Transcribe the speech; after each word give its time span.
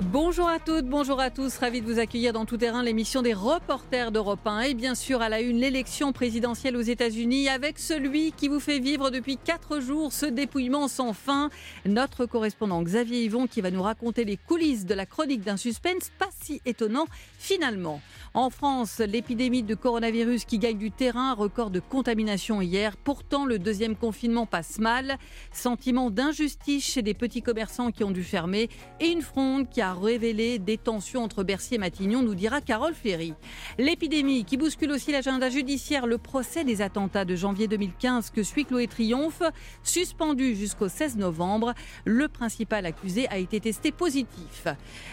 Bonjour 0.00 0.48
à 0.48 0.60
toutes, 0.60 0.86
bonjour 0.86 1.18
à 1.18 1.28
tous. 1.28 1.58
Ravi 1.58 1.80
de 1.80 1.86
vous 1.86 1.98
accueillir 1.98 2.32
dans 2.32 2.44
Tout 2.44 2.56
Terrain, 2.56 2.84
l'émission 2.84 3.20
des 3.20 3.34
reporters 3.34 4.12
d'Europe 4.12 4.46
1. 4.46 4.60
Et 4.60 4.74
bien 4.74 4.94
sûr, 4.94 5.20
à 5.20 5.28
la 5.28 5.40
une, 5.40 5.58
l'élection 5.58 6.12
présidentielle 6.12 6.76
aux 6.76 6.82
États-Unis 6.82 7.48
avec 7.48 7.80
celui 7.80 8.30
qui 8.30 8.46
vous 8.46 8.60
fait 8.60 8.78
vivre 8.78 9.10
depuis 9.10 9.36
quatre 9.36 9.80
jours 9.80 10.12
ce 10.12 10.26
dépouillement 10.26 10.86
sans 10.86 11.12
fin. 11.12 11.50
Notre 11.84 12.26
correspondant 12.26 12.80
Xavier 12.80 13.24
Yvon 13.24 13.48
qui 13.48 13.60
va 13.60 13.72
nous 13.72 13.82
raconter 13.82 14.24
les 14.24 14.36
coulisses 14.36 14.86
de 14.86 14.94
la 14.94 15.04
chronique 15.04 15.40
d'un 15.40 15.56
suspense 15.56 16.12
pas 16.16 16.28
si 16.44 16.60
étonnant 16.64 17.06
finalement. 17.36 18.00
En 18.34 18.50
France, 18.50 19.00
l'épidémie 19.00 19.64
de 19.64 19.74
coronavirus 19.74 20.44
qui 20.44 20.60
gagne 20.60 20.78
du 20.78 20.92
terrain, 20.92 21.34
record 21.34 21.70
de 21.70 21.80
contamination 21.80 22.62
hier. 22.62 22.96
Pourtant, 22.96 23.46
le 23.46 23.58
deuxième 23.58 23.96
confinement 23.96 24.46
passe 24.46 24.78
mal. 24.78 25.18
Sentiment 25.50 26.10
d'injustice 26.10 26.84
chez 26.84 27.02
des 27.02 27.14
petits 27.14 27.42
commerçants 27.42 27.90
qui 27.90 28.04
ont 28.04 28.12
dû 28.12 28.22
fermer 28.22 28.68
et 29.00 29.08
une 29.08 29.22
fronde 29.22 29.68
qui 29.68 29.80
a 29.80 29.87
révélé 29.94 30.58
des 30.58 30.78
tensions 30.78 31.22
entre 31.24 31.44
Bercy 31.44 31.76
et 31.76 31.78
Matignon, 31.78 32.22
nous 32.22 32.34
dira 32.34 32.60
Carole 32.60 32.94
Ferry. 32.94 33.34
L'épidémie 33.78 34.44
qui 34.44 34.56
bouscule 34.56 34.90
aussi 34.92 35.12
l'agenda 35.12 35.50
judiciaire, 35.50 36.06
le 36.06 36.18
procès 36.18 36.64
des 36.64 36.82
attentats 36.82 37.24
de 37.24 37.36
janvier 37.36 37.68
2015 37.68 38.30
que 38.30 38.42
suit 38.42 38.64
Chloé 38.64 38.86
Triomphe, 38.86 39.42
suspendu 39.82 40.54
jusqu'au 40.54 40.88
16 40.88 41.16
novembre. 41.16 41.74
Le 42.04 42.28
principal 42.28 42.86
accusé 42.86 43.28
a 43.28 43.38
été 43.38 43.60
testé 43.60 43.92
positif. 43.92 44.66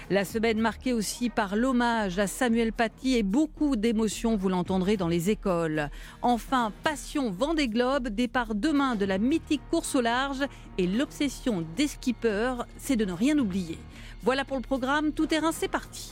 La 0.10 0.26
semaine 0.26 0.60
marquée 0.60 0.94
aussi 0.94 1.30
par 1.30 1.56
l'hommage 1.56 2.20
à 2.20 2.28
Samuel 2.28 2.74
Paty 2.74 3.16
et 3.16 3.24
beaucoup 3.24 3.76
d'émotions, 3.76 4.36
vous 4.36 4.50
l'entendrez 4.50 4.98
dans 4.98 5.08
les 5.08 5.30
écoles. 5.30 5.90
Enfin, 6.22 6.72
passion 6.84 7.32
Vendée 7.32 7.68
Globe, 7.68 8.10
départ 8.10 8.56
demain 8.56 8.96
de 8.96 9.06
la 9.06 9.18
mythique 9.18 9.62
course 9.70 9.96
au 9.96 10.02
large 10.02 10.44
et 10.78 10.88
l'obsession 10.88 11.66
des 11.76 11.88
skippers, 11.88 12.66
c'est 12.78 12.96
de 12.96 13.06
ne 13.06 13.14
rien 13.14 13.38
oublier. 13.38 13.78
Voilà 14.26 14.44
pour 14.44 14.58
le 14.58 14.64
programme, 14.64 15.12
tout 15.12 15.28
terrain, 15.28 15.52
c'est 15.52 15.68
parti. 15.68 16.12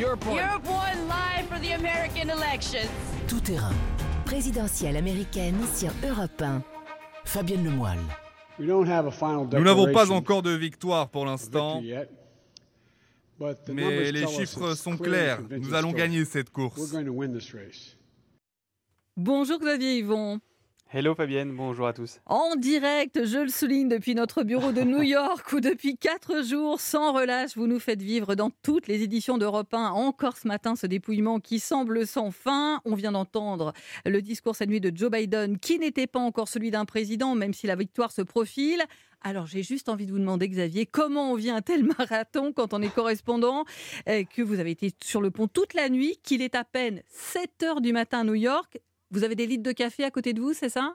Europe 0.00 0.24
live 0.24 1.46
for 1.48 1.58
the 1.58 1.72
American 1.72 2.28
elections. 2.28 2.88
Tout 3.26 3.40
terrain. 3.40 3.74
Présidentielle 4.24 4.96
américaine 4.96 5.56
sur 5.74 5.90
Europe 6.08 6.40
1. 6.40 6.62
Fabienne 7.24 7.64
Lemoyle. 7.64 7.98
Nous 8.56 8.84
n'avons 8.84 9.92
pas 9.92 10.12
encore 10.12 10.42
de 10.42 10.52
victoire 10.52 11.08
pour 11.08 11.26
l'instant. 11.26 11.82
Mais 13.68 14.12
les 14.12 14.26
chiffres 14.28 14.74
sont 14.76 14.96
clairs. 14.96 15.40
Nous 15.50 15.74
allons 15.74 15.90
gagner 15.90 16.24
cette 16.24 16.50
course. 16.50 16.94
Bonjour 19.16 19.58
Xavier 19.58 19.98
Yvon. 19.98 20.38
Hello 20.94 21.14
Fabienne, 21.14 21.56
bonjour 21.56 21.86
à 21.86 21.94
tous. 21.94 22.20
En 22.26 22.54
direct, 22.54 23.24
je 23.24 23.38
le 23.38 23.48
souligne, 23.48 23.88
depuis 23.88 24.14
notre 24.14 24.42
bureau 24.42 24.72
de 24.72 24.82
New 24.82 25.00
York 25.00 25.50
où 25.54 25.60
depuis 25.60 25.96
quatre 25.96 26.44
jours, 26.44 26.80
sans 26.80 27.14
relâche, 27.14 27.56
vous 27.56 27.66
nous 27.66 27.78
faites 27.78 28.02
vivre 28.02 28.34
dans 28.34 28.50
toutes 28.62 28.88
les 28.88 29.02
éditions 29.02 29.38
d'Europe 29.38 29.72
1, 29.72 29.88
encore 29.88 30.36
ce 30.36 30.46
matin, 30.46 30.76
ce 30.76 30.86
dépouillement 30.86 31.40
qui 31.40 31.60
semble 31.60 32.06
sans 32.06 32.30
fin. 32.30 32.82
On 32.84 32.94
vient 32.94 33.12
d'entendre 33.12 33.72
le 34.04 34.20
discours 34.20 34.54
cette 34.54 34.68
nuit 34.68 34.82
de 34.82 34.94
Joe 34.94 35.10
Biden, 35.10 35.58
qui 35.58 35.78
n'était 35.78 36.06
pas 36.06 36.20
encore 36.20 36.48
celui 36.48 36.70
d'un 36.70 36.84
président, 36.84 37.34
même 37.34 37.54
si 37.54 37.66
la 37.66 37.74
victoire 37.74 38.12
se 38.12 38.20
profile. 38.20 38.82
Alors 39.22 39.46
j'ai 39.46 39.62
juste 39.62 39.88
envie 39.88 40.04
de 40.04 40.12
vous 40.12 40.18
demander, 40.18 40.46
Xavier, 40.46 40.84
comment 40.84 41.32
on 41.32 41.36
vient 41.36 41.56
un 41.56 41.62
tel 41.62 41.84
marathon 41.98 42.52
quand 42.52 42.74
on 42.74 42.82
est 42.82 42.94
correspondant, 42.94 43.64
euh, 44.10 44.24
que 44.24 44.42
vous 44.42 44.60
avez 44.60 44.72
été 44.72 44.92
sur 45.02 45.22
le 45.22 45.30
pont 45.30 45.48
toute 45.48 45.72
la 45.72 45.88
nuit, 45.88 46.18
qu'il 46.22 46.42
est 46.42 46.54
à 46.54 46.64
peine 46.64 47.02
7 47.08 47.62
heures 47.62 47.80
du 47.80 47.94
matin 47.94 48.20
à 48.20 48.24
New 48.24 48.34
York 48.34 48.78
vous 49.12 49.24
avez 49.24 49.34
des 49.34 49.46
litres 49.46 49.62
de 49.62 49.72
café 49.72 50.04
à 50.04 50.10
côté 50.10 50.32
de 50.32 50.40
vous, 50.40 50.54
c'est 50.54 50.70
ça? 50.70 50.94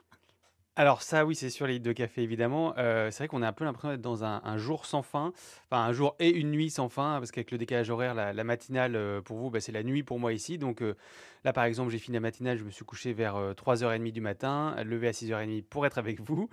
Alors 0.78 1.02
ça, 1.02 1.26
oui, 1.26 1.34
c'est 1.34 1.50
sûr, 1.50 1.66
les 1.66 1.72
litres 1.72 1.86
de 1.86 1.92
café, 1.92 2.22
évidemment. 2.22 2.72
Euh, 2.78 3.10
c'est 3.10 3.24
vrai 3.24 3.26
qu'on 3.26 3.42
a 3.42 3.48
un 3.48 3.52
peu 3.52 3.64
l'impression 3.64 3.88
d'être 3.88 4.00
dans 4.00 4.22
un, 4.22 4.56
jour 4.58 4.86
sans 4.86 5.02
fin, 5.02 5.32
enfin 5.68 5.82
un 5.82 5.92
jour 5.92 6.14
et 6.20 6.30
une 6.30 6.52
nuit 6.52 6.70
sans 6.70 6.88
fin, 6.88 7.18
parce 7.18 7.32
qu'avec 7.32 7.50
le 7.50 7.58
décalage 7.58 7.90
horaire, 7.90 8.14
la, 8.14 8.44
matinale, 8.44 8.94
euh, 8.94 9.20
pour 9.20 9.38
vous, 9.38 9.50
bah, 9.50 9.58
c'est 9.58 9.72
la 9.72 9.82
nuit 9.82 10.04
pour 10.04 10.20
moi 10.20 10.32
ici. 10.32 10.56
Donc 10.56 10.80
euh, 10.80 10.94
là, 11.42 11.52
par 11.52 11.64
exemple, 11.64 11.90
j'ai 11.90 11.98
fini 11.98 12.14
la 12.14 12.20
matinale, 12.20 12.58
je 12.58 12.62
me 12.62 12.70
suis 12.70 12.84
couché 12.84 13.12
vers 13.12 13.34
3h30 13.56 14.12
du 14.12 14.20
matin, 14.20 14.76
levé 14.84 15.08
à 15.08 15.10
6h30 15.10 15.64
pour 15.64 15.84
être 15.84 15.98
avec 15.98 16.20
vous. 16.20 16.48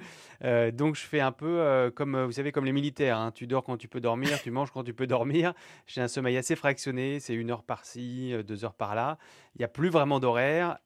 donc 0.73 0.95
je 0.95 1.05
fais 1.05 1.19
un 1.19 1.31
peu 1.31 1.91
comme, 1.95 2.19
vous 2.23 2.31
savez, 2.31 2.51
comme 2.51 2.65
les 2.65 2.71
militaires. 2.71 3.19
Hein. 3.19 3.31
Tu 3.31 3.45
dors 3.45 3.63
quand 3.63 3.77
tu 3.77 3.87
peux 3.87 4.01
dormir, 4.01 4.41
tu 4.41 4.49
manges 4.49 4.71
quand 4.71 4.83
tu 4.83 4.95
peux 4.95 5.05
dormir. 5.05 5.53
J'ai 5.85 6.01
un 6.01 6.07
sommeil 6.07 6.35
assez 6.37 6.55
fractionné, 6.55 7.19
c'est 7.19 7.35
une 7.35 7.51
heure 7.51 7.61
par-ci, 7.61 8.33
deux 8.43 8.65
heures 8.65 8.73
par-là. 8.73 9.19
Il 9.53 9.59
n'y 9.59 9.65
a 9.65 9.69
plus 9.69 9.89
vraiment 9.89 10.19
d'horaire. 10.19 10.79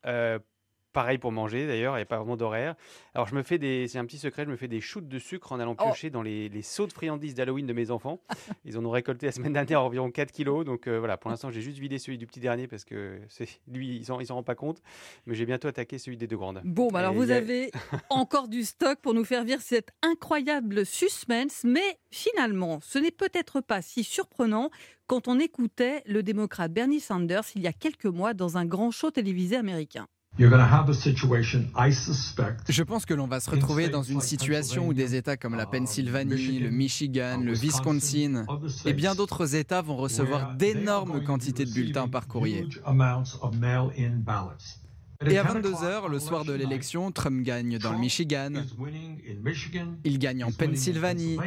Pareil 0.92 1.18
pour 1.20 1.32
manger 1.32 1.68
d'ailleurs, 1.68 1.96
il 1.96 2.00
n'y 2.00 2.04
a 2.04 2.08
pas 2.08 2.18
vraiment 2.18 2.38
d'horaire. 2.38 2.76
Alors 3.14 3.28
je 3.28 3.36
me 3.36 3.44
fais 3.44 3.58
des, 3.58 3.88
c'est 3.88 4.00
un 4.00 4.06
petit 4.06 4.18
secret, 4.18 4.46
je 4.46 4.50
me 4.50 4.56
fais 4.56 4.68
des 4.68 4.82
shoots 4.82 5.08
de 5.08 5.20
sucre 5.20 5.52
en 5.52 5.60
allant 5.60 5.76
oh. 5.80 5.84
piocher 5.84 6.10
dans 6.10 6.22
les, 6.22 6.50
les 6.50 6.62
seaux 6.62 6.88
de 6.88 6.94
friandises 6.94 7.36
d'Halloween 7.36 7.68
de 7.68 7.74
mes 7.74 7.92
enfants. 7.92 8.22
Ils 8.66 8.78
en 8.78 8.86
ont 8.86 8.90
récolté 8.90 9.28
la 9.28 9.32
semaine 9.32 9.54
dernière 9.54 9.84
environ 9.84 10.10
4 10.10 10.32
kilos, 10.32 10.66
donc 10.66 10.88
euh, 10.88 10.98
voilà, 10.98 11.18
pour 11.18 11.30
l'instant 11.30 11.52
j'ai 11.52 11.62
juste 11.62 11.78
vidé 11.78 12.00
celui 12.00 12.18
du 12.18 12.26
petit 12.26 12.40
dernier 12.40 12.68
parce 12.68 12.86
que 12.86 13.20
c'est 13.30 13.48
lui, 13.68 13.98
ils 13.98 14.06
s'en, 14.06 14.24
s'en 14.24 14.36
rendent 14.36 14.46
pas 14.46 14.56
compte, 14.56 14.82
mais 15.26 15.36
j'ai 15.36 15.46
bientôt 15.46 15.68
attaqué 15.68 16.00
celui 16.00 16.18
des 16.18 16.28
deux 16.28 16.38
grandes. 16.38 16.62
Bon, 16.64 16.88
bah 16.88 17.00
alors 17.00 17.14
vous 17.14 17.32
avez 17.32 17.72
encore 18.10 18.48
du 18.48 18.64
stock 18.64 19.00
pour 19.00 19.14
nous 19.14 19.26
faire 19.26 19.44
vivre 19.44 19.62
cet 19.62 19.90
incroyable 20.02 20.86
suspense, 20.86 21.64
mais 21.64 22.00
finalement, 22.12 22.80
ce 22.82 22.98
n'est 23.00 23.12
peut-être 23.12 23.62
pas 23.62 23.82
si 23.82 24.04
surprenant 24.04 24.70
quand 25.08 25.28
on 25.28 25.40
écoutait 25.40 26.04
le 26.06 26.24
démocrate 26.24 26.72
Bernie 26.72 27.00
Sanders 27.00 27.44
il 27.56 27.64
y 27.64 27.68
a 27.68 27.74
quelques 27.74 28.06
mois 28.06 28.34
dans 28.34 28.58
un 28.58 28.66
grand 28.66 28.92
show 28.92 29.12
télévisé 29.12 29.56
américain. 29.56 30.08
Je 32.70 32.84
pense 32.84 33.06
que 33.06 33.14
l'on 33.14 33.28
va 33.28 33.42
se 33.42 33.50
retrouver 33.50 33.90
dans 33.90 34.04
une 34.04 34.22
situation 34.22 34.88
où 34.88 34.94
des 34.94 35.16
États 35.16 35.36
comme 35.36 35.56
la 35.56 35.66
uh, 35.66 35.68
Pennsylvanie, 35.70 36.60
le 36.60 36.70
Michigan, 36.70 37.42
le 37.44 37.52
Wisconsin 37.54 38.46
et 38.86 38.94
bien 38.94 39.16
d'autres 39.16 39.56
États 39.56 39.82
vont 39.82 39.98
recevoir 39.98 40.56
d'énormes 40.56 41.22
quantités 41.26 41.66
de 41.66 41.74
bulletins 41.74 42.08
par 42.08 42.28
courrier. 42.28 42.66
Et 45.26 45.38
à 45.38 45.44
22h, 45.44 46.10
le 46.10 46.20
soir 46.20 46.46
de 46.46 46.54
l'élection, 46.54 47.12
Trump 47.12 47.44
gagne 47.44 47.78
dans 47.78 47.92
le 47.92 47.98
Michigan, 47.98 48.54
il 50.06 50.20
gagne 50.20 50.46
en 50.46 50.52
Pennsylvanie, 50.54 51.38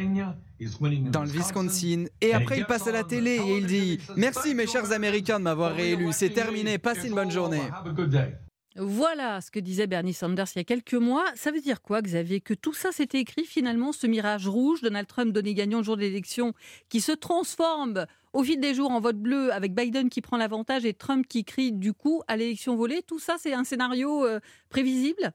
dans 1.09 1.23
le 1.23 1.31
Wisconsin, 1.31 2.05
et 2.21 2.35
après 2.35 2.59
il 2.59 2.65
passe 2.65 2.85
à 2.85 2.91
la 2.91 3.03
télé 3.03 3.31
et 3.31 3.57
il 3.57 3.65
dit⁇ 3.65 3.97
Merci 4.15 4.53
mes 4.53 4.67
chers 4.67 4.91
Américains 4.91 5.39
de 5.39 5.45
m'avoir 5.45 5.73
réélu, 5.73 6.09
c'est 6.11 6.29
terminé, 6.29 6.77
passez 6.77 7.07
une 7.07 7.15
bonne 7.15 7.31
journée⁇ 7.31 7.63
voilà 8.75 9.39
ce 9.39 9.51
que 9.51 9.59
disait 9.59 9.85
Bernie 9.85 10.13
Sanders 10.13 10.47
il 10.55 10.59
y 10.59 10.61
a 10.61 10.63
quelques 10.63 10.95
mois. 10.95 11.25
Ça 11.35 11.51
veut 11.51 11.61
dire 11.61 11.81
quoi, 11.81 12.01
Xavier 12.01 12.41
Que 12.41 12.55
tout 12.55 12.73
ça 12.73 12.91
s'était 12.91 13.19
écrit 13.19 13.45
finalement, 13.45 13.91
ce 13.91 14.07
mirage 14.07 14.47
rouge, 14.47 14.81
Donald 14.81 15.07
Trump 15.07 15.31
donné 15.31 15.53
gagnant 15.53 15.77
le 15.79 15.83
jour 15.83 15.95
de 15.95 16.01
l'élection, 16.01 16.53
qui 16.89 16.99
se 16.99 17.11
transforme 17.11 18.07
au 18.33 18.43
fil 18.43 18.59
des 18.59 18.73
jours 18.73 18.89
en 18.89 18.99
vote 18.99 19.17
bleu 19.17 19.53
avec 19.53 19.75
Biden 19.75 20.09
qui 20.09 20.21
prend 20.21 20.37
l'avantage 20.37 20.85
et 20.85 20.93
Trump 20.93 21.27
qui 21.27 21.45
crie 21.45 21.71
du 21.71 21.93
coup 21.93 22.23
à 22.27 22.35
l'élection 22.35 22.75
volée? 22.75 23.03
Tout 23.05 23.19
ça, 23.19 23.35
c'est 23.37 23.53
un 23.53 23.63
scénario 23.63 24.25
euh, 24.25 24.39
prévisible? 24.69 25.33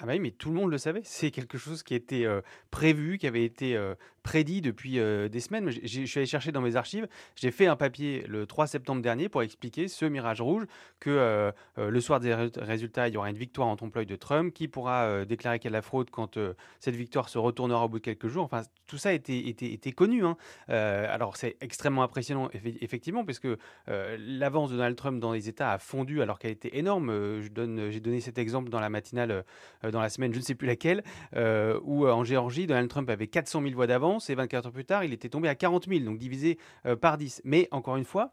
Ah 0.00 0.06
bah 0.06 0.12
oui, 0.12 0.20
mais 0.20 0.30
tout 0.30 0.50
le 0.50 0.54
monde 0.54 0.70
le 0.70 0.78
savait. 0.78 1.02
C'est 1.04 1.32
quelque 1.32 1.58
chose 1.58 1.82
qui 1.82 1.94
était 1.94 2.24
euh, 2.24 2.40
prévu, 2.70 3.18
qui 3.18 3.26
avait 3.26 3.44
été 3.44 3.76
euh, 3.76 3.94
prédit 4.28 4.60
depuis 4.60 4.98
euh, 4.98 5.30
des 5.30 5.40
semaines. 5.40 5.70
Je 5.70 6.04
suis 6.04 6.18
allé 6.18 6.26
chercher 6.26 6.52
dans 6.52 6.60
mes 6.60 6.76
archives. 6.76 7.08
J'ai 7.34 7.50
fait 7.50 7.66
un 7.66 7.76
papier 7.76 8.24
le 8.28 8.46
3 8.46 8.66
septembre 8.66 9.00
dernier 9.00 9.30
pour 9.30 9.42
expliquer 9.42 9.88
ce 9.88 10.04
mirage 10.04 10.42
rouge 10.42 10.64
que 11.00 11.52
le 11.76 12.00
soir 12.00 12.20
des 12.20 12.34
résultats, 12.34 13.08
il 13.08 13.14
y 13.14 13.16
aura 13.16 13.30
une 13.30 13.38
victoire 13.38 13.68
en 13.68 13.76
trompe-l'œil 13.76 14.06
de 14.06 14.16
Trump 14.16 14.52
qui 14.52 14.68
pourra 14.68 15.24
déclarer 15.24 15.58
qu'elle 15.58 15.74
a 15.74 15.78
la 15.78 15.82
fraude 15.82 16.10
quand 16.10 16.38
cette 16.80 16.96
victoire 16.96 17.28
se 17.28 17.38
retournera 17.38 17.84
au 17.84 17.88
bout 17.88 17.98
de 18.00 18.04
quelques 18.04 18.26
jours. 18.26 18.44
Enfin, 18.44 18.62
tout 18.86 18.98
ça 18.98 19.12
était, 19.12 19.38
était, 19.38 19.92
connu. 19.92 20.24
Hein. 20.24 20.36
alors, 20.68 21.36
c'est 21.36 21.56
extrêmement 21.60 22.02
impressionnant, 22.02 22.50
effectivement, 22.52 23.24
parce 23.24 23.38
que 23.38 23.58
l'avance 23.86 24.70
de 24.70 24.76
Donald 24.76 24.96
Trump 24.96 25.20
dans 25.20 25.32
les 25.32 25.48
États 25.48 25.72
a 25.72 25.78
fondu 25.78 26.20
alors 26.20 26.38
qu'elle 26.38 26.50
était 26.50 26.76
énorme. 26.76 27.40
J'ai 27.42 28.00
donné 28.00 28.20
cet 28.20 28.38
exemple 28.38 28.68
dans 28.68 28.80
la 28.80 28.90
matinale 28.90 29.44
euh, 29.84 29.90
dans 29.90 30.00
la 30.00 30.08
semaine, 30.08 30.32
je 30.32 30.38
ne 30.38 30.44
sais 30.44 30.54
plus 30.54 30.66
laquelle, 30.66 31.02
euh, 31.36 31.78
où 31.82 32.06
euh, 32.06 32.12
en 32.12 32.24
Géorgie, 32.24 32.66
Donald 32.66 32.88
Trump 32.88 33.08
avait 33.10 33.26
400 33.26 33.62
000 33.62 33.74
voix 33.74 33.86
d'avance 33.86 34.17
et 34.30 34.34
24 34.34 34.66
heures 34.66 34.72
plus 34.72 34.84
tard, 34.84 35.04
il 35.04 35.12
était 35.12 35.28
tombé 35.28 35.48
à 35.48 35.54
40 35.54 35.88
000, 35.88 36.04
donc 36.04 36.18
divisé 36.18 36.58
par 37.00 37.18
10. 37.18 37.42
Mais 37.44 37.68
encore 37.70 37.96
une 37.96 38.04
fois, 38.04 38.32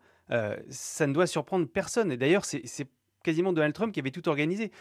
ça 0.69 1.07
ne 1.07 1.13
doit 1.13 1.27
surprendre 1.27 1.67
personne. 1.67 2.11
Et 2.11 2.17
d'ailleurs, 2.17 2.45
c'est 2.45 2.87
quasiment 3.23 3.53
Donald 3.53 3.73
Trump 3.73 3.93
qui 3.93 3.99
avait 3.99 4.11
tout 4.11 4.27
organisé, 4.29 4.71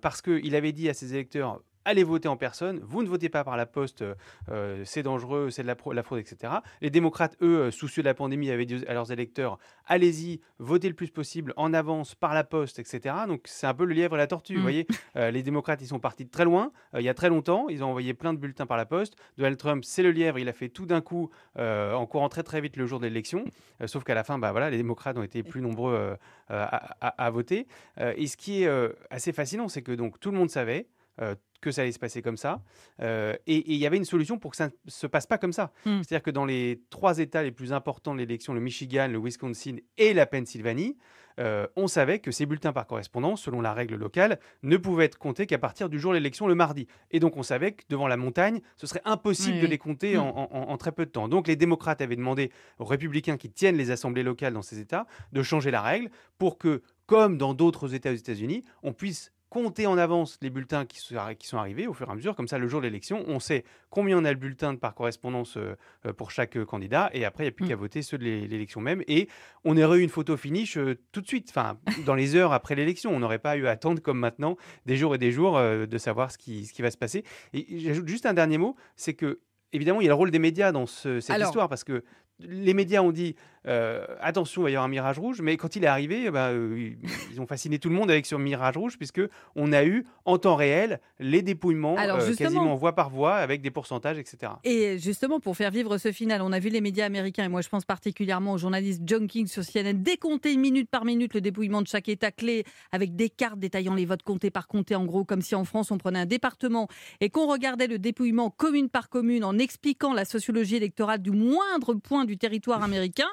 parce 0.00 0.22
qu'il 0.22 0.54
avait 0.54 0.72
dit 0.72 0.88
à 0.88 0.94
ses 0.94 1.14
électeurs 1.14 1.62
allez 1.86 2.02
voter 2.02 2.28
en 2.28 2.36
personne, 2.36 2.80
vous 2.82 3.02
ne 3.02 3.08
votez 3.08 3.28
pas 3.28 3.44
par 3.44 3.56
la 3.56 3.64
poste, 3.64 4.04
euh, 4.50 4.82
c'est 4.84 5.04
dangereux, 5.04 5.50
c'est 5.50 5.62
de 5.62 5.68
la, 5.68 5.76
la, 5.92 6.02
fraude, 6.02 6.18
etc. 6.18 6.54
Les 6.80 6.90
démocrates, 6.90 7.36
eux, 7.40 7.60
euh, 7.60 7.70
soucieux 7.70 8.02
de 8.02 8.08
la 8.08 8.14
pandémie, 8.14 8.50
avaient 8.50 8.66
dit 8.66 8.84
à 8.88 8.92
leurs 8.92 9.12
électeurs, 9.12 9.58
allez-y, 9.86 10.40
votez 10.58 10.88
le 10.88 10.94
plus 10.94 11.10
possible 11.10 11.54
en 11.56 11.72
avance 11.72 12.16
par 12.16 12.34
la 12.34 12.42
poste, 12.42 12.80
etc. 12.80 13.14
Donc 13.28 13.42
c'est 13.44 13.68
un 13.68 13.74
peu 13.74 13.84
le 13.84 13.94
lièvre 13.94 14.16
et 14.16 14.18
la 14.18 14.26
tortue, 14.26 14.54
vous 14.54 14.60
mm. 14.60 14.62
voyez. 14.62 14.86
Euh, 15.14 15.30
les 15.30 15.42
démocrates, 15.42 15.80
ils 15.80 15.86
sont 15.86 16.00
partis 16.00 16.24
de 16.24 16.30
très 16.30 16.44
loin, 16.44 16.72
il 16.94 17.02
y 17.02 17.08
a 17.08 17.14
très 17.14 17.28
longtemps, 17.28 17.68
ils 17.68 17.84
ont 17.84 17.88
envoyé 17.88 18.12
plein 18.12 18.34
de 18.34 18.38
bulletins 18.38 18.66
par 18.66 18.76
la 18.76 18.84
poste. 18.84 19.14
Donald 19.38 19.56
Trump, 19.56 19.84
c'est 19.84 20.02
le 20.02 20.10
lièvre, 20.10 20.38
il 20.38 20.48
a 20.48 20.52
fait 20.52 20.68
tout 20.68 20.84
d'un 20.84 21.00
coup 21.00 21.30
en 21.56 22.04
courant 22.06 22.28
très 22.28 22.42
très 22.42 22.60
vite 22.60 22.76
le 22.76 22.86
jour 22.86 22.98
de 22.98 23.06
l'élection, 23.06 23.44
sauf 23.86 24.04
qu'à 24.04 24.14
la 24.14 24.24
fin, 24.24 24.38
bah, 24.38 24.50
voilà, 24.50 24.68
les 24.68 24.76
démocrates 24.76 25.16
ont 25.16 25.22
été 25.22 25.42
plus 25.42 25.62
nombreux 25.62 26.16
à, 26.48 26.64
à, 27.08 27.30
voter. 27.30 27.66
et 27.98 28.26
ce 28.26 28.36
qui 28.36 28.64
est 28.64 28.70
assez 29.10 29.32
fascinant, 29.32 29.68
c'est 29.68 29.82
que 29.82 29.92
donc 29.92 30.20
tout 30.20 30.30
le 30.30 30.36
monde 30.36 30.50
savait, 30.50 30.88
euh, 31.22 31.34
que 31.60 31.70
ça 31.70 31.82
allait 31.82 31.92
se 31.92 31.98
passer 31.98 32.22
comme 32.22 32.36
ça. 32.36 32.62
Euh, 33.00 33.34
et 33.46 33.72
il 33.72 33.78
y 33.78 33.86
avait 33.86 33.96
une 33.96 34.04
solution 34.04 34.38
pour 34.38 34.52
que 34.52 34.56
ça 34.56 34.66
ne 34.66 34.90
se 34.90 35.06
passe 35.06 35.26
pas 35.26 35.38
comme 35.38 35.52
ça. 35.52 35.72
Hmm. 35.84 36.02
C'est-à-dire 36.02 36.22
que 36.22 36.30
dans 36.30 36.44
les 36.44 36.82
trois 36.90 37.18
États 37.18 37.42
les 37.42 37.52
plus 37.52 37.72
importants 37.72 38.14
de 38.14 38.20
l'élection, 38.20 38.54
le 38.54 38.60
Michigan, 38.60 39.08
le 39.08 39.18
Wisconsin 39.18 39.76
et 39.98 40.14
la 40.14 40.26
Pennsylvanie, 40.26 40.96
euh, 41.38 41.66
on 41.76 41.86
savait 41.86 42.18
que 42.18 42.30
ces 42.30 42.46
bulletins 42.46 42.72
par 42.72 42.86
correspondance, 42.86 43.42
selon 43.42 43.60
la 43.60 43.74
règle 43.74 43.96
locale, 43.96 44.38
ne 44.62 44.76
pouvaient 44.76 45.04
être 45.04 45.18
comptés 45.18 45.46
qu'à 45.46 45.58
partir 45.58 45.88
du 45.88 46.00
jour 46.00 46.12
de 46.12 46.16
l'élection, 46.16 46.46
le 46.46 46.54
mardi. 46.54 46.86
Et 47.10 47.20
donc 47.20 47.36
on 47.36 47.42
savait 47.42 47.72
que 47.72 47.84
devant 47.88 48.08
la 48.08 48.16
montagne, 48.16 48.60
ce 48.76 48.86
serait 48.86 49.02
impossible 49.04 49.60
de 49.60 49.66
les 49.66 49.78
compter 49.78 50.16
hmm. 50.16 50.20
en, 50.20 50.76
très 50.78 50.92
peu 50.92 51.04
de 51.04 51.10
temps. 51.10 51.28
Donc 51.28 51.48
les 51.48 51.56
démocrates 51.56 52.00
avaient 52.00 52.16
demandé 52.16 52.50
aux 52.78 52.84
républicains 52.84 53.36
qui 53.36 53.50
tiennent 53.50 53.76
les 53.76 53.90
assemblées 53.90 54.22
locales 54.22 54.54
dans 54.54 54.62
ces 54.62 54.78
États 54.80 55.06
de 55.32 55.42
changer 55.42 55.70
la 55.70 55.82
règle 55.82 56.10
pour 56.38 56.58
que, 56.58 56.82
comme 57.06 57.38
dans 57.38 57.54
d'autres 57.54 57.94
États 57.94 58.10
aux 58.10 58.16
États-Unis, 58.16 58.64
on 58.82 58.92
puisse 58.92 59.32
compter 59.48 59.86
en 59.86 59.96
avance 59.96 60.38
les 60.42 60.50
bulletins 60.50 60.86
qui 60.86 60.98
sont, 61.00 61.56
arrivés 61.56 61.86
au 61.86 61.92
fur 61.92 62.08
et 62.08 62.12
à 62.12 62.14
mesure. 62.14 62.34
Comme 62.34 62.48
ça, 62.48 62.58
le 62.58 62.66
jour 62.68 62.80
de 62.80 62.86
l'élection, 62.86 63.24
on 63.28 63.38
sait 63.38 63.64
combien 63.90 64.18
on 64.18 64.24
a 64.24 64.34
de 64.34 64.38
bulletins 64.38 64.74
par 64.76 64.94
correspondance 64.94 65.56
euh, 65.56 65.76
euh, 66.04 66.12
pour 66.12 66.30
chaque 66.30 66.56
euh, 66.56 66.64
candidat. 66.64 67.10
Et 67.14 67.24
après, 67.24 67.44
il 67.44 67.46
n'y 67.46 67.50
a 67.50 67.52
plus 67.52 67.64
mm. 67.66 67.68
qu'à 67.68 67.76
voter 67.76 68.02
ceux 68.02 68.18
de 68.18 68.24
l'élection 68.24 68.80
même. 68.80 69.02
Et 69.06 69.28
on 69.64 69.76
aurait 69.76 69.98
eu 69.98 70.02
une 70.02 70.08
photo 70.08 70.36
finish 70.36 70.78
tout 71.12 71.20
de 71.20 71.26
suite, 71.26 71.48
enfin, 71.50 71.78
dans 72.06 72.14
les 72.14 72.34
heures 72.34 72.52
après 72.52 72.74
l'élection. 72.74 73.10
On 73.14 73.20
n'aurait 73.20 73.38
pas 73.38 73.56
eu 73.56 73.66
à 73.66 73.70
attendre, 73.70 74.02
comme 74.02 74.18
maintenant, 74.18 74.56
des 74.84 74.96
jours 74.96 75.14
et 75.14 75.18
des 75.18 75.32
jours 75.32 75.58
de 75.58 75.98
savoir 75.98 76.30
ce 76.30 76.38
qui, 76.38 76.66
ce 76.66 76.72
qui 76.72 76.82
va 76.82 76.90
se 76.90 76.98
passer. 76.98 77.24
Et 77.52 77.80
j'ajoute 77.80 78.08
juste 78.08 78.26
un 78.26 78.34
dernier 78.34 78.58
mot, 78.58 78.76
c'est 78.96 79.14
que 79.14 79.40
évidemment, 79.72 80.00
il 80.00 80.04
y 80.04 80.08
a 80.08 80.10
le 80.10 80.14
rôle 80.14 80.30
des 80.30 80.38
médias 80.38 80.72
dans 80.72 80.86
cette 80.86 81.28
histoire, 81.28 81.68
parce 81.68 81.84
que 81.84 82.02
les 82.40 82.74
médias 82.74 83.00
ont 83.00 83.12
dit 83.12 83.34
euh, 83.66 84.04
attention, 84.20 84.62
il 84.62 84.64
va 84.64 84.70
y 84.70 84.74
avoir 84.74 84.84
un 84.84 84.88
mirage 84.88 85.18
rouge, 85.18 85.40
mais 85.40 85.56
quand 85.56 85.76
il 85.76 85.84
est 85.84 85.88
arrivé, 85.88 86.30
ben, 86.30 86.52
euh, 86.52 86.92
ils 87.32 87.40
ont 87.40 87.46
fasciné 87.46 87.78
tout 87.78 87.88
le 87.88 87.94
monde 87.94 88.10
avec 88.10 88.26
ce 88.26 88.34
mirage 88.36 88.76
rouge, 88.76 88.96
puisque 88.96 89.20
on 89.54 89.72
a 89.72 89.84
eu 89.84 90.04
en 90.24 90.38
temps 90.38 90.56
réel 90.56 91.00
les 91.18 91.42
dépouillements 91.42 91.96
euh, 91.98 92.34
quasiment 92.34 92.74
voix 92.76 92.94
par 92.94 93.10
voix 93.10 93.34
avec 93.34 93.62
des 93.62 93.70
pourcentages, 93.70 94.18
etc. 94.18 94.52
Et 94.64 94.98
justement, 94.98 95.40
pour 95.40 95.56
faire 95.56 95.70
vivre 95.70 95.98
ce 95.98 96.12
final, 96.12 96.42
on 96.42 96.52
a 96.52 96.58
vu 96.58 96.68
les 96.68 96.80
médias 96.80 97.06
américains, 97.06 97.44
et 97.44 97.48
moi 97.48 97.60
je 97.60 97.68
pense 97.68 97.84
particulièrement 97.84 98.52
au 98.52 98.58
journaliste 98.58 99.02
John 99.04 99.26
King 99.26 99.46
sur 99.46 99.64
CNN, 99.64 99.94
décompter 99.94 100.56
minute 100.56 100.88
par 100.88 101.04
minute 101.04 101.34
le 101.34 101.40
dépouillement 101.40 101.82
de 101.82 101.88
chaque 101.88 102.08
État 102.08 102.30
clé 102.30 102.64
avec 102.92 103.16
des 103.16 103.30
cartes 103.30 103.58
détaillant 103.58 103.94
les 103.94 104.06
votes 104.06 104.22
comptés 104.22 104.50
par 104.50 104.68
comté, 104.68 104.94
en 104.94 105.04
gros, 105.04 105.24
comme 105.24 105.42
si 105.42 105.54
en 105.54 105.64
France 105.64 105.90
on 105.90 105.98
prenait 105.98 106.20
un 106.20 106.26
département 106.26 106.88
et 107.20 107.30
qu'on 107.30 107.46
regardait 107.46 107.86
le 107.86 107.98
dépouillement 107.98 108.50
commune 108.50 108.88
par 108.88 109.08
commune 109.08 109.44
en 109.44 109.58
expliquant 109.58 110.12
la 110.12 110.24
sociologie 110.24 110.76
électorale 110.76 111.20
du 111.20 111.30
moindre 111.30 111.94
point 111.94 112.24
du 112.24 112.38
territoire 112.38 112.82
américain, 112.82 113.28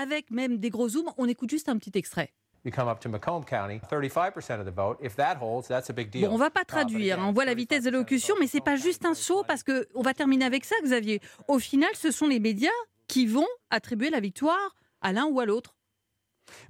avec 0.00 0.30
même 0.30 0.58
des 0.58 0.70
gros 0.70 0.88
zooms. 0.88 1.10
On 1.18 1.28
écoute 1.28 1.50
juste 1.50 1.68
un 1.68 1.76
petit 1.78 1.92
extrait. 1.94 2.32
Bon, 6.26 6.34
on 6.34 6.36
va 6.36 6.50
pas 6.50 6.64
traduire, 6.64 7.20
hein. 7.20 7.26
on 7.28 7.32
voit 7.32 7.44
la 7.44 7.54
vitesse 7.54 7.84
de 7.84 7.90
l'élocution, 7.90 8.34
mais 8.40 8.48
c'est 8.48 8.60
pas 8.60 8.74
juste 8.74 9.06
un 9.06 9.14
saut 9.14 9.44
parce 9.46 9.62
que 9.62 9.86
on 9.94 10.02
va 10.02 10.14
terminer 10.14 10.44
avec 10.44 10.64
ça, 10.64 10.74
Xavier. 10.82 11.20
Au 11.46 11.60
final, 11.60 11.90
ce 11.94 12.10
sont 12.10 12.26
les 12.26 12.40
médias 12.40 12.68
qui 13.06 13.26
vont 13.26 13.46
attribuer 13.70 14.10
la 14.10 14.18
victoire 14.18 14.74
à 15.00 15.12
l'un 15.12 15.26
ou 15.26 15.38
à 15.38 15.46
l'autre. 15.46 15.75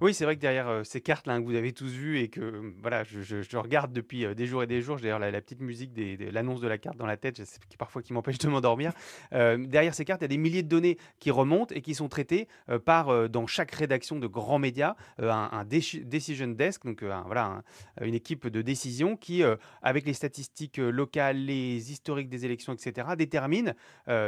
Oui, 0.00 0.14
c'est 0.14 0.24
vrai 0.24 0.36
que 0.36 0.40
derrière 0.40 0.68
euh, 0.68 0.84
ces 0.84 1.00
cartes 1.00 1.26
là 1.26 1.38
que 1.38 1.44
vous 1.44 1.54
avez 1.54 1.72
tous 1.72 1.90
vues 1.90 2.20
et 2.20 2.28
que 2.28 2.40
euh, 2.40 2.72
voilà, 2.80 3.04
je, 3.04 3.56
regarde 3.56 3.92
depuis 3.92 4.24
euh, 4.24 4.34
des 4.34 4.46
jours 4.46 4.62
et 4.62 4.66
des 4.66 4.82
jours. 4.82 4.98
J'ai 4.98 5.04
d'ailleurs 5.04 5.18
la, 5.18 5.40
petite 5.40 5.60
musique 5.60 5.92
de 5.92 6.30
l'annonce 6.30 6.60
de 6.60 6.68
la 6.68 6.78
carte 6.78 6.96
dans 6.96 7.06
la 7.06 7.16
tête, 7.16 7.42
qui 7.68 7.76
parfois 7.76 8.02
qui 8.02 8.12
m'empêche 8.12 8.38
de 8.38 8.48
m'endormir. 8.48 8.92
derrière 9.32 9.94
ces 9.94 10.04
cartes, 10.04 10.20
il 10.22 10.24
y 10.24 10.26
a 10.26 10.28
des 10.28 10.38
milliers 10.38 10.62
de 10.62 10.68
données 10.68 10.98
qui 11.20 11.30
remontent 11.30 11.74
et 11.74 11.80
qui 11.80 11.94
sont 11.94 12.08
traitées 12.08 12.48
par 12.84 13.28
dans 13.28 13.46
chaque 13.46 13.70
rédaction 13.72 14.18
de 14.18 14.26
grands 14.26 14.58
médias 14.58 14.94
un, 15.18 15.64
decision 15.64 16.48
desk, 16.48 16.84
donc 16.84 17.02
voilà 17.02 17.62
une 18.00 18.14
équipe 18.14 18.48
de 18.48 18.62
décision 18.62 19.16
qui, 19.16 19.42
avec 19.82 20.06
les 20.06 20.14
statistiques 20.14 20.78
locales, 20.78 21.36
les 21.36 21.92
historiques 21.92 22.28
des 22.28 22.44
élections, 22.44 22.72
etc., 22.72 23.08
détermine 23.16 23.74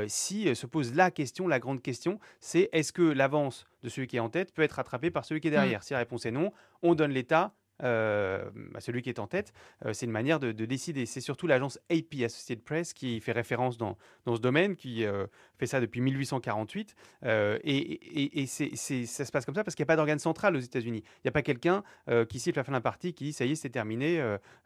si 0.07 0.55
se 0.55 0.67
pose 0.67 0.95
la 0.95 1.11
question, 1.11 1.49
la 1.49 1.59
grande 1.59 1.83
question, 1.83 2.19
c'est 2.41 2.69
est-ce 2.73 2.93
que 2.93 3.03
l'avance 3.03 3.67
de 3.83 3.89
celui 3.89 4.07
qui 4.07 4.17
est 4.17 4.21
en 4.21 4.29
tête 4.29 4.53
peut 4.53 4.63
être 4.63 4.73
rattrapé 4.73 5.11
par 5.11 5.25
celui 5.25 5.41
qui 5.41 5.49
est 5.49 5.53
derrière. 5.53 5.81
Mm. 5.81 5.83
Si 5.83 5.93
la 5.93 5.99
réponse 5.99 6.27
est 6.27 6.31
non, 6.31 6.53
on 6.83 6.95
donne 6.95 7.13
l'État 7.13 7.55
euh, 7.85 8.51
à 8.75 8.81
celui 8.81 9.03
qui 9.03 9.09
est 9.09 9.21
en 9.21 9.29
tête. 9.29 9.53
Euh, 9.87 9.93
c'est 9.93 10.07
une 10.07 10.13
manière 10.13 10.41
de, 10.41 10.51
décider. 10.51 11.07
C'est 11.07 11.21
surtout 11.21 11.47
l'agence 11.47 11.79
AP, 11.91 12.25
Associated 12.25 12.65
Press, 12.65 12.93
qui 12.93 13.21
fait 13.21 13.31
référence 13.31 13.79
dans, 13.79 13.97
dans 14.25 14.35
ce 14.35 14.41
domaine, 14.41 14.75
qui 14.75 15.05
euh, 15.05 15.29
fait 15.59 15.67
ça 15.67 15.81
depuis 15.81 16.01
1848. 16.01 16.97
et, 17.25 18.43
et 18.43 18.47
ça 18.47 19.25
se 19.25 19.31
passe 19.31 19.45
comme 19.45 19.55
ça 19.55 19.63
parce 19.63 19.77
qu'il 19.77 19.85
n'y 19.85 19.87
a 19.87 19.93
pas 19.93 19.97
d'organe 19.97 20.19
central 20.19 20.57
aux 20.57 20.61
États-Unis. 20.61 21.05
Il 21.05 21.21
n'y 21.27 21.29
a 21.29 21.33
pas 21.33 21.43
quelqu'un 21.43 21.85
qui 22.29 22.41
siffle 22.41 22.59
la 22.59 22.65
fin 22.65 22.73
d'un 22.73 22.81
parti 22.81 23.15
qui 23.15 23.25
dit 23.25 23.33
ça 23.33 23.45
y 23.45 23.53
est, 23.53 23.55
c'est 23.55 23.71
terminé, 23.71 24.21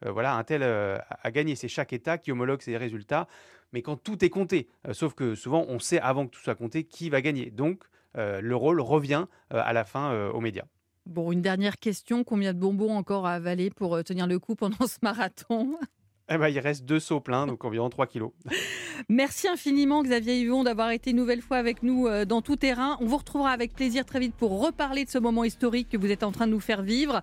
voilà, 0.06 0.34
un 0.34 0.44
tel 0.44 0.62
a 0.62 1.30
gagné. 1.30 1.54
C'est 1.54 1.68
chaque 1.68 1.92
État 1.92 2.16
qui 2.16 2.32
homologue 2.32 2.62
ses 2.62 2.76
résultats. 2.76 3.28
Mais 3.72 3.82
quand 3.82 3.96
tout 3.96 4.24
est 4.24 4.30
compté, 4.30 4.68
sauf 4.92 5.14
que 5.14 5.34
souvent 5.34 5.66
on 5.68 5.78
sait 5.78 6.00
avant 6.00 6.26
que 6.26 6.30
tout 6.30 6.40
soit 6.40 6.54
compté 6.54 6.84
qui 6.84 7.10
va 7.10 7.20
gagner. 7.20 7.50
Donc, 7.50 7.84
le 8.14 8.54
rôle 8.54 8.80
revient 8.80 9.26
euh, 9.52 9.60
à 9.64 9.72
la 9.72 9.84
fin 9.84 10.12
euh, 10.12 10.30
aux 10.30 10.40
médias. 10.40 10.64
Bon, 11.06 11.32
une 11.32 11.42
dernière 11.42 11.78
question. 11.78 12.24
Combien 12.24 12.52
de 12.52 12.58
bonbons 12.58 12.94
encore 12.94 13.26
à 13.26 13.32
avaler 13.32 13.70
pour 13.70 14.02
tenir 14.04 14.26
le 14.26 14.38
coup 14.38 14.54
pendant 14.54 14.86
ce 14.86 14.98
marathon? 15.02 15.76
Eh 16.28 16.38
ben, 16.38 16.48
il 16.48 16.60
reste 16.60 16.84
deux 16.84 17.00
seaux 17.00 17.20
pleins, 17.20 17.46
donc 17.46 17.62
environ 17.64 17.90
3 17.90 18.06
kilos. 18.06 18.30
Merci 19.10 19.48
infiniment 19.48 20.02
Xavier 20.02 20.38
Yvon 20.38 20.62
d'avoir 20.62 20.90
été 20.90 21.10
une 21.10 21.16
nouvelle 21.16 21.42
fois 21.42 21.58
avec 21.58 21.82
nous 21.82 22.08
dans 22.24 22.40
tout 22.40 22.54
terrain. 22.54 22.96
On 23.00 23.06
vous 23.06 23.18
retrouvera 23.18 23.50
avec 23.50 23.74
plaisir 23.74 24.06
très 24.06 24.20
vite 24.20 24.34
pour 24.34 24.64
reparler 24.64 25.04
de 25.04 25.10
ce 25.10 25.18
moment 25.18 25.44
historique 25.44 25.90
que 25.90 25.96
vous 25.98 26.10
êtes 26.10 26.22
en 26.22 26.30
train 26.30 26.46
de 26.46 26.52
nous 26.52 26.60
faire 26.60 26.80
vivre 26.80 27.20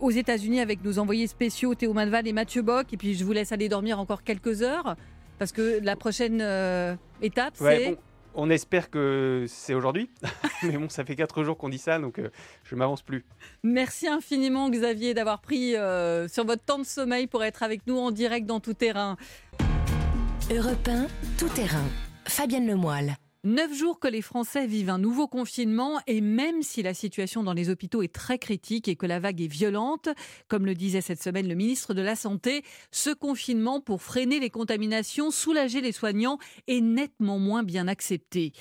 aux 0.00 0.10
États-Unis 0.10 0.60
avec 0.60 0.84
nos 0.84 0.98
envoyés 0.98 1.26
spéciaux 1.26 1.74
Théo 1.74 1.94
Manval 1.94 2.28
et 2.28 2.32
Mathieu 2.34 2.60
Bock. 2.60 2.92
Et 2.92 2.98
puis 2.98 3.14
je 3.14 3.24
vous 3.24 3.32
laisse 3.32 3.50
aller 3.50 3.70
dormir 3.70 3.98
encore 3.98 4.22
quelques 4.22 4.62
heures 4.62 4.96
parce 5.38 5.50
que 5.50 5.80
la 5.82 5.96
prochaine 5.96 6.40
étape, 7.22 7.54
c'est 7.56 7.98
on 8.36 8.50
espère 8.50 8.90
que 8.90 9.46
c'est 9.48 9.74
aujourd'hui. 9.74 10.10
Mais 10.62 10.76
bon, 10.76 10.88
ça 10.88 11.04
fait 11.04 11.16
quatre 11.16 11.42
jours 11.42 11.56
qu'on 11.56 11.68
dit 11.68 11.78
ça, 11.78 11.98
donc 11.98 12.18
euh, 12.18 12.30
je 12.64 12.74
ne 12.74 12.78
m'avance 12.78 13.02
plus. 13.02 13.24
Merci 13.64 14.06
infiniment, 14.06 14.70
Xavier, 14.70 15.14
d'avoir 15.14 15.40
pris 15.40 15.74
euh, 15.74 16.28
sur 16.28 16.44
votre 16.44 16.62
temps 16.62 16.78
de 16.78 16.84
sommeil 16.84 17.26
pour 17.26 17.42
être 17.42 17.62
avec 17.62 17.86
nous 17.86 17.98
en 17.98 18.10
direct 18.12 18.46
dans 18.46 18.60
Tout 18.60 18.74
Terrain. 18.74 19.16
Europe 20.50 20.90
Tout 21.38 21.48
Terrain. 21.48 21.84
Fabienne 22.26 22.66
Lemoyle. 22.66 23.16
Neuf 23.46 23.72
jours 23.72 24.00
que 24.00 24.08
les 24.08 24.22
Français 24.22 24.66
vivent 24.66 24.90
un 24.90 24.98
nouveau 24.98 25.28
confinement 25.28 26.00
et 26.08 26.20
même 26.20 26.62
si 26.62 26.82
la 26.82 26.94
situation 26.94 27.44
dans 27.44 27.52
les 27.52 27.70
hôpitaux 27.70 28.02
est 28.02 28.12
très 28.12 28.40
critique 28.40 28.88
et 28.88 28.96
que 28.96 29.06
la 29.06 29.20
vague 29.20 29.40
est 29.40 29.46
violente, 29.46 30.08
comme 30.48 30.66
le 30.66 30.74
disait 30.74 31.00
cette 31.00 31.22
semaine 31.22 31.46
le 31.46 31.54
ministre 31.54 31.94
de 31.94 32.02
la 32.02 32.16
Santé, 32.16 32.64
ce 32.90 33.10
confinement 33.10 33.80
pour 33.80 34.02
freiner 34.02 34.40
les 34.40 34.50
contaminations, 34.50 35.30
soulager 35.30 35.80
les 35.80 35.92
soignants 35.92 36.38
est 36.66 36.80
nettement 36.80 37.38
moins 37.38 37.62
bien 37.62 37.86
accepté. 37.86 38.52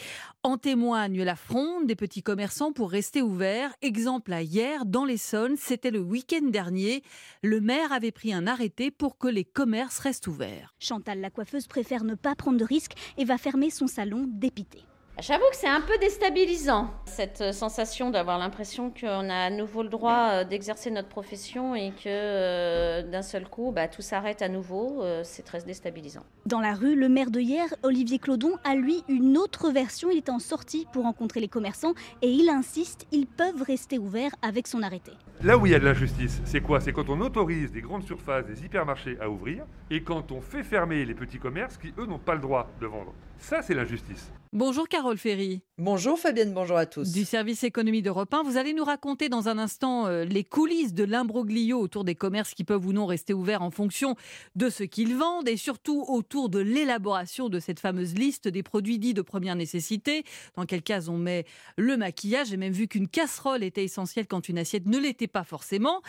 En 0.43 0.59
témoigne 0.59 1.23
la 1.23 1.35
fronde 1.35 1.87
des 1.87 1.95
petits 1.95 2.21
commerçants 2.21 2.71
pour 2.71 2.91
rester 2.91 3.23
ouverts. 3.23 3.73
Exemple 3.81 4.31
à 4.33 4.43
hier, 4.43 4.85
dans 4.85 5.03
l'Essonne, 5.03 5.55
c'était 5.57 5.89
le 5.89 5.99
week-end 5.99 6.45
dernier. 6.45 7.01
Le 7.41 7.59
maire 7.59 7.91
avait 7.91 8.11
pris 8.11 8.31
un 8.31 8.45
arrêté 8.45 8.91
pour 8.91 9.17
que 9.17 9.27
les 9.27 9.45
commerces 9.45 9.97
restent 9.97 10.27
ouverts. 10.27 10.75
Chantal, 10.77 11.21
la 11.21 11.31
coiffeuse, 11.31 11.65
préfère 11.65 12.03
ne 12.03 12.13
pas 12.13 12.35
prendre 12.35 12.59
de 12.59 12.65
risques 12.65 12.93
et 13.17 13.25
va 13.25 13.39
fermer 13.39 13.71
son 13.71 13.87
salon 13.87 14.25
dépité. 14.27 14.74
J'avoue 15.21 15.45
que 15.49 15.55
c'est 15.55 15.69
un 15.69 15.79
peu 15.79 15.97
déstabilisant, 15.97 16.91
cette 17.05 17.39
euh, 17.39 17.51
sensation 17.53 18.09
d'avoir 18.09 18.37
l'impression 18.37 18.91
qu'on 18.91 19.29
a 19.29 19.45
à 19.45 19.49
nouveau 19.49 19.81
le 19.81 19.87
droit 19.87 20.29
euh, 20.31 20.43
d'exercer 20.43 20.91
notre 20.91 21.07
profession 21.07 21.73
et 21.73 21.91
que 21.91 22.07
euh, 22.07 23.01
d'un 23.01 23.21
seul 23.21 23.47
coup, 23.47 23.71
bah, 23.73 23.87
tout 23.87 24.01
s'arrête 24.01 24.41
à 24.41 24.49
nouveau. 24.49 25.03
c'est 25.23 25.43
très 25.43 25.61
déstabilisant. 25.61 26.23
Dans 26.45 26.59
la 26.59 26.73
rue, 26.73 26.95
le 26.95 27.07
maire 27.07 27.31
de 27.31 27.39
hier, 27.39 27.65
Olivier 27.83 28.19
Clodon, 28.19 28.57
a 28.65 28.75
lui 28.75 29.03
une 29.07 29.37
autre 29.37 29.71
version. 29.71 30.09
Il 30.11 30.17
est 30.17 30.29
en 30.29 30.39
sortie 30.39 30.85
pour 30.91 31.03
rencontrer 31.03 31.39
les 31.39 31.47
commerçants 31.47 31.93
et 32.21 32.29
il 32.29 32.49
insiste, 32.49 33.07
ils 33.13 33.25
peuvent 33.25 33.63
rester 33.65 33.97
ouverts 33.97 34.35
avec 34.41 34.67
son 34.67 34.83
arrêté. 34.83 35.11
Là 35.43 35.57
où 35.57 35.65
il 35.65 35.71
y 35.71 35.75
a 35.75 35.79
de 35.79 35.85
l'injustice, 35.85 36.41
c'est 36.43 36.61
quoi? 36.61 36.81
C'est 36.81 36.91
quand 36.91 37.09
on 37.09 37.21
autorise 37.21 37.71
des 37.71 37.81
grandes 37.81 38.03
surfaces, 38.03 38.45
des 38.45 38.65
hypermarchés 38.65 39.17
à 39.21 39.29
ouvrir 39.29 39.63
et 39.89 40.03
quand 40.03 40.33
on 40.33 40.41
fait 40.41 40.63
fermer 40.63 41.05
les 41.05 41.13
petits 41.13 41.39
commerces 41.39 41.77
qui, 41.77 41.93
eux, 41.97 42.05
n'ont 42.05 42.19
pas 42.19 42.35
le 42.35 42.41
droit 42.41 42.69
de 42.81 42.87
vendre. 42.87 43.13
Ça, 43.39 43.61
c'est 43.61 43.73
l'injustice. 43.73 44.31
Bonjour 44.55 44.87
Carole 44.87 45.17
Ferry. 45.17 45.61
Bonjour 45.77 46.17
Fabienne, 46.17 46.53
bonjour 46.53 46.77
à 46.77 46.85
tous. 46.85 47.11
Du 47.11 47.25
service 47.25 47.65
économie 47.65 48.01
d'Europe 48.01 48.33
1, 48.33 48.43
vous 48.43 48.55
allez 48.55 48.73
nous 48.73 48.85
raconter 48.85 49.27
dans 49.27 49.49
un 49.49 49.57
instant 49.57 50.07
euh, 50.07 50.23
les 50.23 50.45
coulisses 50.45 50.93
de 50.93 51.03
l'imbroglio 51.03 51.77
autour 51.77 52.05
des 52.05 52.15
commerces 52.15 52.53
qui 52.53 52.63
peuvent 52.63 52.85
ou 52.85 52.93
non 52.93 53.05
rester 53.05 53.33
ouverts 53.33 53.61
en 53.61 53.71
fonction 53.71 54.15
de 54.55 54.69
ce 54.69 54.83
qu'ils 54.83 55.17
vendent 55.17 55.49
et 55.49 55.57
surtout 55.57 56.05
autour 56.07 56.47
de 56.47 56.59
l'élaboration 56.59 57.49
de 57.49 57.59
cette 57.59 57.81
fameuse 57.81 58.15
liste 58.15 58.47
des 58.47 58.63
produits 58.63 58.97
dits 58.97 59.13
de 59.13 59.21
première 59.21 59.57
nécessité. 59.57 60.23
Dans 60.55 60.65
quel 60.65 60.81
cas 60.81 61.09
on 61.09 61.17
met 61.17 61.45
le 61.75 61.97
maquillage? 61.97 62.47
J'ai 62.47 62.57
même 62.57 62.71
vu 62.71 62.87
qu'une 62.87 63.09
casserole 63.09 63.61
était 63.61 63.83
essentielle 63.83 64.27
quand 64.27 64.47
une 64.47 64.57
assiette 64.57 64.85
ne 64.85 64.97
l'était 64.97 65.27
pas 65.27 65.43
forcément. 65.43 66.01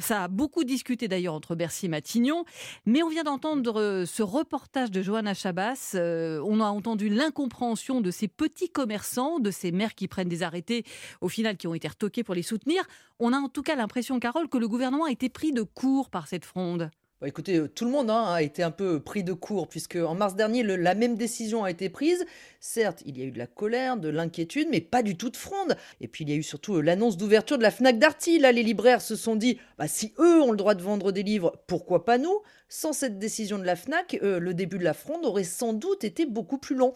Ça 0.00 0.24
a 0.24 0.26
beaucoup 0.28 0.64
discuté 0.64 1.06
d'ailleurs 1.06 1.34
entre 1.34 1.54
Bercy 1.54 1.86
et 1.86 1.88
Matignon. 1.88 2.44
Mais 2.86 3.04
on 3.04 3.08
vient 3.08 3.22
d'entendre 3.22 3.80
euh, 3.80 4.06
ce 4.06 4.24
reportage 4.24 4.90
de 4.90 5.00
Johanna 5.00 5.34
Chabas. 5.34 5.92
Euh, 5.94 6.42
on 6.44 6.58
a 6.58 6.71
entendu 6.72 7.08
l'incompréhension 7.08 8.00
de 8.00 8.10
ces 8.10 8.28
petits 8.28 8.70
commerçants, 8.70 9.38
de 9.38 9.50
ces 9.50 9.72
maires 9.72 9.94
qui 9.94 10.08
prennent 10.08 10.28
des 10.28 10.42
arrêtés, 10.42 10.84
au 11.20 11.28
final 11.28 11.56
qui 11.56 11.66
ont 11.66 11.74
été 11.74 11.88
retoqués 11.88 12.24
pour 12.24 12.34
les 12.34 12.42
soutenir. 12.42 12.82
On 13.18 13.32
a 13.32 13.38
en 13.38 13.48
tout 13.48 13.62
cas 13.62 13.76
l'impression, 13.76 14.18
Carole, 14.18 14.48
que 14.48 14.58
le 14.58 14.68
gouvernement 14.68 15.04
a 15.04 15.10
été 15.10 15.28
pris 15.28 15.52
de 15.52 15.62
court 15.62 16.10
par 16.10 16.26
cette 16.28 16.44
fronde. 16.44 16.90
Bah, 17.22 17.28
écoutez, 17.28 17.58
euh, 17.58 17.68
tout 17.68 17.84
le 17.84 17.92
monde 17.92 18.10
hein, 18.10 18.24
a 18.32 18.42
été 18.42 18.64
un 18.64 18.72
peu 18.72 18.98
pris 18.98 19.22
de 19.22 19.32
court, 19.32 19.68
puisque 19.68 19.94
en 19.94 20.16
mars 20.16 20.34
dernier, 20.34 20.64
la 20.64 20.96
même 20.96 21.14
décision 21.14 21.62
a 21.62 21.70
été 21.70 21.88
prise. 21.88 22.24
Certes, 22.58 23.00
il 23.06 23.16
y 23.16 23.22
a 23.22 23.24
eu 23.24 23.30
de 23.30 23.38
la 23.38 23.46
colère, 23.46 23.96
de 23.96 24.08
l'inquiétude, 24.08 24.66
mais 24.72 24.80
pas 24.80 25.04
du 25.04 25.16
tout 25.16 25.30
de 25.30 25.36
fronde. 25.36 25.76
Et 26.00 26.08
puis 26.08 26.24
il 26.24 26.30
y 26.30 26.32
a 26.32 26.36
eu 26.36 26.42
surtout 26.42 26.78
euh, 26.78 26.80
l'annonce 26.80 27.16
d'ouverture 27.16 27.58
de 27.58 27.62
la 27.62 27.70
Fnac 27.70 28.00
Darty. 28.00 28.40
Là, 28.40 28.50
les 28.50 28.64
libraires 28.64 29.00
se 29.00 29.14
sont 29.14 29.36
dit, 29.36 29.60
bah, 29.78 29.86
si 29.86 30.12
eux 30.18 30.42
ont 30.42 30.50
le 30.50 30.56
droit 30.56 30.74
de 30.74 30.82
vendre 30.82 31.12
des 31.12 31.22
livres, 31.22 31.62
pourquoi 31.68 32.04
pas 32.04 32.18
nous? 32.18 32.40
Sans 32.68 32.92
cette 32.92 33.20
décision 33.20 33.58
de 33.58 33.64
la 33.64 33.76
Fnac, 33.76 34.18
euh, 34.22 34.40
le 34.40 34.52
début 34.52 34.78
de 34.78 34.84
la 34.84 34.94
fronde 34.94 35.24
aurait 35.24 35.44
sans 35.44 35.74
doute 35.74 36.02
été 36.02 36.26
beaucoup 36.26 36.58
plus 36.58 36.74
long. 36.74 36.92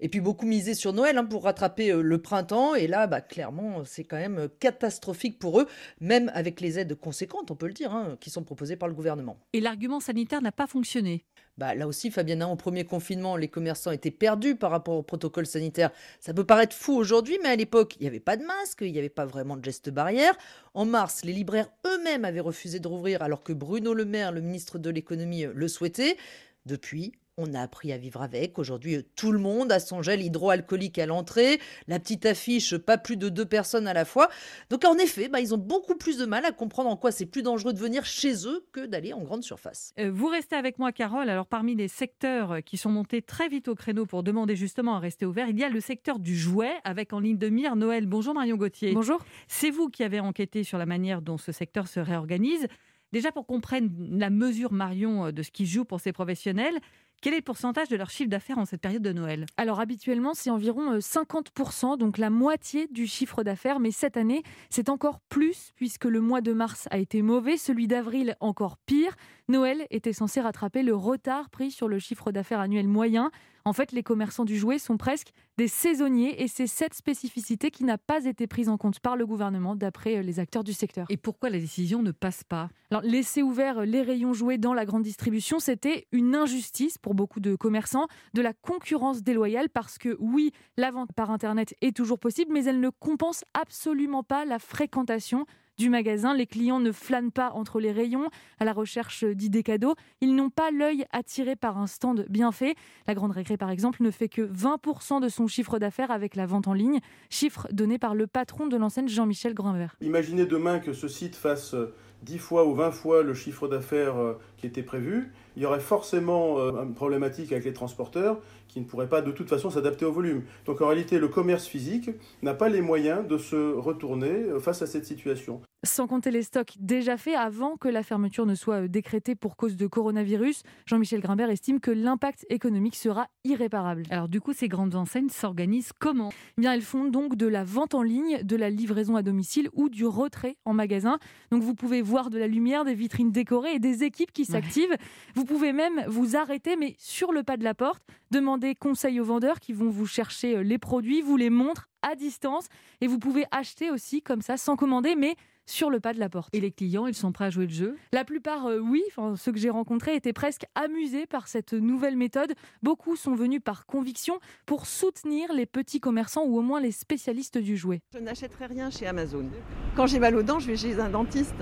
Et 0.00 0.08
puis 0.08 0.20
beaucoup 0.20 0.46
misé 0.46 0.74
sur 0.74 0.92
Noël 0.92 1.18
hein, 1.18 1.24
pour 1.24 1.44
rattraper 1.44 1.92
le 1.92 2.18
printemps. 2.22 2.74
Et 2.74 2.86
là, 2.86 3.06
bah, 3.06 3.20
clairement, 3.20 3.84
c'est 3.84 4.04
quand 4.04 4.16
même 4.16 4.48
catastrophique 4.58 5.38
pour 5.38 5.60
eux, 5.60 5.66
même 6.00 6.30
avec 6.34 6.60
les 6.60 6.78
aides 6.78 6.94
conséquentes, 6.94 7.50
on 7.50 7.56
peut 7.56 7.66
le 7.66 7.72
dire, 7.72 7.92
hein, 7.92 8.16
qui 8.20 8.30
sont 8.30 8.42
proposées 8.42 8.76
par 8.76 8.88
le 8.88 8.94
gouvernement 8.94 9.38
l'argument 9.66 9.98
sanitaire 9.98 10.42
n'a 10.42 10.52
pas 10.52 10.68
fonctionné. 10.68 11.24
Bah, 11.58 11.74
là 11.74 11.88
aussi, 11.88 12.12
Fabienne, 12.12 12.44
au 12.44 12.54
premier 12.54 12.84
confinement, 12.84 13.36
les 13.36 13.48
commerçants 13.48 13.90
étaient 13.90 14.12
perdus 14.12 14.54
par 14.54 14.70
rapport 14.70 14.96
au 14.96 15.02
protocole 15.02 15.46
sanitaire. 15.46 15.90
Ça 16.20 16.32
peut 16.32 16.44
paraître 16.44 16.76
fou 16.76 16.94
aujourd'hui, 16.94 17.38
mais 17.42 17.48
à 17.48 17.56
l'époque, 17.56 17.96
il 17.98 18.02
n'y 18.02 18.06
avait 18.06 18.20
pas 18.20 18.36
de 18.36 18.44
masque, 18.44 18.82
il 18.82 18.92
n'y 18.92 18.98
avait 18.98 19.08
pas 19.08 19.26
vraiment 19.26 19.56
de 19.56 19.64
gestes 19.64 19.90
barrières. 19.90 20.36
En 20.74 20.84
mars, 20.84 21.24
les 21.24 21.32
libraires 21.32 21.68
eux-mêmes 21.84 22.24
avaient 22.24 22.40
refusé 22.40 22.78
de 22.78 22.86
rouvrir 22.86 23.22
alors 23.22 23.42
que 23.42 23.52
Bruno 23.52 23.92
Le 23.92 24.04
Maire, 24.04 24.30
le 24.30 24.40
ministre 24.40 24.78
de 24.78 24.90
l'économie, 24.90 25.46
le 25.52 25.68
souhaitait. 25.68 26.16
Depuis, 26.64 27.12
on 27.38 27.52
a 27.54 27.60
appris 27.60 27.92
à 27.92 27.98
vivre 27.98 28.22
avec. 28.22 28.58
Aujourd'hui, 28.58 29.04
tout 29.14 29.30
le 29.30 29.38
monde 29.38 29.70
a 29.70 29.78
son 29.78 30.00
gel 30.00 30.22
hydroalcoolique 30.22 30.98
à 30.98 31.06
l'entrée. 31.06 31.60
La 31.86 31.98
petite 31.98 32.24
affiche, 32.24 32.76
pas 32.78 32.96
plus 32.96 33.16
de 33.16 33.28
deux 33.28 33.44
personnes 33.44 33.86
à 33.86 33.92
la 33.92 34.04
fois. 34.04 34.28
Donc, 34.70 34.84
en 34.84 34.96
effet, 34.96 35.28
bah, 35.28 35.40
ils 35.40 35.54
ont 35.54 35.58
beaucoup 35.58 35.96
plus 35.96 36.16
de 36.16 36.24
mal 36.24 36.44
à 36.46 36.52
comprendre 36.52 36.88
en 36.88 36.96
quoi 36.96 37.12
c'est 37.12 37.26
plus 37.26 37.42
dangereux 37.42 37.74
de 37.74 37.78
venir 37.78 38.06
chez 38.06 38.46
eux 38.46 38.66
que 38.72 38.86
d'aller 38.86 39.12
en 39.12 39.20
grande 39.20 39.42
surface. 39.42 39.92
Euh, 39.98 40.10
vous 40.10 40.28
restez 40.28 40.56
avec 40.56 40.78
moi, 40.78 40.92
Carole. 40.92 41.28
Alors, 41.28 41.46
parmi 41.46 41.74
les 41.74 41.88
secteurs 41.88 42.62
qui 42.64 42.78
sont 42.78 42.90
montés 42.90 43.20
très 43.20 43.48
vite 43.48 43.68
au 43.68 43.74
créneau 43.74 44.06
pour 44.06 44.22
demander 44.22 44.56
justement 44.56 44.96
à 44.96 44.98
rester 44.98 45.26
ouvert, 45.26 45.48
il 45.48 45.58
y 45.58 45.64
a 45.64 45.68
le 45.68 45.80
secteur 45.80 46.18
du 46.18 46.36
jouet 46.36 46.72
avec 46.84 47.12
en 47.12 47.20
ligne 47.20 47.38
de 47.38 47.48
mire 47.48 47.76
Noël. 47.76 48.06
Bonjour, 48.06 48.32
Marion 48.32 48.56
Gauthier. 48.56 48.94
Bonjour. 48.94 49.22
C'est 49.46 49.70
vous 49.70 49.88
qui 49.88 50.04
avez 50.04 50.20
enquêté 50.20 50.64
sur 50.64 50.78
la 50.78 50.86
manière 50.86 51.20
dont 51.20 51.36
ce 51.36 51.52
secteur 51.52 51.86
se 51.86 52.00
réorganise. 52.00 52.66
Déjà, 53.12 53.30
pour 53.30 53.46
qu'on 53.46 53.60
prenne 53.60 53.90
la 54.18 54.30
mesure, 54.30 54.72
Marion, 54.72 55.30
de 55.30 55.42
ce 55.42 55.50
qui 55.50 55.66
joue 55.66 55.84
pour 55.84 56.00
ces 56.00 56.12
professionnels, 56.12 56.78
quel 57.22 57.32
est 57.34 57.38
le 57.38 57.42
pourcentage 57.42 57.88
de 57.88 57.96
leur 57.96 58.10
chiffre 58.10 58.28
d'affaires 58.28 58.58
en 58.58 58.64
cette 58.64 58.80
période 58.80 59.02
de 59.02 59.12
Noël? 59.12 59.46
Alors 59.56 59.80
habituellement, 59.80 60.34
c'est 60.34 60.50
environ 60.50 60.98
50%, 60.98 61.94
euh, 61.94 61.96
donc 61.96 62.18
la 62.18 62.30
moitié 62.30 62.88
du 62.88 63.06
chiffre 63.06 63.42
d'affaires. 63.42 63.80
Mais 63.80 63.90
cette 63.90 64.16
année, 64.16 64.42
c'est 64.70 64.88
encore 64.88 65.20
plus 65.28 65.72
puisque 65.76 66.04
le 66.04 66.20
mois 66.20 66.40
de 66.40 66.52
mars 66.52 66.88
a 66.90 66.98
été 66.98 67.22
mauvais, 67.22 67.56
celui 67.56 67.86
d'avril 67.86 68.36
encore 68.40 68.76
pire. 68.76 69.16
Noël 69.48 69.86
était 69.90 70.12
censé 70.12 70.40
rattraper 70.40 70.82
le 70.82 70.94
retard 70.94 71.50
pris 71.50 71.70
sur 71.70 71.86
le 71.86 72.00
chiffre 72.00 72.32
d'affaires 72.32 72.58
annuel 72.58 72.88
moyen. 72.88 73.30
En 73.64 73.72
fait, 73.72 73.92
les 73.92 74.02
commerçants 74.02 74.44
du 74.44 74.56
jouet 74.56 74.78
sont 74.78 74.96
presque 74.96 75.30
des 75.56 75.68
saisonniers 75.68 76.42
et 76.42 76.48
c'est 76.48 76.66
cette 76.66 76.94
spécificité 76.94 77.70
qui 77.70 77.84
n'a 77.84 77.98
pas 77.98 78.24
été 78.24 78.46
prise 78.46 78.68
en 78.68 78.76
compte 78.76 79.00
par 79.00 79.16
le 79.16 79.26
gouvernement 79.26 79.76
d'après 79.76 80.16
euh, 80.16 80.22
les 80.22 80.38
acteurs 80.38 80.64
du 80.64 80.72
secteur. 80.72 81.06
Et 81.10 81.16
pourquoi 81.16 81.50
la 81.50 81.58
décision 81.58 82.02
ne 82.02 82.12
passe 82.12 82.44
pas? 82.44 82.68
Alors, 82.90 83.02
laisser 83.02 83.42
ouverts 83.42 83.86
les 83.86 84.02
rayons 84.02 84.32
jouets 84.32 84.58
dans 84.58 84.74
la 84.74 84.84
grande 84.84 85.02
distribution, 85.02 85.58
c'était 85.58 86.06
une 86.12 86.34
injustice 86.34 86.98
pour 86.98 87.14
beaucoup 87.14 87.40
de 87.40 87.56
commerçants, 87.56 88.06
de 88.34 88.42
la 88.42 88.52
concurrence 88.52 89.22
déloyale 89.22 89.68
parce 89.68 89.98
que 89.98 90.16
oui, 90.20 90.52
la 90.76 90.90
vente 90.90 91.12
par 91.12 91.30
Internet 91.30 91.74
est 91.80 91.96
toujours 91.96 92.18
possible, 92.18 92.52
mais 92.52 92.64
elle 92.64 92.80
ne 92.80 92.90
compense 92.90 93.44
absolument 93.54 94.22
pas 94.22 94.44
la 94.44 94.58
fréquentation 94.58 95.46
du 95.78 95.90
magasin. 95.90 96.34
Les 96.34 96.46
clients 96.46 96.80
ne 96.80 96.92
flânent 96.92 97.32
pas 97.32 97.50
entre 97.52 97.80
les 97.80 97.92
rayons 97.92 98.28
à 98.58 98.64
la 98.64 98.72
recherche 98.72 99.24
d'idées 99.24 99.62
cadeaux. 99.62 99.94
Ils 100.20 100.34
n'ont 100.34 100.50
pas 100.50 100.70
l'œil 100.70 101.04
attiré 101.12 101.56
par 101.56 101.78
un 101.78 101.86
stand 101.86 102.26
bien 102.28 102.52
fait. 102.52 102.74
La 103.06 103.14
Grande 103.14 103.32
Récré, 103.32 103.56
par 103.56 103.70
exemple, 103.70 104.02
ne 104.02 104.10
fait 104.10 104.28
que 104.28 104.42
20% 104.42 105.20
de 105.20 105.28
son 105.28 105.46
chiffre 105.46 105.78
d'affaires 105.78 106.10
avec 106.10 106.36
la 106.36 106.46
vente 106.46 106.68
en 106.68 106.72
ligne, 106.72 107.00
chiffre 107.30 107.68
donné 107.72 107.98
par 107.98 108.14
le 108.14 108.26
patron 108.26 108.66
de 108.66 108.76
l'enseigne 108.76 109.08
Jean-Michel 109.08 109.54
Grandvert. 109.54 109.96
Imaginez 110.00 110.46
demain 110.46 110.78
que 110.78 110.92
ce 110.92 111.08
site 111.08 111.34
fasse 111.34 111.74
10 112.22 112.38
fois 112.38 112.66
ou 112.66 112.74
20 112.74 112.90
fois 112.90 113.22
le 113.22 113.34
chiffre 113.34 113.68
d'affaires 113.68 114.16
euh, 114.16 114.38
qui 114.56 114.66
était 114.66 114.82
prévu. 114.82 115.32
Il 115.56 115.62
y 115.62 115.66
aurait 115.66 115.80
forcément 115.80 116.58
euh, 116.58 116.82
une 116.82 116.94
problématique 116.94 117.52
avec 117.52 117.64
les 117.64 117.72
transporteurs 117.72 118.40
qui 118.76 118.82
ne 118.82 118.84
pourraient 118.86 119.08
pas 119.08 119.22
de 119.22 119.30
toute 119.30 119.48
façon 119.48 119.70
s'adapter 119.70 120.04
au 120.04 120.12
volume. 120.12 120.42
Donc 120.66 120.82
en 120.82 120.88
réalité, 120.88 121.18
le 121.18 121.28
commerce 121.28 121.66
physique 121.66 122.10
n'a 122.42 122.52
pas 122.52 122.68
les 122.68 122.82
moyens 122.82 123.26
de 123.26 123.38
se 123.38 123.74
retourner 123.74 124.28
euh, 124.28 124.60
face 124.60 124.82
à 124.82 124.86
cette 124.86 125.06
situation. 125.06 125.62
Sans 125.82 126.06
compter 126.06 126.30
les 126.30 126.42
stocks 126.42 126.74
déjà 126.78 127.16
faits 127.16 127.36
avant 127.36 127.76
que 127.76 127.88
la 127.88 128.02
fermeture 128.02 128.44
ne 128.44 128.54
soit 128.54 128.82
euh, 128.82 128.88
décrétée 128.88 129.34
pour 129.34 129.56
cause 129.56 129.76
de 129.76 129.86
coronavirus, 129.86 130.62
Jean-Michel 130.84 131.20
Grimbert 131.20 131.48
estime 131.48 131.80
que 131.80 131.90
l'impact 131.90 132.44
économique 132.50 132.96
sera 132.96 133.28
irréparable. 133.44 134.02
Alors 134.10 134.28
du 134.28 134.42
coup, 134.42 134.52
ces 134.52 134.68
grandes 134.68 134.94
enseignes 134.94 135.30
s'organisent 135.30 135.92
comment? 135.98 136.30
Eh 136.58 136.60
Bien, 136.60 136.74
elles 136.74 136.82
font 136.82 137.06
donc 137.06 137.36
de 137.36 137.46
la 137.46 137.64
vente 137.64 137.94
en 137.94 138.02
ligne, 138.02 138.42
de 138.42 138.56
la 138.56 138.68
livraison 138.68 139.16
à 139.16 139.22
domicile 139.22 139.70
ou 139.72 139.88
du 139.88 140.04
retrait 140.04 140.56
en 140.66 140.74
magasin. 140.74 141.18
Donc 141.50 141.62
vous 141.62 141.74
pouvez 141.74 142.02
voir 142.02 142.28
de 142.28 142.36
la 142.36 142.46
lumière, 142.46 142.84
des 142.84 142.94
vitrines 142.94 143.32
décorées 143.32 143.76
et 143.76 143.78
des 143.78 144.04
équipes 144.04 144.32
qui 144.32 144.44
s'activent. 144.44 144.96
Vous 145.34 145.46
pouvez 145.46 145.72
même 145.72 146.04
vous 146.08 146.36
arrêter, 146.36 146.76
mais 146.76 146.94
sur 146.98 147.32
le 147.32 147.42
pas 147.42 147.56
de 147.56 147.64
la 147.64 147.74
porte, 147.74 148.02
demander 148.30 148.65
conseil 148.74 149.20
aux 149.20 149.24
vendeurs 149.24 149.60
qui 149.60 149.72
vont 149.72 149.90
vous 149.90 150.06
chercher 150.06 150.56
euh, 150.56 150.62
les 150.62 150.78
produits, 150.78 151.22
vous 151.22 151.36
les 151.36 151.50
montrent 151.50 151.88
à 152.02 152.14
distance 152.14 152.66
et 153.00 153.06
vous 153.06 153.18
pouvez 153.18 153.44
acheter 153.50 153.90
aussi 153.90 154.22
comme 154.22 154.42
ça 154.42 154.56
sans 154.56 154.76
commander, 154.76 155.16
mais 155.16 155.36
sur 155.66 155.90
le 155.90 155.98
pas 155.98 156.14
de 156.14 156.20
la 156.20 156.28
porte. 156.28 156.54
Et 156.54 156.60
les 156.60 156.70
clients, 156.70 157.06
ils 157.06 157.14
sont 157.14 157.32
prêts 157.32 157.46
à 157.46 157.50
jouer 157.50 157.66
le 157.66 157.72
jeu? 157.72 157.96
La 158.12 158.24
plupart, 158.24 158.66
euh, 158.66 158.78
oui. 158.78 159.02
Enfin, 159.08 159.34
ceux 159.36 159.52
que 159.52 159.58
j'ai 159.58 159.70
rencontrés 159.70 160.14
étaient 160.14 160.32
presque 160.32 160.64
amusés 160.74 161.26
par 161.26 161.48
cette 161.48 161.72
nouvelle 161.72 162.16
méthode. 162.16 162.54
Beaucoup 162.82 163.16
sont 163.16 163.34
venus 163.34 163.60
par 163.62 163.86
conviction 163.86 164.38
pour 164.64 164.86
soutenir 164.86 165.52
les 165.52 165.66
petits 165.66 166.00
commerçants 166.00 166.44
ou 166.44 166.58
au 166.58 166.62
moins 166.62 166.80
les 166.80 166.92
spécialistes 166.92 167.58
du 167.58 167.76
jouet. 167.76 168.00
Je 168.14 168.20
n'achèterai 168.20 168.66
rien 168.66 168.90
chez 168.90 169.06
Amazon. 169.06 169.50
Quand 169.96 170.06
j'ai 170.06 170.20
mal 170.20 170.36
aux 170.36 170.42
dents, 170.42 170.60
je 170.60 170.68
vais 170.68 170.76
chez 170.76 171.00
un 171.00 171.10
dentiste. 171.10 171.56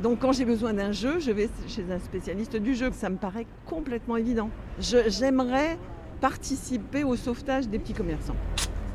Donc 0.00 0.20
quand 0.20 0.30
j'ai 0.30 0.44
besoin 0.44 0.72
d'un 0.72 0.92
jeu, 0.92 1.18
je 1.18 1.32
vais 1.32 1.50
chez 1.66 1.90
un 1.90 1.98
spécialiste 1.98 2.54
du 2.54 2.76
jeu. 2.76 2.90
Ça 2.92 3.10
me 3.10 3.16
paraît 3.16 3.46
complètement 3.66 4.16
évident. 4.16 4.48
J'aimerais 4.78 5.76
participer 6.20 7.04
au 7.04 7.16
sauvetage 7.16 7.68
des 7.68 7.78
petits 7.78 7.94
commerçants. 7.94 8.36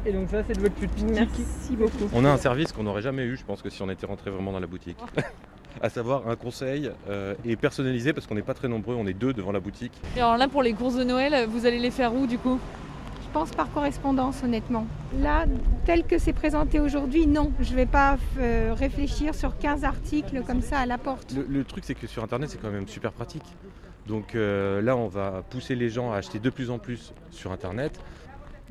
Et 0.05 0.11
donc 0.11 0.29
ça 0.29 0.43
c'est 0.45 0.55
de 0.55 0.61
votre. 0.61 0.75
Merci 1.05 1.75
beaucoup. 1.75 2.09
On 2.13 2.25
a 2.25 2.29
un 2.29 2.37
service 2.37 2.71
qu'on 2.71 2.83
n'aurait 2.83 3.01
jamais 3.01 3.23
eu, 3.23 3.37
je 3.37 3.45
pense 3.45 3.61
que 3.61 3.69
si 3.69 3.81
on 3.81 3.89
était 3.89 4.05
rentré 4.05 4.31
vraiment 4.31 4.51
dans 4.51 4.59
la 4.59 4.67
boutique. 4.67 4.97
à 5.81 5.89
savoir 5.89 6.27
un 6.27 6.35
conseil 6.35 6.91
euh, 7.09 7.33
et 7.45 7.55
personnalisé 7.55 8.13
parce 8.13 8.27
qu'on 8.27 8.35
n'est 8.35 8.41
pas 8.41 8.53
très 8.53 8.67
nombreux, 8.67 8.95
on 8.95 9.07
est 9.07 9.13
deux 9.13 9.33
devant 9.33 9.51
la 9.51 9.59
boutique. 9.59 9.93
Et 10.15 10.19
alors 10.19 10.37
là 10.37 10.47
pour 10.47 10.61
les 10.61 10.73
courses 10.73 10.95
de 10.95 11.03
Noël, 11.03 11.47
vous 11.49 11.65
allez 11.65 11.79
les 11.79 11.91
faire 11.91 12.13
où 12.13 12.27
du 12.27 12.37
coup? 12.37 12.59
Je 13.21 13.39
pense 13.39 13.49
par 13.51 13.71
correspondance 13.71 14.43
honnêtement. 14.43 14.85
Là, 15.19 15.45
tel 15.85 16.03
que 16.03 16.19
c'est 16.19 16.33
présenté 16.33 16.79
aujourd'hui, 16.79 17.25
non. 17.25 17.51
Je 17.59 17.71
ne 17.71 17.77
vais 17.77 17.87
pas 17.87 18.17
euh, 18.37 18.75
réfléchir 18.77 19.33
sur 19.33 19.57
15 19.57 19.83
articles 19.85 20.43
comme 20.45 20.61
ça 20.61 20.77
à 20.77 20.85
la 20.85 20.99
porte. 20.99 21.33
Le, 21.33 21.63
truc 21.63 21.83
c'est 21.83 21.95
que 21.95 22.05
sur 22.05 22.23
internet 22.23 22.51
c'est 22.51 22.61
quand 22.61 22.69
même 22.69 22.87
super 22.87 23.11
pratique. 23.11 23.45
Donc 24.07 24.36
euh, 24.36 24.81
là 24.81 24.98
on 24.98 25.07
va 25.07 25.43
pousser 25.50 25.75
les 25.75 25.89
gens 25.89 26.12
à 26.12 26.17
acheter 26.17 26.39
de 26.39 26.50
plus 26.50 26.69
en 26.69 26.79
plus 26.79 27.13
sur 27.31 27.51
internet. 27.51 28.00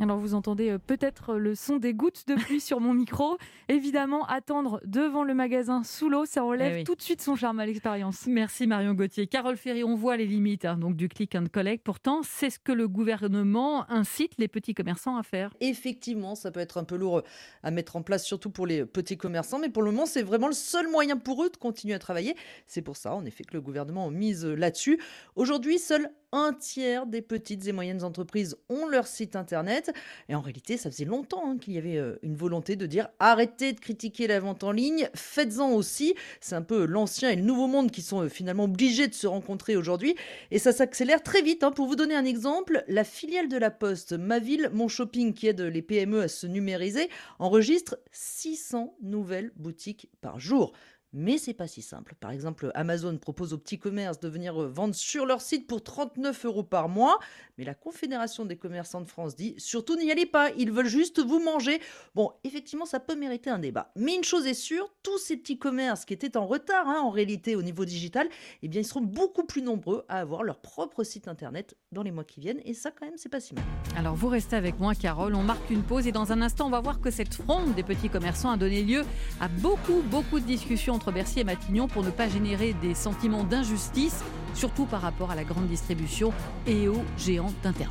Alors 0.00 0.18
vous 0.18 0.34
entendez 0.34 0.70
euh, 0.70 0.78
peut-être 0.78 1.34
le 1.34 1.54
son 1.54 1.76
des 1.76 1.92
gouttes 1.92 2.26
de 2.26 2.34
pluie 2.34 2.60
sur 2.60 2.80
mon 2.80 2.94
micro. 2.94 3.36
Évidemment, 3.68 4.24
attendre 4.26 4.80
devant 4.84 5.22
le 5.22 5.34
magasin 5.34 5.84
sous 5.84 6.08
l'eau, 6.08 6.24
ça 6.24 6.44
enlève 6.44 6.78
eh 6.78 6.84
tout 6.84 6.94
de 6.94 7.02
suite 7.02 7.20
son 7.20 7.36
charme 7.36 7.60
à 7.60 7.66
l'expérience. 7.66 8.26
Merci 8.26 8.66
Marion 8.66 8.94
Gauthier. 8.94 9.26
Carole 9.26 9.56
Ferry, 9.56 9.84
on 9.84 9.94
voit 9.94 10.16
les 10.16 10.26
limites 10.26 10.64
hein, 10.64 10.76
donc 10.76 10.96
du 10.96 11.08
click 11.08 11.34
and 11.34 11.44
collect. 11.52 11.84
Pourtant, 11.84 12.22
c'est 12.22 12.50
ce 12.50 12.58
que 12.58 12.72
le 12.72 12.88
gouvernement 12.88 13.88
incite 13.90 14.32
les 14.38 14.48
petits 14.48 14.74
commerçants 14.74 15.16
à 15.16 15.22
faire. 15.22 15.54
Effectivement, 15.60 16.34
ça 16.34 16.50
peut 16.50 16.60
être 16.60 16.78
un 16.78 16.84
peu 16.84 16.96
lourd 16.96 17.22
à 17.62 17.70
mettre 17.70 17.96
en 17.96 18.02
place, 18.02 18.24
surtout 18.24 18.50
pour 18.50 18.66
les 18.66 18.86
petits 18.86 19.18
commerçants, 19.18 19.58
mais 19.58 19.68
pour 19.68 19.82
le 19.82 19.90
moment, 19.90 20.06
c'est 20.06 20.22
vraiment 20.22 20.48
le 20.48 20.54
seul 20.54 20.88
moyen 20.88 21.16
pour 21.16 21.44
eux 21.44 21.50
de 21.50 21.56
continuer 21.56 21.94
à 21.94 21.98
travailler. 21.98 22.34
C'est 22.66 22.82
pour 22.82 22.96
ça, 22.96 23.14
en 23.14 23.24
effet, 23.24 23.44
que 23.44 23.54
le 23.54 23.60
gouvernement 23.60 24.10
mise 24.10 24.44
là-dessus. 24.46 24.98
Aujourd'hui, 25.36 25.78
seul 25.78 26.10
un 26.32 26.52
tiers 26.54 27.06
des 27.06 27.22
petites 27.22 27.66
et 27.68 27.72
moyennes 27.72 28.02
entreprises 28.02 28.56
ont 28.68 28.86
leur 28.86 29.06
site 29.06 29.36
internet. 29.36 29.92
Et 30.28 30.34
en 30.34 30.40
réalité, 30.40 30.76
ça 30.76 30.90
faisait 30.90 31.04
longtemps 31.04 31.50
hein, 31.50 31.58
qu'il 31.58 31.74
y 31.74 31.78
avait 31.78 31.98
euh, 31.98 32.18
une 32.22 32.34
volonté 32.34 32.74
de 32.76 32.86
dire 32.86 33.08
arrêtez 33.18 33.72
de 33.72 33.80
critiquer 33.80 34.26
la 34.26 34.40
vente 34.40 34.64
en 34.64 34.72
ligne, 34.72 35.08
faites-en 35.14 35.72
aussi. 35.72 36.14
C'est 36.40 36.54
un 36.54 36.62
peu 36.62 36.86
l'ancien 36.86 37.30
et 37.30 37.36
le 37.36 37.42
nouveau 37.42 37.66
monde 37.66 37.90
qui 37.90 38.02
sont 38.02 38.22
euh, 38.22 38.28
finalement 38.28 38.64
obligés 38.64 39.08
de 39.08 39.14
se 39.14 39.26
rencontrer 39.26 39.76
aujourd'hui. 39.76 40.16
Et 40.50 40.58
ça 40.58 40.72
s'accélère 40.72 41.22
très 41.22 41.42
vite. 41.42 41.62
Hein. 41.64 41.70
Pour 41.70 41.86
vous 41.86 41.96
donner 41.96 42.14
un 42.14 42.24
exemple, 42.24 42.84
la 42.88 43.04
filiale 43.04 43.48
de 43.48 43.56
la 43.56 43.70
Poste, 43.70 44.12
Ma 44.12 44.38
Ville, 44.38 44.70
Mon 44.72 44.88
Shopping, 44.88 45.34
qui 45.34 45.48
aide 45.48 45.60
les 45.60 45.82
PME 45.82 46.22
à 46.22 46.28
se 46.28 46.46
numériser, 46.46 47.08
enregistre 47.38 47.98
600 48.10 48.96
nouvelles 49.02 49.52
boutiques 49.56 50.08
par 50.20 50.38
jour. 50.38 50.72
Mais 51.12 51.38
c'est 51.38 51.54
pas 51.54 51.66
si 51.66 51.82
simple. 51.82 52.14
Par 52.18 52.30
exemple, 52.30 52.70
Amazon 52.74 53.16
propose 53.18 53.52
aux 53.52 53.58
petits 53.58 53.78
commerces 53.78 54.20
de 54.20 54.28
venir 54.28 54.60
euh, 54.60 54.68
vendre 54.68 54.94
sur 54.94 55.26
leur 55.26 55.40
site 55.40 55.66
pour 55.66 55.82
39 55.82 56.44
euros 56.46 56.62
par 56.62 56.88
mois, 56.88 57.18
mais 57.58 57.64
la 57.64 57.74
Confédération 57.74 58.44
des 58.44 58.56
commerçants 58.56 59.00
de 59.00 59.08
France 59.08 59.36
dit 59.36 59.54
surtout 59.58 59.96
n'y 59.96 60.10
allez 60.10 60.26
pas, 60.26 60.50
ils 60.56 60.72
veulent 60.72 60.86
juste 60.86 61.20
vous 61.20 61.40
manger. 61.40 61.80
Bon, 62.14 62.32
effectivement, 62.44 62.86
ça 62.86 63.00
peut 63.00 63.14
mériter 63.14 63.50
un 63.50 63.58
débat. 63.58 63.92
Mais 63.96 64.14
une 64.14 64.24
chose 64.24 64.46
est 64.46 64.54
sûre, 64.54 64.92
tous 65.02 65.18
ces 65.18 65.36
petits 65.36 65.58
commerces 65.58 66.04
qui 66.04 66.14
étaient 66.14 66.36
en 66.36 66.46
retard 66.46 66.88
hein, 66.88 67.00
en 67.02 67.10
réalité 67.10 67.56
au 67.56 67.62
niveau 67.62 67.84
digital, 67.84 68.28
eh 68.62 68.68
bien, 68.68 68.80
ils 68.80 68.86
seront 68.86 69.02
beaucoup 69.02 69.44
plus 69.44 69.62
nombreux 69.62 70.04
à 70.08 70.20
avoir 70.20 70.42
leur 70.42 70.60
propre 70.60 71.04
site 71.04 71.28
internet 71.28 71.76
dans 71.92 72.02
les 72.02 72.10
mois 72.10 72.24
qui 72.24 72.40
viennent, 72.40 72.60
et 72.64 72.74
ça, 72.74 72.90
quand 72.90 73.04
même, 73.04 73.16
c'est 73.16 73.28
pas 73.28 73.40
si 73.40 73.54
mal. 73.54 73.64
Alors, 73.96 74.14
vous 74.14 74.28
restez 74.28 74.56
avec 74.56 74.78
moi, 74.80 74.94
Carole. 74.94 75.34
On 75.34 75.42
marque 75.42 75.68
une 75.70 75.82
pause 75.82 76.06
et 76.06 76.12
dans 76.12 76.32
un 76.32 76.40
instant, 76.40 76.66
on 76.66 76.70
va 76.70 76.80
voir 76.80 77.00
que 77.00 77.10
cette 77.10 77.34
fronde 77.34 77.74
des 77.74 77.82
petits 77.82 78.08
commerçants 78.08 78.50
a 78.50 78.56
donné 78.56 78.82
lieu 78.82 79.04
à 79.40 79.48
beaucoup, 79.48 80.02
beaucoup 80.10 80.40
de 80.40 80.46
discussions 80.46 80.98
entre 81.02 81.10
Bercy 81.10 81.40
et 81.40 81.44
Matignon 81.44 81.88
pour 81.88 82.04
ne 82.04 82.10
pas 82.10 82.28
générer 82.28 82.74
des 82.74 82.94
sentiments 82.94 83.42
d'injustice, 83.42 84.22
surtout 84.54 84.84
par 84.84 85.00
rapport 85.00 85.32
à 85.32 85.34
la 85.34 85.42
grande 85.42 85.66
distribution 85.66 86.32
et 86.64 86.86
aux 86.86 87.02
géants 87.18 87.52
d'Internet. 87.64 87.90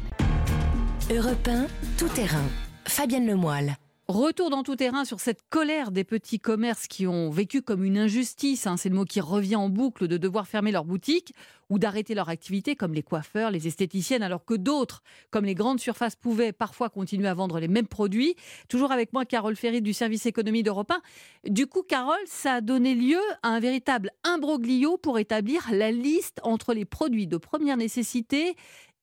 Europe 1.14 1.46
1, 1.46 1.68
tout 1.98 2.08
terrain. 2.08 2.46
Fabienne 2.86 3.28
Lemoyle. 3.28 3.76
Retour 4.08 4.50
dans 4.50 4.64
tout 4.64 4.76
terrain 4.76 5.06
sur 5.06 5.22
cette 5.22 5.48
colère 5.50 5.92
des 5.92 6.04
petits 6.04 6.40
commerces 6.40 6.88
qui 6.88 7.08
ont 7.08 7.30
vécu 7.30 7.62
comme 7.62 7.86
une 7.86 7.98
injustice, 7.98 8.68
hein, 8.68 8.76
c'est 8.76 8.90
le 8.90 8.96
mot 8.96 9.06
qui 9.06 9.22
revient 9.22 9.56
en 9.56 9.70
boucle, 9.70 10.08
de 10.10 10.18
devoir 10.18 10.48
fermer 10.48 10.72
leur 10.72 10.84
boutique 10.84 11.34
ou 11.70 11.80
d'arrêter 11.80 12.14
leur 12.14 12.28
activité 12.28 12.76
comme 12.76 12.94
les 12.94 13.04
coiffeurs, 13.04 13.52
les 13.52 13.68
esthéticiennes, 13.68 14.24
alors 14.24 14.44
que 14.44 14.56
d'autres, 14.56 15.02
comme 15.30 15.46
les 15.46 15.56
grandes 15.56 15.80
surfaces, 15.80 16.18
pouvaient 16.18 16.52
parfois 16.52 16.90
continuer 16.90 17.30
à 17.30 17.34
vendre 17.34 17.60
les 17.60 17.70
mêmes 17.70 17.88
produits. 17.88 18.36
Toujours 18.68 18.92
avec 18.92 19.14
moi, 19.14 19.24
Carole 19.24 19.56
Ferry 19.56 19.82
du 19.82 19.94
service 19.94 20.26
économie 20.26 20.64
d'Europe 20.64 20.92
1. 20.92 21.50
Du 21.50 21.68
coup, 21.68 21.84
Carole, 21.84 22.20
ça 22.26 22.56
a 22.56 22.62
donné 22.62 22.96
lieu 22.96 23.22
à 23.44 23.50
un 23.50 23.62
véritable 23.62 24.12
imbroglio 24.26 24.98
pour 24.98 25.20
établir 25.20 25.70
la 25.72 25.92
liste 25.92 26.42
entre 26.44 26.74
les 26.74 26.86
produits 26.86 27.28
de 27.28 27.38
première 27.38 27.78
nécessité 27.78 28.56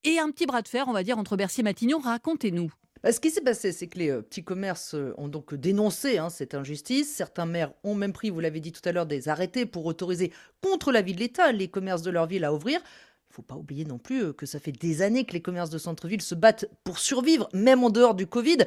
et 0.05 0.19
un 0.19 0.31
petit 0.31 0.45
bras 0.45 0.61
de 0.61 0.69
fer, 0.69 0.87
on 0.89 0.93
va 0.93 1.03
dire, 1.03 1.17
entre 1.17 1.37
Bercy 1.37 1.61
et 1.61 1.65
Matignon. 1.65 1.99
Racontez-nous. 1.99 2.71
Bah, 3.03 3.13
ce 3.13 3.21
qui 3.21 3.31
s'est 3.31 3.43
passé, 3.43 3.71
c'est 3.71 3.87
que 3.87 3.99
les 3.99 4.11
euh, 4.11 4.23
petits 4.23 4.43
commerces 4.43 4.95
euh, 4.95 5.15
ont 5.19 5.29
donc 5.29 5.55
dénoncé 5.55 6.19
hein, 6.19 6.31
cette 6.31 6.55
injustice. 6.55 7.15
Certains 7.15 7.47
maires 7.47 7.73
ont 7.85 7.95
même 7.95 8.13
pris, 8.13 8.31
vous 8.31 8.41
l'avez 8.41 8.59
dit 8.59 8.73
tout 8.73 8.87
à 8.87 8.93
l'heure, 8.93 9.07
des 9.07 9.29
arrêtés 9.29 9.67
pour 9.67 9.87
autoriser 9.87 10.33
contre 10.63 10.91
l'avis 10.91 11.13
de 11.13 11.21
l'État 11.21 11.53
les 11.53 11.69
commerces 11.69 12.03
de 12.03 12.11
leur 12.11 12.27
ville 12.27 12.45
à 12.45 12.53
ouvrir 12.53 12.81
faut 13.39 13.43
pas 13.43 13.55
oublier 13.55 13.85
non 13.85 13.99
plus 13.99 14.25
euh, 14.25 14.33
que 14.33 14.47
ça 14.47 14.59
fait 14.59 14.73
des 14.73 15.01
années 15.01 15.25
que 15.25 15.33
les 15.33 15.41
commerces 15.41 15.71
de 15.71 15.79
centre-ville 15.79 16.21
se 16.21 16.35
battent 16.35 16.67
pour 16.83 16.99
survivre, 16.99 17.49
même 17.55 17.85
en 17.85 17.91
dehors 17.91 18.17
du 18.17 18.27
Covid. 18.27 18.59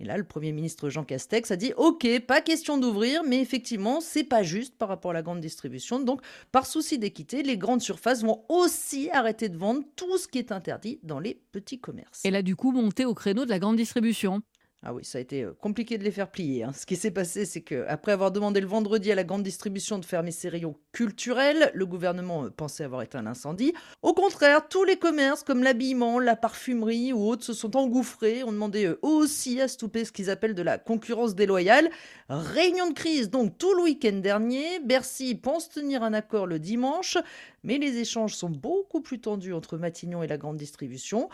Et 0.00 0.04
là, 0.04 0.16
le 0.16 0.24
Premier 0.24 0.52
ministre 0.52 0.88
Jean 0.88 1.04
Castex 1.04 1.50
a 1.50 1.56
dit 1.56 1.74
OK, 1.76 2.06
pas 2.20 2.40
question 2.40 2.78
d'ouvrir, 2.78 3.22
mais 3.24 3.42
effectivement, 3.42 4.00
c'est 4.00 4.24
pas 4.24 4.42
juste 4.42 4.78
par 4.78 4.88
rapport 4.88 5.10
à 5.10 5.14
la 5.14 5.22
grande 5.22 5.40
distribution. 5.40 6.00
Donc, 6.00 6.22
par 6.50 6.66
souci 6.66 6.98
d'équité, 6.98 7.42
les 7.42 7.58
grandes 7.58 7.82
surfaces 7.82 8.22
vont 8.22 8.42
aussi 8.48 9.10
arrêter 9.10 9.50
de 9.50 9.58
vendre 9.58 9.82
tout 9.96 10.16
ce 10.16 10.28
qui 10.28 10.38
est 10.38 10.50
interdit 10.50 10.98
dans 11.02 11.18
les 11.18 11.38
petits 11.52 11.78
commerces. 11.78 12.24
Et 12.24 12.30
là, 12.30 12.40
du 12.40 12.56
coup, 12.56 12.72
monter 12.72 13.04
au 13.04 13.12
créneau 13.12 13.44
de 13.44 13.50
la 13.50 13.58
grande 13.58 13.76
distribution. 13.76 14.40
Ah 14.88 14.94
oui, 14.94 15.04
ça 15.04 15.18
a 15.18 15.20
été 15.20 15.42
euh, 15.42 15.52
compliqué 15.52 15.98
de 15.98 16.04
les 16.04 16.12
faire 16.12 16.30
plier. 16.30 16.62
Hein. 16.62 16.72
Ce 16.72 16.86
qui 16.86 16.94
s'est 16.94 17.10
passé, 17.10 17.44
c'est 17.44 17.60
qu'après 17.60 18.12
avoir 18.12 18.30
demandé 18.30 18.60
le 18.60 18.68
vendredi 18.68 19.10
à 19.10 19.16
la 19.16 19.24
grande 19.24 19.42
distribution 19.42 19.98
de 19.98 20.04
fermer 20.04 20.30
ses 20.30 20.48
rayons 20.48 20.76
culturels, 20.92 21.72
le 21.74 21.86
gouvernement 21.86 22.44
euh, 22.44 22.50
pensait 22.50 22.84
avoir 22.84 23.02
éteint 23.02 23.22
l'incendie. 23.22 23.74
Au 24.02 24.14
contraire, 24.14 24.68
tous 24.68 24.84
les 24.84 24.96
commerces 24.96 25.42
comme 25.42 25.64
l'habillement, 25.64 26.20
la 26.20 26.36
parfumerie 26.36 27.12
ou 27.12 27.26
autres 27.26 27.42
se 27.42 27.52
sont 27.52 27.76
engouffrés, 27.76 28.44
ont 28.44 28.52
demandé 28.52 28.84
eux 28.84 29.00
aussi 29.02 29.60
à 29.60 29.66
stopper 29.66 30.04
ce 30.04 30.12
qu'ils 30.12 30.30
appellent 30.30 30.54
de 30.54 30.62
la 30.62 30.78
concurrence 30.78 31.34
déloyale. 31.34 31.90
Réunion 32.28 32.88
de 32.88 32.94
crise 32.94 33.28
donc 33.28 33.58
tout 33.58 33.74
le 33.74 33.82
week-end 33.82 34.18
dernier. 34.22 34.78
Bercy 34.78 35.34
pense 35.34 35.68
tenir 35.68 36.04
un 36.04 36.14
accord 36.14 36.46
le 36.46 36.60
dimanche, 36.60 37.18
mais 37.64 37.78
les 37.78 37.96
échanges 37.96 38.36
sont 38.36 38.50
beaucoup 38.50 39.00
plus 39.00 39.18
tendus 39.18 39.52
entre 39.52 39.78
Matignon 39.78 40.22
et 40.22 40.28
la 40.28 40.38
grande 40.38 40.58
distribution. 40.58 41.28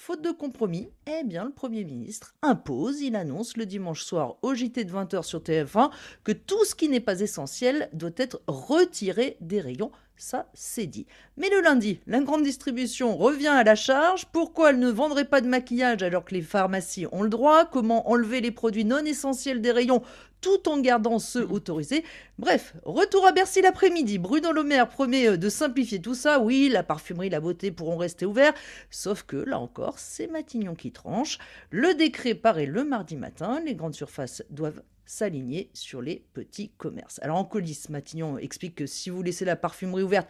Faute 0.00 0.22
de 0.22 0.30
compromis, 0.30 0.92
eh 1.08 1.24
bien 1.24 1.44
le 1.44 1.50
Premier 1.50 1.82
ministre 1.82 2.36
impose, 2.40 3.00
il 3.00 3.16
annonce 3.16 3.56
le 3.56 3.66
dimanche 3.66 4.04
soir 4.04 4.36
au 4.42 4.54
JT 4.54 4.84
de 4.84 4.92
20h 4.92 5.24
sur 5.24 5.40
TF1 5.40 5.90
que 6.22 6.30
tout 6.30 6.64
ce 6.64 6.76
qui 6.76 6.88
n'est 6.88 7.00
pas 7.00 7.18
essentiel 7.18 7.90
doit 7.92 8.12
être 8.16 8.40
retiré 8.46 9.36
des 9.40 9.60
rayons. 9.60 9.90
Ça, 10.16 10.50
c'est 10.54 10.86
dit. 10.86 11.06
Mais 11.36 11.48
le 11.48 11.60
lundi, 11.60 12.00
la 12.06 12.20
grande 12.20 12.42
distribution 12.42 13.16
revient 13.16 13.48
à 13.48 13.64
la 13.64 13.74
charge. 13.74 14.26
Pourquoi 14.26 14.70
elle 14.70 14.78
ne 14.78 14.90
vendrait 14.90 15.24
pas 15.24 15.40
de 15.40 15.48
maquillage 15.48 16.02
alors 16.02 16.24
que 16.24 16.34
les 16.34 16.42
pharmacies 16.42 17.06
ont 17.12 17.22
le 17.22 17.28
droit? 17.28 17.64
Comment 17.64 18.08
enlever 18.08 18.40
les 18.40 18.50
produits 18.50 18.84
non 18.84 19.04
essentiels 19.04 19.60
des 19.60 19.72
rayons 19.72 20.02
tout 20.40 20.68
en 20.68 20.78
gardant 20.78 21.18
ceux 21.18 21.46
mm. 21.46 21.52
autorisés. 21.52 22.04
Bref, 22.38 22.74
retour 22.84 23.26
à 23.26 23.32
Bercy 23.32 23.62
l'après-midi. 23.62 24.18
Bruno 24.18 24.52
Le 24.52 24.62
Maire 24.62 24.88
promet 24.88 25.28
euh, 25.28 25.36
de 25.36 25.48
simplifier 25.48 26.00
tout 26.00 26.14
ça. 26.14 26.40
Oui, 26.40 26.68
la 26.68 26.82
parfumerie, 26.82 27.30
la 27.30 27.40
beauté 27.40 27.70
pourront 27.70 27.96
rester 27.96 28.26
ouverts. 28.26 28.54
Sauf 28.90 29.22
que, 29.22 29.36
là 29.36 29.58
encore, 29.58 29.98
c'est 29.98 30.26
Matignon 30.26 30.74
qui 30.74 30.92
tranche. 30.92 31.38
Le 31.70 31.94
décret 31.94 32.34
paraît 32.34 32.66
le 32.66 32.84
mardi 32.84 33.16
matin. 33.16 33.60
Les 33.64 33.74
grandes 33.74 33.94
surfaces 33.94 34.42
doivent 34.50 34.82
s'aligner 35.08 35.70
sur 35.72 36.02
les 36.02 36.22
petits 36.34 36.70
commerces. 36.76 37.18
Alors 37.22 37.38
en 37.38 37.44
coulisses, 37.44 37.88
Matignon 37.88 38.36
explique 38.36 38.74
que 38.74 38.86
si 38.86 39.08
vous 39.08 39.22
laissez 39.22 39.46
la 39.46 39.56
parfumerie 39.56 40.02
ouverte, 40.02 40.28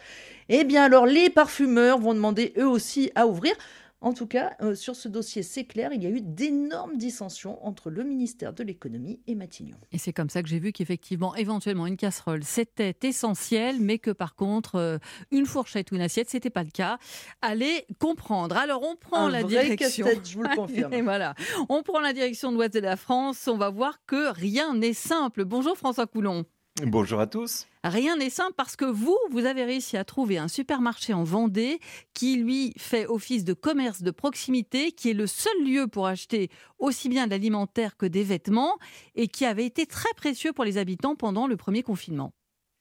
eh 0.49 0.63
bien 0.63 0.85
alors 0.85 1.05
les 1.05 1.31
parfumeurs 1.31 1.99
vont 1.99 2.15
demander 2.15 2.55
eux 2.57 2.69
aussi 2.69 3.11
à 3.17 3.27
ouvrir. 3.27 3.55
En 4.01 4.13
tout 4.13 4.29
cas, 4.29 4.53
euh, 4.63 4.77
sur 4.77 4.95
ce 4.95 5.09
dossier, 5.09 5.43
c'est 5.43 5.65
clair, 5.65 5.91
il 5.93 6.01
y 6.03 6.07
a 6.07 6.11
eu 6.11 6.21
d'énormes 6.21 6.97
dissensions 6.97 7.65
entre 7.67 7.91
le 7.91 8.05
ministère 8.05 8.53
de 8.53 8.63
l'économie 8.63 9.21
et 9.27 9.35
Matignon. 9.35 9.77
Et 9.91 9.99
c'est 9.99 10.13
comme 10.13 10.31
ça 10.31 10.41
que 10.43 10.49
j'ai 10.49 10.61
vu 10.61 10.71
qu'effectivement, 10.73 11.35
éventuellement, 11.35 11.85
une 11.87 11.97
casserole, 11.97 12.45
c'était 12.45 12.95
essentiel, 13.03 13.81
mais 13.81 13.99
que 13.99 14.13
par 14.13 14.37
contre, 14.37 14.77
euh, 14.77 14.99
une 15.33 15.47
fourchette 15.47 15.91
ou 15.91 15.97
une 15.97 16.01
assiette, 16.03 16.31
c'était 16.31 16.49
pas 16.51 16.63
le 16.63 16.71
cas. 16.71 16.99
Allez 17.43 17.87
comprendre. 17.99 18.57
Alors, 18.57 18.85
on 18.85 18.95
prend 18.95 19.27
Un 19.27 19.31
la 19.31 19.43
vrai 19.43 19.65
direction. 19.65 20.07
je 20.25 20.35
vous 20.37 20.45
le 20.45 20.49
confirme. 20.55 20.93
et 20.93 21.03
voilà, 21.03 21.35
on 21.69 21.83
prend 21.83 21.99
la 21.99 22.13
direction 22.13 22.53
de 22.53 22.57
l'Ouest 22.57 22.75
de 22.75 22.81
la 22.81 22.97
France. 22.97 23.49
On 23.49 23.57
va 23.57 23.71
voir 23.71 23.99
que 24.07 24.33
rien 24.33 24.75
n'est 24.75 24.93
simple. 24.93 25.45
Bonjour 25.45 25.77
François 25.77 26.07
Coulon. 26.07 26.45
Bonjour 26.85 27.19
à 27.19 27.27
tous. 27.27 27.67
Rien 27.83 28.17
n'est 28.17 28.31
simple 28.31 28.55
parce 28.57 28.77
que 28.77 28.85
vous, 28.85 29.17
vous 29.31 29.47
avez 29.47 29.65
réussi 29.65 29.97
à 29.97 30.05
trouver 30.05 30.39
un 30.39 30.47
supermarché 30.47 31.13
en 31.13 31.25
Vendée 31.25 31.81
qui, 32.15 32.37
lui, 32.37 32.73
fait 32.77 33.07
office 33.07 33.45
de 33.45 33.53
commerce 33.53 34.03
de 34.03 34.11
proximité, 34.11 34.93
qui 34.93 35.11
est 35.11 35.15
le 35.15 35.27
seul 35.27 35.65
lieu 35.65 35.89
pour 35.89 36.07
acheter 36.07 36.51
aussi 36.79 37.09
bien 37.09 37.27
de 37.27 37.31
l'alimentaire 37.31 37.97
que 37.97 38.07
des 38.07 38.23
vêtements 38.23 38.77
et 39.17 39.27
qui 39.27 39.45
avait 39.45 39.67
été 39.67 39.87
très 39.87 40.13
précieux 40.17 40.53
pour 40.53 40.65
les 40.65 40.79
habitants 40.79 41.17
pendant 41.17 41.47
le 41.47 41.57
premier 41.57 41.83
confinement. 41.83 42.33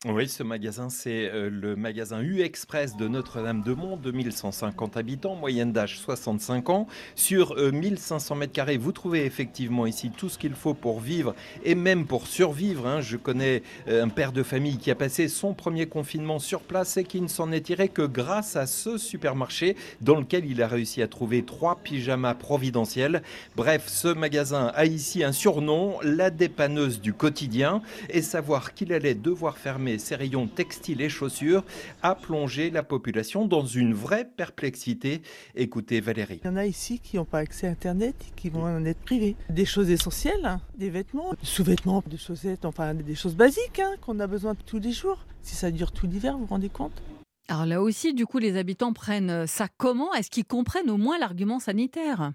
Oui, 0.06 0.30
ce 0.30 0.44
magasin, 0.44 0.92
c'est 0.92 1.28
euh, 1.28 1.50
le 1.50 1.76
magasin 1.76 2.22
U-Express 2.22 2.96
de 2.98 3.08
Notre-Dame-de-Mont, 3.08 3.98
2150 3.98 4.96
habitants, 4.96 5.34
moyenne 5.34 5.72
d'âge 5.72 5.98
65 5.98 6.70
ans. 6.70 6.86
Sur 7.16 7.56
1500 7.56 8.36
euh, 8.36 8.38
mètres 8.38 8.54
carrés, 8.54 8.78
vous 8.78 8.92
trouvez 8.92 9.26
effectivement 9.26 9.88
ici 9.88 10.12
tout 10.16 10.30
ce 10.30 10.38
qu'il 10.38 10.54
faut 10.54 10.76
pour 10.76 11.00
vivre 11.00 11.34
et 11.64 11.74
même 11.74 12.06
pour 12.06 12.28
survivre. 12.28 12.86
Hein. 12.86 13.02
Je 13.02 13.18
connais 13.18 13.64
euh, 13.88 14.04
un 14.04 14.10
père 14.10 14.34
de 14.34 14.44
famille 14.44 14.78
qui 14.78 14.92
a 14.92 14.96
passé 14.96 15.28
son 15.28 15.56
premier 15.56 15.88
confinement 15.88 16.38
sur 16.38 16.62
place 16.62 16.98
et 16.98 17.04
qui 17.04 17.20
ne 17.20 17.28
s'en 17.28 17.52
est 17.52 17.62
tiré 17.62 17.90
que 17.90 18.04
grâce 18.04 18.56
à 18.56 18.68
ce 18.68 19.00
supermarché 19.00 19.76
dans 20.02 20.20
lequel 20.20 20.46
il 20.46 20.62
a 20.62 20.68
réussi 20.68 21.02
à 21.02 21.08
trouver 21.08 21.42
trois 21.42 21.76
pyjamas 21.76 22.36
providentiels. 22.36 23.24
Bref, 23.56 23.86
ce 23.88 24.10
magasin 24.10 24.72
a 24.76 24.86
ici 24.86 25.24
un 25.24 25.32
surnom, 25.32 25.98
la 26.04 26.30
dépanneuse 26.30 27.02
du 27.02 27.14
quotidien, 27.14 27.82
et 28.12 28.22
savoir 28.22 28.76
qu'il 28.76 28.94
allait 28.94 29.16
devoir 29.16 29.58
fermer 29.58 29.87
ses 29.98 30.16
rayons 30.16 30.48
textiles 30.48 31.02
et 31.02 31.10
chaussures 31.10 31.64
a 32.02 32.16
plongé 32.16 32.70
la 32.70 32.84
population 32.84 33.46
dans 33.46 33.66
une 33.66 33.94
vraie 33.94 34.26
perplexité. 34.26 35.22
Écoutez 35.56 36.02
Valérie. 36.02 36.42
Il 36.44 36.48
y 36.48 36.50
en 36.50 36.58
a 36.58 36.66
ici 36.66 37.00
qui 37.00 37.16
n'ont 37.16 37.26
pas 37.26 37.40
accès 37.40 37.68
à 37.68 37.72
Internet 37.72 38.16
qui 38.36 38.50
vont 38.50 38.64
en 38.64 38.84
être 38.84 39.00
privés. 39.00 39.36
Des 39.50 39.66
choses 39.66 39.90
essentielles, 39.90 40.46
hein, 40.46 40.60
des 40.78 40.90
vêtements, 40.90 41.32
des 41.32 41.46
sous-vêtements, 41.46 42.04
des 42.06 42.18
chaussettes, 42.18 42.66
enfin 42.66 42.94
des 42.94 43.16
choses 43.16 43.36
basiques 43.36 43.80
hein, 43.80 43.94
qu'on 44.02 44.20
a 44.20 44.28
besoin 44.28 44.56
tous 44.66 44.80
les 44.80 44.92
jours. 44.92 45.26
Si 45.42 45.56
ça 45.56 45.72
dure 45.72 45.92
tout 45.94 46.08
l'hiver, 46.08 46.34
vous 46.34 46.46
vous 46.46 46.48
rendez 46.48 46.70
compte? 46.70 47.02
Alors 47.48 47.66
là 47.66 47.82
aussi, 47.82 48.14
du 48.14 48.26
coup, 48.26 48.40
les 48.40 48.58
habitants 48.58 48.92
prennent 48.92 49.48
ça 49.48 49.68
comment? 49.78 50.14
Est-ce 50.14 50.30
qu'ils 50.30 50.44
comprennent 50.44 50.90
au 50.90 50.98
moins 50.98 51.18
l'argument 51.18 51.60
sanitaire? 51.60 52.34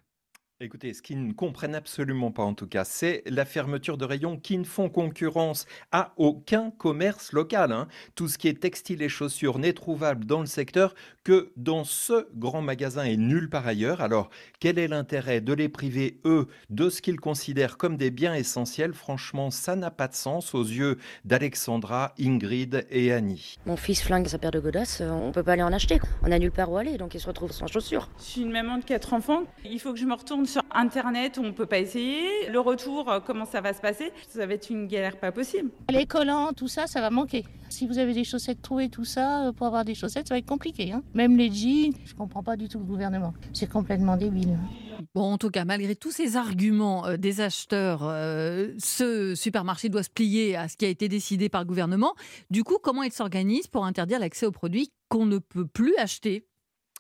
Écoutez, 0.64 0.94
ce 0.94 1.02
qu'ils 1.02 1.26
ne 1.26 1.32
comprennent 1.32 1.74
absolument 1.74 2.30
pas 2.30 2.44
en 2.44 2.54
tout 2.54 2.68
cas, 2.68 2.84
c'est 2.84 3.24
la 3.26 3.44
fermeture 3.44 3.98
de 3.98 4.04
rayons 4.04 4.36
qui 4.36 4.56
ne 4.58 4.62
font 4.62 4.88
concurrence 4.88 5.66
à 5.90 6.12
aucun 6.18 6.70
commerce 6.70 7.32
local. 7.32 7.72
Hein. 7.72 7.88
Tout 8.14 8.28
ce 8.28 8.38
qui 8.38 8.46
est 8.46 8.60
textile 8.60 9.02
et 9.02 9.08
chaussures 9.08 9.58
n'est 9.58 9.72
trouvable 9.72 10.24
dans 10.24 10.38
le 10.38 10.46
secteur 10.46 10.94
que 11.24 11.50
dans 11.56 11.82
ce 11.82 12.28
grand 12.36 12.62
magasin 12.62 13.02
et 13.02 13.16
nulle 13.16 13.50
part 13.50 13.66
ailleurs. 13.66 14.00
Alors, 14.00 14.30
quel 14.60 14.78
est 14.78 14.86
l'intérêt 14.86 15.40
de 15.40 15.52
les 15.52 15.68
priver, 15.68 16.20
eux, 16.24 16.46
de 16.70 16.90
ce 16.90 17.02
qu'ils 17.02 17.18
considèrent 17.18 17.76
comme 17.76 17.96
des 17.96 18.12
biens 18.12 18.34
essentiels? 18.34 18.92
Franchement, 18.92 19.50
ça 19.50 19.74
n'a 19.74 19.90
pas 19.90 20.06
de 20.06 20.14
sens 20.14 20.54
aux 20.54 20.64
yeux 20.64 20.98
d'Alexandra, 21.24 22.14
Ingrid 22.20 22.86
et 22.90 23.12
Annie. 23.12 23.56
Mon 23.66 23.76
fils 23.76 24.00
flingue 24.00 24.28
sa 24.28 24.38
paire 24.38 24.52
de 24.52 24.60
godasses, 24.60 25.00
euh, 25.00 25.10
on 25.10 25.32
peut 25.32 25.42
pas 25.42 25.54
aller 25.54 25.62
en 25.62 25.72
acheter. 25.72 26.00
On 26.22 26.30
a 26.30 26.38
nulle 26.38 26.52
part 26.52 26.70
où 26.70 26.76
aller, 26.76 26.98
donc 26.98 27.14
il 27.14 27.20
se 27.20 27.26
retrouve 27.26 27.50
sans 27.50 27.66
chaussures. 27.66 28.08
Je 28.18 28.24
suis 28.24 28.42
une 28.42 28.52
maman 28.52 28.78
de 28.78 28.84
quatre 28.84 29.12
enfants. 29.12 29.42
Il 29.64 29.80
faut 29.80 29.92
que 29.92 29.98
je 29.98 30.06
me 30.06 30.14
retourne 30.14 30.46
sur 30.52 30.62
Internet 30.70 31.38
où 31.38 31.44
on 31.44 31.52
peut 31.52 31.66
pas 31.66 31.78
essayer. 31.78 32.48
Le 32.50 32.60
retour, 32.60 33.10
euh, 33.10 33.20
comment 33.24 33.46
ça 33.46 33.62
va 33.62 33.72
se 33.72 33.80
passer? 33.80 34.12
Ça 34.28 34.46
va 34.46 34.52
être 34.52 34.68
une 34.68 34.86
galère 34.86 35.18
pas 35.18 35.32
possible. 35.32 35.70
Les 35.90 36.06
collants, 36.06 36.52
tout 36.52 36.68
ça, 36.68 36.86
ça 36.86 37.00
va 37.00 37.10
manquer. 37.10 37.44
Si 37.70 37.86
vous 37.86 37.98
avez 37.98 38.12
des 38.12 38.24
chaussettes 38.24 38.60
trouver 38.60 38.90
tout 38.90 39.06
ça, 39.06 39.46
euh, 39.46 39.52
pour 39.52 39.66
avoir 39.66 39.86
des 39.86 39.94
chaussettes, 39.94 40.28
ça 40.28 40.34
va 40.34 40.38
être 40.38 40.46
compliqué. 40.46 40.92
Hein. 40.92 41.02
Même 41.14 41.38
les 41.38 41.50
jeans, 41.50 41.94
je 42.04 42.14
comprends 42.14 42.42
pas 42.42 42.56
du 42.56 42.68
tout 42.68 42.78
le 42.78 42.84
gouvernement. 42.84 43.32
C'est 43.54 43.70
complètement 43.70 44.18
débile. 44.18 44.58
Bon, 45.14 45.32
en 45.32 45.38
tout 45.38 45.48
cas, 45.48 45.64
malgré 45.64 45.96
tous 45.96 46.10
ces 46.10 46.36
arguments 46.36 47.06
euh, 47.06 47.16
des 47.16 47.40
acheteurs, 47.40 48.02
euh, 48.02 48.68
ce 48.78 49.34
supermarché 49.34 49.88
doit 49.88 50.02
se 50.02 50.10
plier 50.10 50.54
à 50.54 50.68
ce 50.68 50.76
qui 50.76 50.84
a 50.84 50.88
été 50.88 51.08
décidé 51.08 51.48
par 51.48 51.62
le 51.62 51.66
gouvernement. 51.66 52.14
Du 52.50 52.62
coup, 52.62 52.76
comment 52.82 53.02
il 53.02 53.12
s'organise 53.12 53.68
pour 53.68 53.86
interdire 53.86 54.18
l'accès 54.18 54.44
aux 54.44 54.52
produits 54.52 54.92
qu'on 55.08 55.24
ne 55.24 55.38
peut 55.38 55.66
plus 55.66 55.96
acheter? 55.96 56.46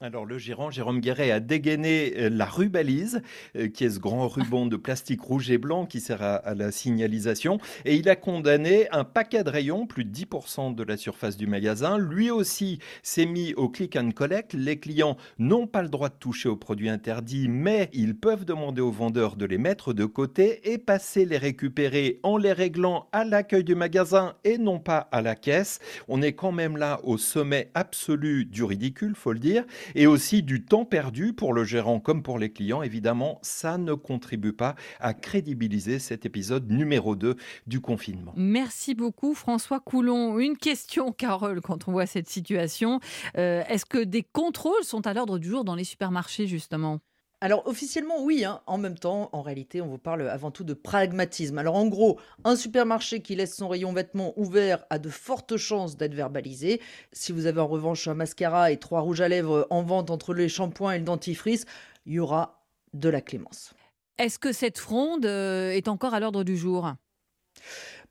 Alors 0.02 0.26
le 0.26 0.36
gérant, 0.36 0.70
Jérôme 0.72 1.00
Guéret, 1.00 1.30
a 1.30 1.38
dégainé 1.38 2.14
euh, 2.16 2.28
la 2.28 2.44
rubalise, 2.44 3.22
euh, 3.56 3.68
qui 3.68 3.84
est 3.84 3.90
ce 3.90 4.00
grand 4.00 4.26
ruban 4.26 4.66
de 4.66 4.76
plastique 4.76 5.20
rouge 5.20 5.48
et 5.50 5.58
blanc 5.58 5.86
qui 5.86 6.00
sert 6.00 6.22
à, 6.22 6.54
la 6.54 6.72
signalisation, 6.72 7.58
et 7.84 7.94
il 7.94 8.08
a 8.08 8.16
condamné 8.16 8.88
un 8.90 9.04
paquet 9.04 9.44
de 9.44 9.50
rayons, 9.50 9.86
plus 9.86 10.04
de 10.04 10.12
10% 10.12 10.74
de 10.74 10.82
la 10.82 10.96
surface 10.96 11.36
du 11.36 11.46
magasin. 11.46 11.98
Lui 11.98 12.32
aussi 12.32 12.80
s'est 13.02 13.26
mis 13.26 13.54
au 13.54 13.68
click 13.68 13.94
and 13.94 14.10
collect. 14.10 14.54
Les 14.54 14.78
clients 14.78 15.16
n'ont 15.38 15.68
pas 15.68 15.82
le 15.82 15.88
droit 15.88 16.08
de 16.08 16.14
toucher 16.14 16.48
aux 16.48 16.56
produits 16.56 16.88
interdits, 16.88 17.48
mais 17.48 17.88
ils 17.92 18.16
peuvent 18.16 18.44
demander 18.44 18.80
aux 18.80 18.90
vendeurs 18.90 19.36
de 19.36 19.46
les 19.46 19.58
mettre 19.58 19.92
de 19.92 20.04
côté 20.04 20.72
et 20.72 20.78
passer 20.78 21.24
les 21.24 21.38
récupérer 21.38 22.18
en 22.24 22.38
les 22.38 22.52
réglant 22.52 23.08
à 23.12 23.24
l'accueil 23.24 23.62
du 23.62 23.76
magasin 23.76 24.34
et 24.42 24.58
non 24.58 24.80
pas 24.80 25.08
à 25.12 25.22
la 25.22 25.36
caisse. 25.36 25.78
On 26.08 26.22
est 26.22 26.32
quand 26.32 26.52
même 26.52 26.76
là 26.76 27.00
au 27.04 27.18
sommet 27.18 27.70
absolu 27.74 28.44
du 28.44 28.64
ridicule, 28.64 29.14
faut 29.14 29.32
le 29.32 29.38
dire 29.38 29.64
et 29.94 30.06
aussi 30.06 30.42
du 30.42 30.64
temps 30.64 30.84
perdu 30.84 31.32
pour 31.32 31.52
le 31.52 31.64
gérant 31.64 32.00
comme 32.00 32.22
pour 32.22 32.38
les 32.38 32.52
clients. 32.52 32.82
Évidemment, 32.82 33.38
ça 33.42 33.78
ne 33.78 33.94
contribue 33.94 34.52
pas 34.52 34.74
à 35.00 35.14
crédibiliser 35.14 35.98
cet 35.98 36.26
épisode 36.26 36.70
numéro 36.70 37.16
2 37.16 37.36
du 37.66 37.80
confinement. 37.80 38.32
Merci 38.36 38.94
beaucoup 38.94 39.34
François 39.34 39.80
Coulon. 39.80 40.38
Une 40.38 40.56
question, 40.56 41.12
Carole, 41.16 41.60
quand 41.60 41.88
on 41.88 41.92
voit 41.92 42.06
cette 42.06 42.28
situation. 42.28 43.00
Euh, 43.36 43.62
est-ce 43.68 43.84
que 43.84 44.02
des 44.02 44.22
contrôles 44.22 44.84
sont 44.84 45.06
à 45.06 45.14
l'ordre 45.14 45.38
du 45.38 45.48
jour 45.48 45.64
dans 45.64 45.74
les 45.74 45.84
supermarchés, 45.84 46.46
justement? 46.46 47.00
Alors 47.42 47.66
officiellement 47.66 48.22
oui, 48.22 48.44
hein. 48.44 48.60
en 48.68 48.78
même 48.78 48.96
temps, 48.96 49.28
en 49.32 49.42
réalité, 49.42 49.82
on 49.82 49.88
vous 49.88 49.98
parle 49.98 50.28
avant 50.28 50.52
tout 50.52 50.62
de 50.62 50.74
pragmatisme. 50.74 51.58
Alors 51.58 51.74
en 51.74 51.88
gros, 51.88 52.20
un 52.44 52.54
supermarché 52.54 53.20
qui 53.20 53.34
laisse 53.34 53.56
son 53.56 53.66
rayon 53.66 53.92
vêtements 53.92 54.32
ouvert 54.36 54.84
a 54.90 55.00
de 55.00 55.08
fortes 55.08 55.56
chances 55.56 55.96
d'être 55.96 56.14
verbalisé. 56.14 56.80
Si 57.10 57.32
vous 57.32 57.46
avez 57.46 57.60
en 57.60 57.66
revanche 57.66 58.06
un 58.06 58.14
mascara 58.14 58.70
et 58.70 58.76
trois 58.76 59.00
rouges 59.00 59.22
à 59.22 59.28
lèvres 59.28 59.66
en 59.70 59.82
vente 59.82 60.10
entre 60.10 60.34
les 60.34 60.48
shampoings 60.48 60.92
et 60.92 60.98
le 60.98 61.04
dentifrice, 61.04 61.64
il 62.06 62.12
y 62.12 62.20
aura 62.20 62.64
de 62.94 63.08
la 63.08 63.20
clémence. 63.20 63.74
Est-ce 64.18 64.38
que 64.38 64.52
cette 64.52 64.78
fronde 64.78 65.26
euh, 65.26 65.72
est 65.72 65.88
encore 65.88 66.14
à 66.14 66.20
l'ordre 66.20 66.44
du 66.44 66.56
jour? 66.56 66.92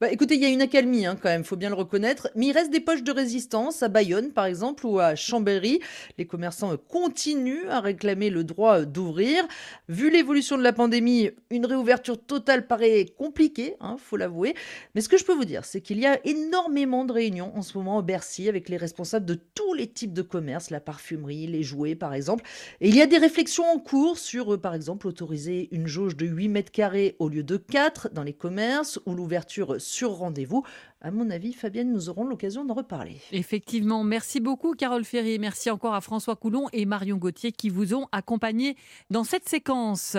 Bah, 0.01 0.11
écoutez, 0.11 0.33
il 0.33 0.41
y 0.41 0.45
a 0.45 0.49
une 0.49 0.63
accalmie 0.63 1.05
hein, 1.05 1.15
quand 1.15 1.29
même, 1.29 1.43
faut 1.43 1.55
bien 1.55 1.69
le 1.69 1.75
reconnaître. 1.75 2.27
Mais 2.35 2.47
il 2.47 2.53
reste 2.53 2.71
des 2.71 2.79
poches 2.79 3.03
de 3.03 3.11
résistance 3.11 3.83
à 3.83 3.87
Bayonne, 3.87 4.31
par 4.31 4.45
exemple, 4.45 4.87
ou 4.87 4.97
à 4.97 5.13
Chambéry. 5.13 5.79
Les 6.17 6.25
commerçants 6.25 6.75
continuent 6.75 7.69
à 7.69 7.81
réclamer 7.81 8.31
le 8.31 8.43
droit 8.43 8.81
d'ouvrir. 8.81 9.47
Vu 9.89 10.09
l'évolution 10.09 10.57
de 10.57 10.63
la 10.63 10.73
pandémie, 10.73 11.29
une 11.51 11.67
réouverture 11.67 12.19
totale 12.19 12.65
paraît 12.65 13.05
compliquée, 13.15 13.75
hein, 13.79 13.95
faut 13.99 14.17
l'avouer. 14.17 14.55
Mais 14.95 15.01
ce 15.01 15.07
que 15.07 15.19
je 15.19 15.23
peux 15.23 15.35
vous 15.35 15.45
dire, 15.45 15.65
c'est 15.65 15.81
qu'il 15.81 15.99
y 15.99 16.07
a 16.07 16.19
énormément 16.25 17.05
de 17.05 17.13
réunions 17.13 17.55
en 17.55 17.61
ce 17.61 17.77
moment 17.77 17.99
au 17.99 18.01
Bercy 18.01 18.49
avec 18.49 18.69
les 18.69 18.77
responsables 18.77 19.27
de 19.27 19.35
tous 19.53 19.75
les 19.75 19.85
types 19.85 20.13
de 20.13 20.23
commerces, 20.23 20.71
la 20.71 20.79
parfumerie, 20.79 21.45
les 21.45 21.61
jouets, 21.61 21.93
par 21.93 22.15
exemple. 22.15 22.43
Et 22.79 22.89
il 22.89 22.95
y 22.95 23.03
a 23.03 23.05
des 23.05 23.19
réflexions 23.19 23.65
en 23.71 23.77
cours 23.77 24.17
sur, 24.17 24.55
euh, 24.55 24.57
par 24.57 24.73
exemple, 24.73 25.05
autoriser 25.05 25.69
une 25.71 25.85
jauge 25.85 26.17
de 26.17 26.25
8 26.25 26.49
mètres 26.49 26.71
carrés 26.71 27.15
au 27.19 27.29
lieu 27.29 27.43
de 27.43 27.57
4 27.57 28.09
dans 28.11 28.23
les 28.23 28.33
commerces, 28.33 28.99
ou 29.05 29.13
l'ouverture 29.13 29.79
sur 29.91 30.11
rendez-vous. 30.11 30.63
À 31.01 31.11
mon 31.11 31.29
avis, 31.29 31.53
Fabienne, 31.53 31.91
nous 31.91 32.09
aurons 32.09 32.25
l'occasion 32.25 32.65
d'en 32.65 32.73
reparler. 32.73 33.17
Effectivement, 33.31 34.03
merci 34.03 34.39
beaucoup 34.39 34.73
Carole 34.73 35.05
Ferry, 35.05 35.37
merci 35.39 35.69
encore 35.69 35.93
à 35.93 36.01
François 36.01 36.35
Coulon 36.35 36.67
et 36.73 36.85
Marion 36.85 37.17
Gauthier 37.17 37.51
qui 37.51 37.69
vous 37.69 37.93
ont 37.93 38.07
accompagné 38.11 38.75
dans 39.09 39.23
cette 39.23 39.49
séquence. 39.49 40.17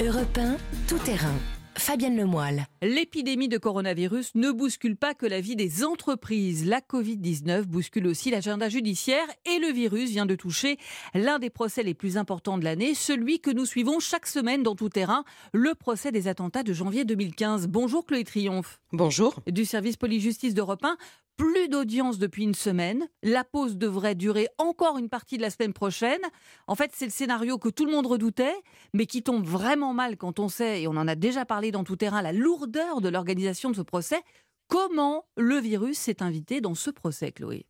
Europe 0.00 0.40
tout 0.88 0.98
terrain. 0.98 1.59
Fabienne 1.80 2.14
Lemoyle. 2.14 2.66
L'épidémie 2.82 3.48
de 3.48 3.56
coronavirus 3.56 4.34
ne 4.34 4.52
bouscule 4.52 4.96
pas 4.96 5.14
que 5.14 5.24
la 5.24 5.40
vie 5.40 5.56
des 5.56 5.82
entreprises. 5.82 6.66
La 6.66 6.80
Covid-19 6.80 7.62
bouscule 7.62 8.06
aussi 8.06 8.30
l'agenda 8.30 8.68
judiciaire 8.68 9.26
et 9.46 9.58
le 9.58 9.72
virus 9.72 10.10
vient 10.10 10.26
de 10.26 10.34
toucher 10.34 10.76
l'un 11.14 11.38
des 11.38 11.48
procès 11.48 11.82
les 11.82 11.94
plus 11.94 12.18
importants 12.18 12.58
de 12.58 12.64
l'année, 12.64 12.92
celui 12.94 13.40
que 13.40 13.50
nous 13.50 13.64
suivons 13.64 13.98
chaque 13.98 14.26
semaine 14.26 14.62
dans 14.62 14.76
tout 14.76 14.90
terrain, 14.90 15.24
le 15.54 15.74
procès 15.74 16.12
des 16.12 16.28
attentats 16.28 16.62
de 16.62 16.74
janvier 16.74 17.06
2015. 17.06 17.66
Bonjour 17.68 18.04
Chloé 18.04 18.24
Triomphe. 18.24 18.78
Bonjour. 18.92 19.40
Du 19.46 19.64
service 19.64 19.96
police-justice 19.96 20.52
d'Europe 20.52 20.84
1 20.84 20.98
plus 21.40 21.68
d'audience 21.68 22.18
depuis 22.18 22.42
une 22.42 22.54
semaine. 22.54 23.08
La 23.22 23.44
pause 23.44 23.78
devrait 23.78 24.14
durer 24.14 24.48
encore 24.58 24.98
une 24.98 25.08
partie 25.08 25.38
de 25.38 25.42
la 25.42 25.48
semaine 25.48 25.72
prochaine. 25.72 26.20
En 26.66 26.74
fait, 26.74 26.90
c'est 26.94 27.06
le 27.06 27.10
scénario 27.10 27.56
que 27.56 27.70
tout 27.70 27.86
le 27.86 27.92
monde 27.92 28.06
redoutait, 28.06 28.54
mais 28.92 29.06
qui 29.06 29.22
tombe 29.22 29.46
vraiment 29.46 29.94
mal 29.94 30.18
quand 30.18 30.38
on 30.38 30.50
sait, 30.50 30.82
et 30.82 30.86
on 30.86 30.96
en 30.98 31.08
a 31.08 31.14
déjà 31.14 31.46
parlé 31.46 31.70
dans 31.70 31.82
tout 31.82 31.96
terrain, 31.96 32.20
la 32.20 32.32
lourdeur 32.32 33.00
de 33.00 33.08
l'organisation 33.08 33.70
de 33.70 33.76
ce 33.76 33.80
procès. 33.80 34.20
Comment 34.68 35.24
le 35.38 35.56
virus 35.56 35.98
s'est 35.98 36.22
invité 36.22 36.60
dans 36.60 36.74
ce 36.74 36.90
procès, 36.90 37.32
Chloé? 37.32 37.64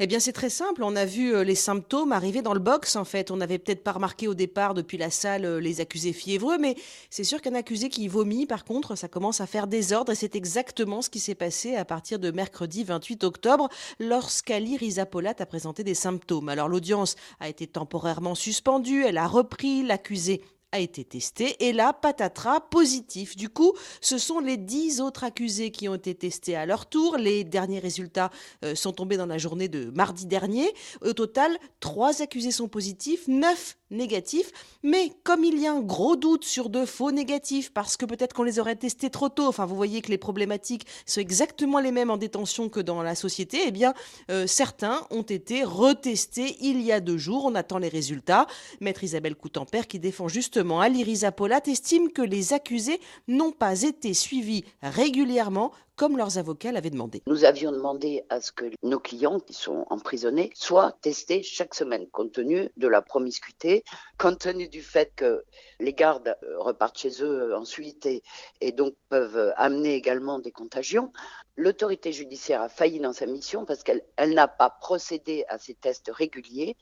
Eh 0.00 0.06
bien, 0.06 0.20
c'est 0.20 0.32
très 0.32 0.48
simple. 0.48 0.84
On 0.84 0.94
a 0.94 1.04
vu 1.04 1.34
euh, 1.34 1.42
les 1.42 1.56
symptômes 1.56 2.12
arriver 2.12 2.40
dans 2.40 2.54
le 2.54 2.60
box, 2.60 2.94
en 2.94 3.04
fait. 3.04 3.32
On 3.32 3.36
n'avait 3.36 3.58
peut-être 3.58 3.82
pas 3.82 3.90
remarqué 3.90 4.28
au 4.28 4.34
départ, 4.34 4.74
depuis 4.74 4.96
la 4.96 5.10
salle, 5.10 5.44
euh, 5.44 5.60
les 5.60 5.80
accusés 5.80 6.12
fiévreux, 6.12 6.56
mais 6.56 6.76
c'est 7.10 7.24
sûr 7.24 7.42
qu'un 7.42 7.54
accusé 7.54 7.88
qui 7.88 8.06
vomit, 8.06 8.46
par 8.46 8.64
contre, 8.64 8.94
ça 8.94 9.08
commence 9.08 9.40
à 9.40 9.46
faire 9.46 9.66
désordre. 9.66 10.12
Et 10.12 10.14
c'est 10.14 10.36
exactement 10.36 11.02
ce 11.02 11.10
qui 11.10 11.18
s'est 11.18 11.34
passé 11.34 11.74
à 11.74 11.84
partir 11.84 12.20
de 12.20 12.30
mercredi 12.30 12.84
28 12.84 13.24
octobre, 13.24 13.68
lorsqu'Ali 13.98 14.76
Rizapolat 14.76 15.34
a 15.36 15.46
présenté 15.46 15.82
des 15.82 15.94
symptômes. 15.94 16.48
Alors, 16.48 16.68
l'audience 16.68 17.16
a 17.40 17.48
été 17.48 17.66
temporairement 17.66 18.36
suspendue. 18.36 19.04
Elle 19.04 19.18
a 19.18 19.26
repris. 19.26 19.82
L'accusé 19.82 20.42
a 20.72 20.80
été 20.80 21.04
testé 21.04 21.56
et 21.66 21.72
là, 21.72 21.92
patatras, 21.92 22.60
positif. 22.60 23.36
Du 23.36 23.48
coup, 23.48 23.72
ce 24.00 24.18
sont 24.18 24.38
les 24.38 24.56
dix 24.56 25.00
autres 25.00 25.24
accusés 25.24 25.70
qui 25.70 25.88
ont 25.88 25.94
été 25.94 26.14
testés 26.14 26.56
à 26.56 26.66
leur 26.66 26.86
tour. 26.86 27.16
Les 27.16 27.44
derniers 27.44 27.78
résultats 27.78 28.30
euh, 28.64 28.74
sont 28.74 28.92
tombés 28.92 29.16
dans 29.16 29.26
la 29.26 29.38
journée 29.38 29.68
de 29.68 29.90
mardi 29.94 30.26
dernier. 30.26 30.70
Au 31.02 31.14
total, 31.14 31.56
trois 31.80 32.20
accusés 32.20 32.50
sont 32.50 32.68
positifs, 32.68 33.26
neuf 33.28 33.78
négatifs. 33.90 34.52
Mais 34.82 35.12
comme 35.24 35.44
il 35.44 35.58
y 35.58 35.66
a 35.66 35.72
un 35.72 35.80
gros 35.80 36.16
doute 36.16 36.44
sur 36.44 36.68
de 36.68 36.84
faux 36.84 37.10
négatifs, 37.10 37.72
parce 37.72 37.96
que 37.96 38.04
peut-être 38.04 38.34
qu'on 38.34 38.42
les 38.42 38.58
aurait 38.58 38.76
testés 38.76 39.08
trop 39.08 39.30
tôt, 39.30 39.46
enfin 39.46 39.64
vous 39.64 39.76
voyez 39.76 40.02
que 40.02 40.10
les 40.10 40.18
problématiques 40.18 40.86
sont 41.06 41.20
exactement 41.20 41.80
les 41.80 41.92
mêmes 41.92 42.10
en 42.10 42.18
détention 42.18 42.68
que 42.68 42.80
dans 42.80 43.02
la 43.02 43.14
société, 43.14 43.58
eh 43.66 43.70
bien 43.70 43.94
euh, 44.30 44.46
certains 44.46 45.06
ont 45.10 45.22
été 45.22 45.64
retestés 45.64 46.56
il 46.60 46.82
y 46.82 46.92
a 46.92 47.00
deux 47.00 47.16
jours. 47.16 47.46
On 47.46 47.54
attend 47.54 47.78
les 47.78 47.88
résultats. 47.88 48.46
Maître 48.80 49.04
Isabelle 49.04 49.34
Coutempère, 49.34 49.86
qui 49.86 49.98
défend 49.98 50.28
justement 50.58 51.32
Polat, 51.36 51.60
estime 51.66 52.10
que 52.10 52.22
les 52.22 52.52
accusés 52.52 53.00
n'ont 53.28 53.52
pas 53.52 53.82
été 53.82 54.12
suivis 54.12 54.64
régulièrement 54.82 55.72
comme 55.94 56.16
leurs 56.16 56.38
avocats 56.38 56.72
l'avaient 56.72 56.90
demandé. 56.90 57.22
Nous 57.26 57.44
avions 57.44 57.72
demandé 57.72 58.24
à 58.28 58.40
ce 58.40 58.52
que 58.52 58.66
nos 58.82 59.00
clients 59.00 59.40
qui 59.40 59.52
sont 59.52 59.84
emprisonnés 59.90 60.50
soient 60.54 60.96
testés 61.00 61.42
chaque 61.42 61.74
semaine, 61.74 62.08
compte 62.08 62.32
tenu 62.32 62.70
de 62.76 62.88
la 62.88 63.02
promiscuité, 63.02 63.84
compte 64.16 64.38
tenu 64.38 64.68
du 64.68 64.80
fait 64.80 65.12
que 65.16 65.44
les 65.80 65.92
gardes 65.92 66.36
euh, 66.44 66.58
repartent 66.58 66.98
chez 66.98 67.22
eux 67.22 67.54
ensuite 67.56 68.06
et, 68.06 68.22
et 68.60 68.70
donc 68.70 68.94
peuvent 69.08 69.52
amener 69.56 69.94
également 69.94 70.38
des 70.38 70.52
contagions. 70.52 71.12
L'autorité 71.56 72.12
judiciaire 72.12 72.62
a 72.62 72.68
failli 72.68 73.00
dans 73.00 73.12
sa 73.12 73.26
mission 73.26 73.64
parce 73.64 73.82
qu'elle 73.82 74.02
elle, 74.16 74.34
n'a 74.34 74.46
pas 74.46 74.70
procédé 74.70 75.44
à 75.48 75.58
ces 75.58 75.74
tests 75.74 76.10
réguliers 76.12 76.76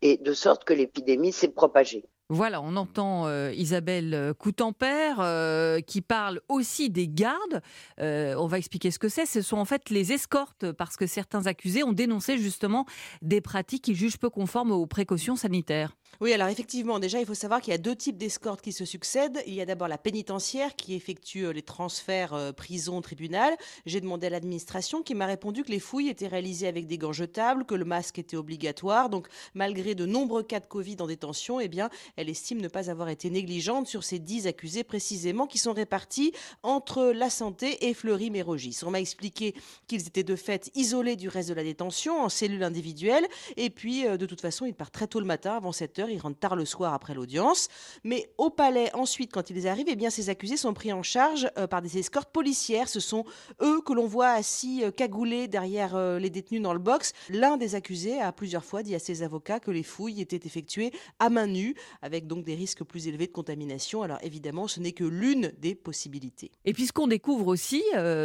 et 0.00 0.16
de 0.16 0.32
sorte 0.32 0.64
que 0.64 0.72
l'épidémie 0.72 1.32
s'est 1.32 1.48
propagée. 1.48 2.06
Voilà, 2.30 2.62
on 2.62 2.76
entend 2.76 3.26
euh, 3.26 3.52
Isabelle 3.54 4.14
euh, 4.14 4.32
Coutempère 4.32 5.16
euh, 5.20 5.80
qui 5.80 6.00
parle 6.00 6.40
aussi 6.48 6.88
des 6.88 7.06
gardes. 7.06 7.60
on 7.98 8.46
va 8.46 8.56
expliquer 8.56 8.90
ce 8.90 8.98
que 8.98 9.10
c'est. 9.10 9.26
Ce 9.26 9.42
sont 9.42 9.58
en 9.58 9.66
fait 9.66 9.90
les 9.90 10.10
escortes 10.10 10.72
parce 10.72 10.96
que 10.96 11.06
certains 11.06 11.46
accusés 11.46 11.84
ont 11.84 11.92
dénoncé 11.92 12.38
justement 12.38 12.86
des 13.20 13.42
pratiques 13.42 13.84
qu'ils 13.84 13.94
jugent 13.94 14.18
peu 14.18 14.30
conformes 14.30 14.70
aux 14.70 14.86
précautions 14.86 15.36
sanitaires. 15.36 15.94
Oui, 16.20 16.32
alors 16.32 16.48
effectivement, 16.48 16.98
déjà, 16.98 17.20
il 17.20 17.26
faut 17.26 17.34
savoir 17.34 17.60
qu'il 17.60 17.72
y 17.72 17.74
a 17.74 17.78
deux 17.78 17.96
types 17.96 18.16
d'escortes 18.16 18.60
qui 18.60 18.72
se 18.72 18.84
succèdent. 18.84 19.42
Il 19.46 19.54
y 19.54 19.60
a 19.60 19.66
d'abord 19.66 19.88
la 19.88 19.98
pénitentiaire 19.98 20.76
qui 20.76 20.94
effectue 20.94 21.52
les 21.52 21.62
transferts 21.62 22.52
prison-tribunal. 22.56 23.54
J'ai 23.86 24.00
demandé 24.00 24.26
à 24.26 24.30
l'administration 24.30 25.02
qui 25.02 25.14
m'a 25.14 25.26
répondu 25.26 25.64
que 25.64 25.70
les 25.70 25.80
fouilles 25.80 26.08
étaient 26.08 26.28
réalisées 26.28 26.68
avec 26.68 26.86
des 26.86 26.98
gants 26.98 27.12
jetables, 27.12 27.64
que 27.64 27.74
le 27.74 27.84
masque 27.84 28.18
était 28.18 28.36
obligatoire. 28.36 29.10
Donc, 29.10 29.28
malgré 29.54 29.94
de 29.94 30.06
nombreux 30.06 30.42
cas 30.42 30.60
de 30.60 30.66
Covid 30.66 30.96
en 31.00 31.06
détention, 31.06 31.60
eh 31.60 31.68
bien, 31.68 31.90
elle 32.16 32.28
estime 32.28 32.60
ne 32.60 32.68
pas 32.68 32.90
avoir 32.90 33.08
été 33.08 33.30
négligente 33.30 33.86
sur 33.86 34.04
ces 34.04 34.18
dix 34.18 34.46
accusés 34.46 34.84
précisément 34.84 35.46
qui 35.46 35.58
sont 35.58 35.72
répartis 35.72 36.32
entre 36.62 37.12
la 37.14 37.30
santé 37.30 37.88
et 37.88 37.94
Fleury-Mérogis. 37.94 38.80
On 38.84 38.90
m'a 38.90 39.00
expliqué 39.00 39.54
qu'ils 39.86 40.06
étaient 40.06 40.22
de 40.22 40.36
fait 40.36 40.70
isolés 40.74 41.16
du 41.16 41.28
reste 41.28 41.48
de 41.48 41.54
la 41.54 41.64
détention 41.64 42.22
en 42.22 42.28
cellules 42.28 42.62
individuelles 42.62 43.26
et 43.56 43.70
puis 43.70 44.06
euh, 44.06 44.16
de 44.16 44.26
toute 44.26 44.40
façon 44.40 44.66
ils 44.66 44.74
partent 44.74 44.94
très 44.94 45.06
tôt 45.06 45.20
le 45.20 45.26
matin 45.26 45.56
avant 45.56 45.72
7 45.72 45.98
heures 45.98 46.03
Ils 46.10 46.20
rentrent 46.20 46.38
tard 46.38 46.56
le 46.56 46.64
soir 46.64 46.94
après 46.94 47.14
l'audience. 47.14 47.68
Mais 48.02 48.30
au 48.38 48.50
palais, 48.50 48.90
ensuite, 48.94 49.32
quand 49.32 49.50
ils 49.50 49.66
arrivent, 49.68 49.88
eh 49.88 49.96
bien, 49.96 50.10
ces 50.10 50.30
accusés 50.30 50.56
sont 50.56 50.74
pris 50.74 50.92
en 50.92 51.02
charge 51.02 51.48
euh, 51.58 51.66
par 51.66 51.82
des 51.82 51.98
escortes 51.98 52.30
policières. 52.30 52.88
Ce 52.88 53.00
sont 53.00 53.24
eux 53.62 53.80
que 53.82 53.92
l'on 53.92 54.06
voit 54.06 54.30
assis 54.30 54.84
euh, 54.84 54.90
cagoulés 54.90 55.48
derrière 55.48 55.94
euh, 55.96 56.18
les 56.18 56.30
détenus 56.30 56.62
dans 56.62 56.72
le 56.72 56.78
box. 56.78 57.12
L'un 57.30 57.56
des 57.56 57.74
accusés 57.74 58.20
a 58.20 58.32
plusieurs 58.32 58.64
fois 58.64 58.82
dit 58.82 58.94
à 58.94 58.98
ses 58.98 59.22
avocats 59.22 59.60
que 59.60 59.70
les 59.70 59.82
fouilles 59.82 60.20
étaient 60.20 60.40
effectuées 60.44 60.92
à 61.18 61.30
main 61.30 61.46
nue, 61.46 61.74
avec 62.02 62.26
donc 62.26 62.44
des 62.44 62.54
risques 62.54 62.84
plus 62.84 63.08
élevés 63.08 63.26
de 63.26 63.32
contamination. 63.32 64.02
Alors 64.02 64.18
évidemment, 64.22 64.68
ce 64.68 64.80
n'est 64.80 64.92
que 64.92 65.04
l'une 65.04 65.52
des 65.58 65.74
possibilités. 65.74 66.50
Et 66.64 66.72
puis 66.72 66.86
ce 66.86 66.92
qu'on 66.92 67.06
découvre 67.06 67.46
aussi, 67.48 67.82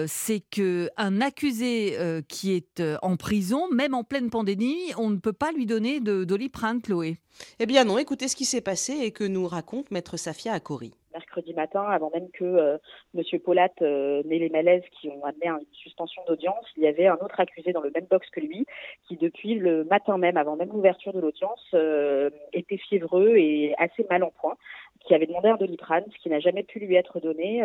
c'est 0.07 0.41
que 0.51 0.89
un 0.97 1.21
accusé 1.21 1.97
qui 2.27 2.51
est 2.53 2.81
en 3.01 3.17
prison, 3.17 3.67
même 3.71 3.93
en 3.93 4.03
pleine 4.03 4.29
pandémie, 4.29 4.93
on 4.97 5.09
ne 5.09 5.17
peut 5.17 5.33
pas 5.33 5.51
lui 5.51 5.65
donner 5.65 5.99
de 5.99 6.23
doliprane, 6.23 6.81
Chloé. 6.81 7.17
Eh 7.59 7.65
bien 7.69 7.83
non, 7.83 7.99
écoutez 7.99 8.27
ce 8.27 8.35
qui 8.35 8.45
s'est 8.45 8.61
passé 8.61 8.93
et 8.93 9.11
que 9.11 9.23
nous 9.23 9.47
raconte 9.47 9.91
maître 9.91 10.17
Safia 10.17 10.53
Akori. 10.53 10.91
mercredi 11.13 11.53
matin, 11.53 11.83
avant 11.83 12.09
même 12.11 12.27
que 12.31 12.43
euh, 12.43 12.77
M. 13.15 13.21
Polat 13.45 13.69
euh, 13.83 14.23
n'ait 14.25 14.39
les 14.39 14.49
malaises 14.49 14.81
qui 14.99 15.07
ont 15.09 15.23
amené 15.23 15.49
à 15.49 15.51
une 15.51 15.73
suspension 15.73 16.23
d'audience, 16.27 16.65
il 16.77 16.83
y 16.83 16.87
avait 16.87 17.05
un 17.05 17.17
autre 17.21 17.39
accusé 17.39 17.71
dans 17.71 17.81
le 17.81 17.91
même 17.93 18.07
box 18.09 18.27
que 18.31 18.39
lui, 18.39 18.65
qui 19.07 19.17
depuis 19.17 19.53
le 19.53 19.83
matin 19.83 20.17
même, 20.17 20.35
avant 20.35 20.55
même 20.55 20.69
l'ouverture 20.69 21.13
de 21.13 21.19
l'audience, 21.19 21.63
euh, 21.75 22.31
était 22.53 22.77
fiévreux 22.77 23.37
et 23.37 23.75
assez 23.77 24.03
mal 24.09 24.23
en 24.23 24.31
point, 24.31 24.57
qui 25.05 25.13
avait 25.13 25.27
demandé 25.27 25.49
un 25.49 25.57
doliprane, 25.57 26.05
ce 26.11 26.17
qui 26.23 26.29
n'a 26.29 26.39
jamais 26.39 26.63
pu 26.63 26.79
lui 26.79 26.95
être 26.95 27.19
donné. 27.19 27.61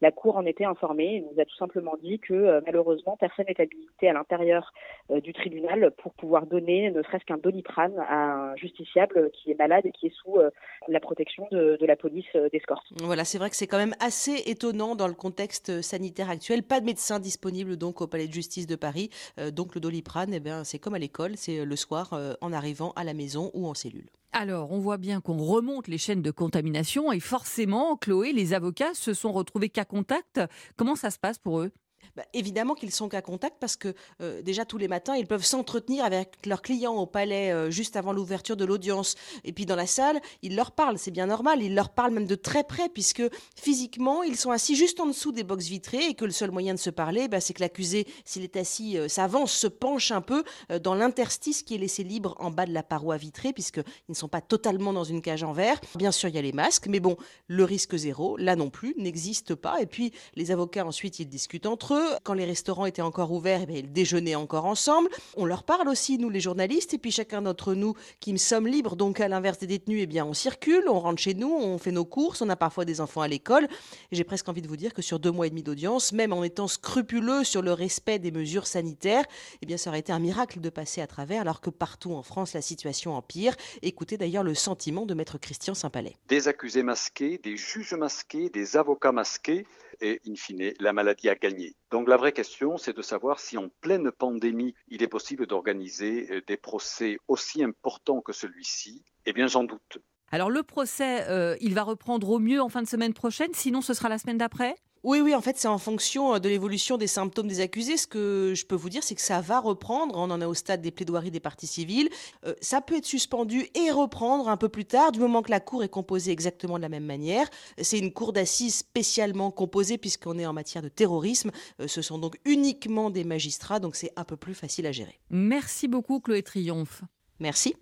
La 0.00 0.10
Cour 0.10 0.36
en 0.36 0.46
était 0.46 0.64
informée 0.64 1.16
et 1.16 1.20
nous 1.20 1.40
a 1.40 1.44
tout 1.44 1.56
simplement 1.56 1.94
dit 2.02 2.18
que 2.18 2.32
euh, 2.32 2.60
malheureusement, 2.64 3.16
personne 3.18 3.44
n'est 3.48 3.60
habilité 3.60 4.08
à 4.08 4.14
l'intérieur 4.14 4.72
euh, 5.10 5.20
du 5.20 5.32
tribunal 5.32 5.90
pour 6.02 6.14
pouvoir 6.14 6.46
donner 6.46 6.90
ne 6.90 7.02
serait-ce 7.02 7.24
qu'un 7.24 7.36
doliprane 7.36 7.98
à 8.08 8.16
un 8.16 8.56
justiciable 8.56 9.30
qui 9.32 9.50
est 9.50 9.58
malade 9.58 9.84
et 9.84 9.92
qui 9.92 10.06
est 10.06 10.14
sous 10.22 10.36
euh, 10.38 10.50
la 10.88 11.00
protection 11.00 11.46
de, 11.50 11.78
la 11.80 11.96
police 11.96 12.34
d'escorte. 12.52 12.86
Voilà, 13.02 13.24
c'est 13.24 13.38
vrai 13.38 13.50
que 13.50 13.56
c'est 13.56 13.66
quand 13.66 13.78
même 13.78 13.94
assez 14.00 14.42
étonnant 14.46 14.94
dans 14.94 15.08
le 15.08 15.14
contexte 15.14 15.82
sanitaire 15.82 16.30
actuel. 16.30 16.62
Pas 16.62 16.80
de 16.80 16.86
médecin 16.86 17.18
disponible 17.18 17.76
donc 17.76 18.00
au 18.00 18.06
palais 18.06 18.28
de 18.28 18.32
justice 18.32 18.66
de 18.66 18.76
Paris. 18.76 19.10
Donc 19.52 19.74
le 19.74 19.80
doliprane, 19.80 20.32
eh 20.32 20.40
c'est 20.64 20.78
comme 20.78 20.94
à 20.94 20.98
l'école, 20.98 21.36
c'est 21.36 21.64
le 21.64 21.76
soir 21.76 22.10
en 22.40 22.52
arrivant 22.52 22.92
à 22.96 23.04
la 23.04 23.14
maison 23.14 23.50
ou 23.54 23.66
en 23.66 23.74
cellule. 23.74 24.06
Alors, 24.32 24.70
on 24.70 24.78
voit 24.78 24.96
bien 24.96 25.20
qu'on 25.20 25.38
remonte 25.38 25.88
les 25.88 25.98
chaînes 25.98 26.22
de 26.22 26.30
contamination 26.30 27.10
et 27.12 27.20
forcément, 27.20 27.96
Chloé, 27.96 28.32
les 28.32 28.54
avocats 28.54 28.94
se 28.94 29.12
sont 29.12 29.32
retrouvés 29.32 29.70
cas 29.70 29.84
contact. 29.84 30.40
Comment 30.76 30.94
ça 30.94 31.10
se 31.10 31.18
passe 31.18 31.38
pour 31.38 31.60
eux? 31.60 31.72
Bah, 32.16 32.24
évidemment 32.32 32.74
qu'ils 32.74 32.90
sont 32.90 33.08
qu'à 33.08 33.22
contact 33.22 33.56
parce 33.60 33.76
que 33.76 33.94
euh, 34.20 34.42
déjà 34.42 34.64
tous 34.64 34.78
les 34.78 34.88
matins, 34.88 35.14
ils 35.14 35.26
peuvent 35.26 35.44
s'entretenir 35.44 36.04
avec 36.04 36.44
leurs 36.46 36.62
clients 36.62 36.96
au 36.96 37.06
palais 37.06 37.52
euh, 37.52 37.70
juste 37.70 37.96
avant 37.96 38.12
l'ouverture 38.12 38.56
de 38.56 38.64
l'audience. 38.64 39.14
Et 39.44 39.52
puis 39.52 39.66
dans 39.66 39.76
la 39.76 39.86
salle, 39.86 40.20
ils 40.42 40.56
leur 40.56 40.72
parlent, 40.72 40.98
c'est 40.98 41.10
bien 41.10 41.26
normal, 41.26 41.62
ils 41.62 41.74
leur 41.74 41.90
parlent 41.90 42.12
même 42.12 42.26
de 42.26 42.34
très 42.34 42.64
près 42.64 42.88
puisque 42.88 43.22
physiquement, 43.54 44.22
ils 44.22 44.36
sont 44.36 44.50
assis 44.50 44.74
juste 44.74 45.00
en 45.00 45.06
dessous 45.06 45.32
des 45.32 45.44
box 45.44 45.66
vitrées 45.66 46.06
et 46.06 46.14
que 46.14 46.24
le 46.24 46.32
seul 46.32 46.50
moyen 46.50 46.74
de 46.74 46.78
se 46.78 46.90
parler, 46.90 47.28
bah, 47.28 47.40
c'est 47.40 47.54
que 47.54 47.60
l'accusé, 47.60 48.06
s'il 48.24 48.42
est 48.42 48.56
assis, 48.56 48.98
euh, 48.98 49.08
s'avance, 49.08 49.52
se 49.52 49.66
penche 49.66 50.10
un 50.10 50.20
peu 50.20 50.44
dans 50.82 50.94
l'interstice 50.94 51.62
qui 51.62 51.74
est 51.74 51.78
laissé 51.78 52.02
libre 52.02 52.34
en 52.38 52.50
bas 52.50 52.66
de 52.66 52.72
la 52.72 52.82
paroi 52.82 53.16
vitrée 53.16 53.52
puisqu'ils 53.52 53.84
ne 54.08 54.14
sont 54.14 54.28
pas 54.28 54.40
totalement 54.40 54.92
dans 54.92 55.04
une 55.04 55.22
cage 55.22 55.42
en 55.42 55.52
verre. 55.52 55.80
Bien 55.96 56.12
sûr, 56.12 56.28
il 56.28 56.34
y 56.34 56.38
a 56.38 56.42
les 56.42 56.52
masques, 56.52 56.86
mais 56.88 57.00
bon, 57.00 57.16
le 57.46 57.64
risque 57.64 57.96
zéro, 57.96 58.36
là 58.36 58.56
non 58.56 58.70
plus, 58.70 58.94
n'existe 58.98 59.54
pas. 59.54 59.80
Et 59.80 59.86
puis 59.86 60.12
les 60.34 60.50
avocats 60.50 60.84
ensuite, 60.84 61.18
ils 61.18 61.28
discutent 61.28 61.66
entre 61.66 61.89
Quand 62.22 62.34
les 62.34 62.44
restaurants 62.44 62.86
étaient 62.86 63.02
encore 63.02 63.32
ouverts, 63.32 63.62
eh 63.68 63.78
ils 63.78 63.92
déjeunaient 63.92 64.34
encore 64.34 64.66
ensemble. 64.66 65.08
On 65.36 65.44
leur 65.44 65.64
parle 65.64 65.88
aussi, 65.88 66.18
nous 66.18 66.30
les 66.30 66.40
journalistes, 66.40 66.94
et 66.94 66.98
puis 66.98 67.10
chacun 67.10 67.42
d'entre 67.42 67.74
nous 67.74 67.94
qui 68.20 68.32
me 68.32 68.38
sommes 68.38 68.66
libres, 68.66 68.96
donc 68.96 69.20
à 69.20 69.28
l'inverse 69.28 69.58
des 69.58 69.66
détenus, 69.66 70.00
eh 70.02 70.06
bien, 70.06 70.24
on 70.24 70.34
circule, 70.34 70.84
on 70.88 71.00
rentre 71.00 71.20
chez 71.20 71.34
nous, 71.34 71.52
on 71.52 71.78
fait 71.78 71.92
nos 71.92 72.04
courses, 72.04 72.42
on 72.42 72.48
a 72.48 72.56
parfois 72.56 72.84
des 72.84 73.00
enfants 73.00 73.22
à 73.22 73.28
l'école. 73.28 73.68
J'ai 74.12 74.24
presque 74.24 74.48
envie 74.48 74.62
de 74.62 74.68
vous 74.68 74.76
dire 74.76 74.94
que 74.94 75.02
sur 75.02 75.18
deux 75.18 75.30
mois 75.30 75.46
et 75.46 75.50
demi 75.50 75.62
d'audience, 75.62 76.12
même 76.12 76.32
en 76.32 76.44
étant 76.44 76.68
scrupuleux 76.68 77.44
sur 77.44 77.62
le 77.62 77.72
respect 77.72 78.18
des 78.18 78.30
mesures 78.30 78.66
sanitaires, 78.66 79.24
eh 79.62 79.66
bien, 79.66 79.76
ça 79.76 79.90
aurait 79.90 80.00
été 80.00 80.12
un 80.12 80.18
miracle 80.18 80.60
de 80.60 80.70
passer 80.70 81.00
à 81.00 81.06
travers, 81.06 81.40
alors 81.40 81.60
que 81.60 81.70
partout 81.70 82.12
en 82.12 82.22
France, 82.22 82.54
la 82.54 82.62
situation 82.62 83.14
empire. 83.14 83.56
Écoutez 83.82 84.16
d'ailleurs 84.16 84.44
le 84.44 84.54
sentiment 84.54 85.06
de 85.06 85.14
maître 85.14 85.38
Christian 85.38 85.74
Saint-Palais. 85.74 86.16
des 86.28 86.48
accusés 86.48 86.82
masqués, 86.82 87.38
des 87.42 87.56
juges 87.56 87.94
masqués, 87.94 88.50
des 88.50 88.76
avocats 88.76 89.12
masqués, 89.12 89.66
et 90.00 90.20
in 90.26 90.34
fine, 90.34 90.72
la 90.80 90.92
maladie 90.92 91.28
a 91.28 91.34
gagné. 91.34 91.74
Donc 91.90 92.08
la 92.08 92.16
vraie 92.16 92.32
question, 92.32 92.76
c'est 92.76 92.96
de 92.96 93.02
savoir 93.02 93.40
si 93.40 93.58
en 93.58 93.68
pleine 93.80 94.10
pandémie, 94.10 94.74
il 94.88 95.02
est 95.02 95.08
possible 95.08 95.46
d'organiser 95.46 96.28
euh, 96.30 96.42
des 96.46 96.56
procès 96.56 97.18
aussi 97.28 97.62
importants 97.62 98.20
que 98.20 98.32
celui-ci. 98.32 99.02
Eh 99.26 99.32
bien, 99.32 99.46
j'en 99.46 99.64
doute. 99.64 99.98
Alors, 100.32 100.50
le 100.50 100.62
procès, 100.62 101.28
euh, 101.28 101.56
il 101.60 101.74
va 101.74 101.82
reprendre 101.82 102.30
au 102.30 102.38
mieux 102.38 102.62
en 102.62 102.68
fin 102.68 102.82
de 102.82 102.88
semaine 102.88 103.14
prochaine, 103.14 103.52
sinon 103.52 103.80
ce 103.80 103.94
sera 103.94 104.08
la 104.08 104.18
semaine 104.18 104.38
d'après? 104.38 104.76
Oui, 105.02 105.20
oui, 105.20 105.34
en 105.34 105.40
fait, 105.40 105.56
c'est 105.56 105.68
en 105.68 105.78
fonction 105.78 106.34
euh, 106.34 106.38
de 106.38 106.48
l'évolution 106.48 106.98
des 106.98 107.06
symptômes 107.06 107.48
des 107.48 107.60
accusés. 107.60 107.96
Ce 107.96 108.06
que 108.06 108.52
je 108.54 108.66
peux 108.66 108.74
vous 108.74 108.90
dire, 108.90 109.02
c'est 109.02 109.14
que 109.14 109.22
ça 109.22 109.40
va 109.40 109.58
reprendre. 109.58 110.14
On 110.16 110.30
en 110.30 110.40
est 110.40 110.44
au 110.44 110.54
stade 110.54 110.82
des 110.82 110.90
plaidoiries 110.90 111.30
des 111.30 111.40
parties 111.40 111.66
civiles. 111.66 112.10
Euh, 112.44 112.54
ça 112.60 112.82
peut 112.82 112.96
être 112.96 113.06
suspendu 113.06 113.66
et 113.74 113.90
reprendre 113.90 114.48
un 114.48 114.58
peu 114.58 114.68
plus 114.68 114.84
tard, 114.84 115.12
du 115.12 115.18
moment 115.18 115.42
que 115.42 115.50
la 115.50 115.60
cour 115.60 115.82
est 115.82 115.88
composée 115.88 116.32
exactement 116.32 116.76
de 116.76 116.82
la 116.82 116.90
même 116.90 117.06
manière. 117.06 117.48
C'est 117.80 117.98
une 117.98 118.12
cour 118.12 118.32
d'assises 118.34 118.76
spécialement 118.76 119.50
composée, 119.50 119.96
puisqu'on 119.96 120.38
est 120.38 120.46
en 120.46 120.52
matière 120.52 120.82
de 120.82 120.88
terrorisme. 120.88 121.50
Euh, 121.80 121.88
ce 121.88 122.02
sont 122.02 122.18
donc 122.18 122.36
uniquement 122.44 123.10
des 123.10 123.24
magistrats, 123.24 123.80
donc 123.80 123.96
c'est 123.96 124.12
un 124.16 124.24
peu 124.24 124.36
plus 124.36 124.54
facile 124.54 124.86
à 124.86 124.92
gérer. 124.92 125.18
Merci 125.30 125.88
beaucoup, 125.88 126.20
Chloé 126.20 126.42
Triomphe. 126.42 127.02
Merci. 127.38 127.74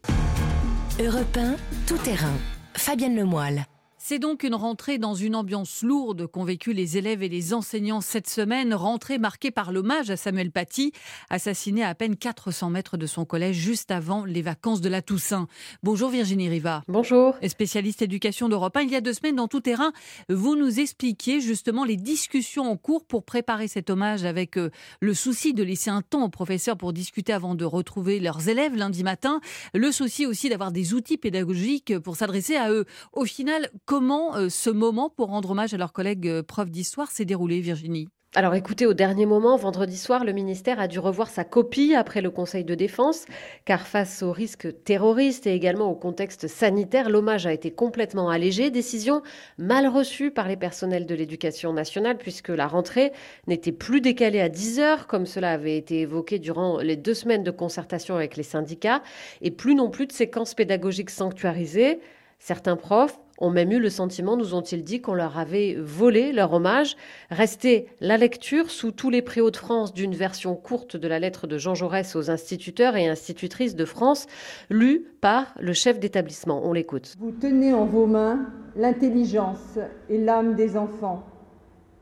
Europe 1.00 1.36
1, 1.36 1.56
tout 1.86 1.98
terrain. 1.98 2.34
Fabienne 2.74 3.16
Lemoyle. 3.16 3.66
C'est 4.00 4.20
donc 4.20 4.44
une 4.44 4.54
rentrée 4.54 4.98
dans 4.98 5.14
une 5.14 5.34
ambiance 5.34 5.82
lourde 5.82 6.28
qu'ont 6.28 6.44
vécu 6.44 6.72
les 6.72 6.96
élèves 6.96 7.24
et 7.24 7.28
les 7.28 7.52
enseignants 7.52 8.00
cette 8.00 8.28
semaine, 8.28 8.72
rentrée 8.72 9.18
marquée 9.18 9.50
par 9.50 9.72
l'hommage 9.72 10.10
à 10.10 10.16
Samuel 10.16 10.52
Paty, 10.52 10.92
assassiné 11.30 11.82
à 11.82 11.88
à 11.88 11.94
peine 11.94 12.16
400 12.16 12.68
mètres 12.68 12.98
de 12.98 13.06
son 13.06 13.24
collège 13.24 13.56
juste 13.56 13.90
avant 13.90 14.26
les 14.26 14.42
vacances 14.42 14.82
de 14.82 14.90
la 14.90 15.00
Toussaint. 15.00 15.48
Bonjour 15.82 16.10
Virginie 16.10 16.50
Riva. 16.50 16.82
Bonjour. 16.86 17.34
Spécialiste 17.46 18.02
éducation 18.02 18.50
d'Europe 18.50 18.76
1. 18.76 18.82
Il 18.82 18.90
y 18.90 18.96
a 18.96 19.00
deux 19.00 19.14
semaines, 19.14 19.36
dans 19.36 19.48
Tout 19.48 19.60
Terrain, 19.60 19.92
vous 20.28 20.54
nous 20.54 20.80
expliquiez 20.80 21.40
justement 21.40 21.84
les 21.84 21.96
discussions 21.96 22.70
en 22.70 22.76
cours 22.76 23.06
pour 23.06 23.24
préparer 23.24 23.68
cet 23.68 23.88
hommage 23.88 24.24
avec 24.24 24.58
euh, 24.58 24.70
le 25.00 25.14
souci 25.14 25.54
de 25.54 25.62
laisser 25.62 25.88
un 25.88 26.02
temps 26.02 26.24
aux 26.24 26.28
professeurs 26.28 26.76
pour 26.76 26.92
discuter 26.92 27.32
avant 27.32 27.54
de 27.54 27.64
retrouver 27.64 28.20
leurs 28.20 28.48
élèves 28.50 28.76
lundi 28.76 29.02
matin. 29.02 29.40
Le 29.72 29.90
souci 29.90 30.26
aussi 30.26 30.50
d'avoir 30.50 30.70
des 30.70 30.92
outils 30.92 31.16
pédagogiques 31.16 31.98
pour 31.98 32.16
s'adresser 32.16 32.56
à 32.56 32.70
eux. 32.70 32.84
Au 33.14 33.24
final, 33.24 33.70
comment 33.88 34.36
euh, 34.36 34.50
ce 34.50 34.68
moment 34.68 35.08
pour 35.08 35.28
rendre 35.28 35.52
hommage 35.52 35.72
à 35.72 35.78
leurs 35.78 35.94
collègues 35.94 36.28
euh, 36.28 36.42
profs 36.42 36.70
d'histoire 36.70 37.10
s'est 37.10 37.24
déroulé, 37.24 37.60
Virginie? 37.60 38.08
Alors 38.34 38.54
écoutez, 38.54 38.84
au 38.84 38.92
dernier 38.92 39.24
moment, 39.24 39.56
vendredi 39.56 39.96
soir, 39.96 40.26
le 40.26 40.32
ministère 40.32 40.78
a 40.78 40.88
dû 40.88 40.98
revoir 40.98 41.30
sa 41.30 41.44
copie 41.44 41.94
après 41.94 42.20
le 42.20 42.30
Conseil 42.30 42.62
de 42.64 42.74
défense, 42.74 43.24
car 43.64 43.86
face 43.86 44.22
aux 44.22 44.30
risques 44.30 44.68
terroristes 44.84 45.46
et 45.46 45.54
également 45.54 45.90
au 45.90 45.94
contexte 45.94 46.48
sanitaire, 46.48 47.08
l'hommage 47.08 47.46
a 47.46 47.52
été 47.54 47.70
complètement 47.70 48.28
allégé. 48.28 48.70
Décision 48.70 49.22
mal 49.56 49.86
reçue 49.88 50.30
par 50.30 50.48
les 50.48 50.58
personnels 50.58 51.06
de 51.06 51.14
l'éducation 51.14 51.72
nationale, 51.72 52.18
puisque 52.18 52.50
la 52.50 52.66
rentrée 52.66 53.12
n'était 53.46 53.72
plus 53.72 54.02
décalée 54.02 54.42
à 54.42 54.50
10 54.50 54.80
heures, 54.80 55.06
comme 55.06 55.24
cela 55.24 55.52
avait 55.52 55.78
été 55.78 56.00
évoqué 56.00 56.38
durant 56.38 56.76
les 56.80 56.96
deux 56.96 57.14
semaines 57.14 57.42
de 57.42 57.50
concertation 57.50 58.16
avec 58.16 58.36
les 58.36 58.42
syndicats, 58.42 59.02
et 59.40 59.50
plus 59.50 59.74
non 59.74 59.88
plus 59.88 60.06
de 60.06 60.12
séquences 60.12 60.52
pédagogiques 60.52 61.08
sanctuarisées. 61.08 62.00
Certains 62.38 62.76
profs 62.76 63.18
ont 63.38 63.50
même 63.50 63.72
eu 63.72 63.78
le 63.78 63.88
sentiment, 63.88 64.36
nous 64.36 64.54
ont-ils 64.54 64.84
dit, 64.84 65.00
qu'on 65.00 65.14
leur 65.14 65.38
avait 65.38 65.76
volé 65.78 66.32
leur 66.32 66.52
hommage. 66.52 66.96
Restait 67.30 67.86
la 68.00 68.16
lecture 68.16 68.70
sous 68.70 68.90
tous 68.90 69.10
les 69.10 69.22
préaux 69.22 69.50
de 69.50 69.56
France 69.56 69.94
d'une 69.94 70.14
version 70.14 70.54
courte 70.56 70.96
de 70.96 71.08
la 71.08 71.18
lettre 71.18 71.46
de 71.46 71.56
Jean 71.56 71.74
Jaurès 71.74 72.16
aux 72.16 72.30
instituteurs 72.30 72.96
et 72.96 73.08
institutrices 73.08 73.76
de 73.76 73.84
France, 73.84 74.26
lue 74.70 75.06
par 75.20 75.54
le 75.60 75.72
chef 75.72 76.00
d'établissement. 76.00 76.62
On 76.64 76.72
l'écoute. 76.72 77.14
Vous 77.18 77.32
tenez 77.32 77.72
en 77.72 77.86
vos 77.86 78.06
mains 78.06 78.46
l'intelligence 78.76 79.78
et 80.08 80.18
l'âme 80.18 80.54
des 80.54 80.76
enfants. 80.76 81.24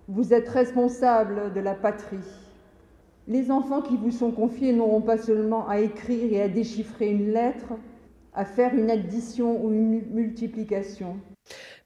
Vous 0.08 0.32
êtes 0.32 0.48
responsable 0.48 1.52
de 1.54 1.60
la 1.60 1.74
patrie. 1.74 2.16
Les 3.28 3.50
enfants 3.50 3.82
qui 3.82 3.96
vous 3.96 4.12
sont 4.12 4.30
confiés 4.30 4.72
n'auront 4.72 5.00
pas 5.00 5.18
seulement 5.18 5.68
à 5.68 5.80
écrire 5.80 6.32
et 6.32 6.40
à 6.40 6.48
déchiffrer 6.48 7.08
une 7.08 7.32
lettre, 7.32 7.72
à 8.36 8.44
faire 8.44 8.74
une 8.74 8.90
addition 8.90 9.64
ou 9.64 9.72
une 9.72 10.02
multiplication. 10.12 11.16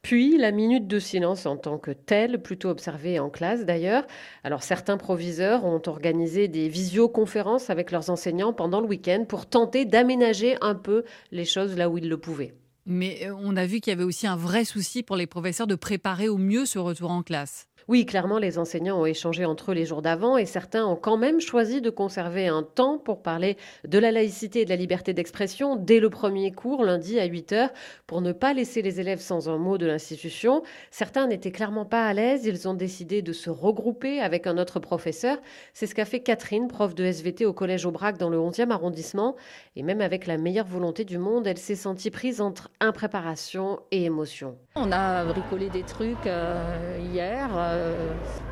Puis 0.03 0.39
la 0.39 0.51
minute 0.51 0.87
de 0.87 0.99
silence 0.99 1.47
en 1.47 1.57
tant 1.57 1.79
que 1.79 1.91
telle, 1.91 2.43
plutôt 2.43 2.71
observée 2.71 3.19
en 3.19 3.29
classe 3.29 3.67
d'ailleurs. 3.67 4.07
Alors 4.45 4.63
certains 4.63 4.97
proviseurs 4.97 5.65
ont 5.65 5.83
organisé 5.87 6.49
des 6.49 6.69
visioconférences 6.69 7.71
avec 7.71 7.91
leurs 7.91 8.11
enseignants 8.11 8.53
pendant 8.53 8.81
le 8.81 8.87
week-end 8.87 9.25
pour 9.29 9.47
tenter 9.47 9.85
d'aménager 9.85 10.57
un 10.63 10.75
peu 10.75 11.05
les 11.33 11.45
choses 11.45 11.77
là 11.77 11.91
où 11.91 11.99
ils 11.99 12.09
le 12.09 12.17
pouvaient. 12.17 12.55
Mais 12.87 13.27
euh, 13.27 13.35
on 13.39 13.57
a 13.57 13.67
vu 13.67 13.81
qu'il 13.81 13.93
y 13.93 13.95
avait 13.95 14.05
aussi 14.05 14.27
un 14.27 14.37
vrai 14.37 14.65
souci 14.65 15.03
pour 15.03 15.17
les 15.17 15.27
professeurs 15.27 15.67
de 15.67 15.75
préparer 15.75 16.29
au 16.29 16.39
mieux 16.39 16.65
ce 16.65 16.79
retour 16.79 17.11
en 17.11 17.23
classe. 17.23 17.69
Oui, 17.89 18.07
clairement, 18.07 18.39
les 18.39 18.59
enseignants 18.59 19.01
ont 19.01 19.07
échangé 19.07 19.45
entre 19.45 19.73
eux 19.73 19.75
les 19.75 19.87
jours 19.87 20.03
d'avant 20.03 20.37
et 20.37 20.47
certains 20.47 20.87
ont 20.87 20.97
quand 20.97 21.17
même 21.17 21.41
choisi 21.41 21.81
de 21.81 21.91
conserver 21.91 22.47
un 22.47 22.63
temps 22.63 22.99
pour 22.99 23.23
parler 23.23 23.57
de 23.87 23.99
la 23.99 24.11
laïcité 24.11 24.61
et 24.61 24.65
de 24.65 24.71
la 24.71 24.77
liberté 24.77 25.13
d'expression 25.13 25.77
dès 25.77 26.01
le 26.01 26.11
premier 26.11 26.53
cours, 26.53 26.85
lundi 26.85 27.19
à 27.19 27.25
8 27.25 27.53
h 27.53 27.71
pour 28.07 28.21
ne 28.21 28.33
pas 28.33 28.53
laisser 28.53 28.83
les 28.83 29.01
élèves 29.01 29.21
sans 29.21 29.49
un 29.49 29.59
mot 29.59 29.79
de 29.79 29.87
l'institution. 29.87 30.63
Certains 30.91 31.27
n'étaient 31.27 31.53
clairement 31.53 31.85
pas 31.85 32.07
à 32.07 32.13
l'aise, 32.13 32.47
ils 32.47 32.69
ont 32.69 32.75
décidé 32.75 33.23
de 33.23 33.33
se 33.33 33.51
regrouper 33.51 34.21
avec 34.21 34.47
un 34.47 34.59
autre 34.59 34.81
professeur. 34.81 35.39
C'est 35.75 35.87
ce 35.87 35.95
qu'a 35.95 36.05
fait 36.05 36.21
Catherine, 36.21 36.69
prof 36.69 36.95
de 36.95 37.05
SVT 37.05 37.47
au 37.47 37.53
collège 37.53 37.87
Aubrac 37.87 38.19
dans 38.19 38.31
le 38.31 38.39
11e 38.39 38.71
arrondissement. 38.71 39.37
Et 39.77 39.83
même 39.83 40.01
avec 40.01 40.27
la 40.27 40.39
meilleure 40.39 40.67
volonté 40.67 41.05
du 41.05 41.19
monde, 41.19 41.47
elle 41.47 41.59
s'est 41.59 41.75
sentie 41.75 42.11
prise 42.11 42.41
entre 42.41 42.71
impréparation 42.81 43.81
et 43.91 44.05
émotion. 44.05 44.57
On 44.77 44.93
a 44.93 45.25
bricolé 45.25 45.69
des 45.71 45.83
trucs 45.83 46.27
euh, 46.27 46.99
hier. 47.13 47.49
Euh, 47.57 47.80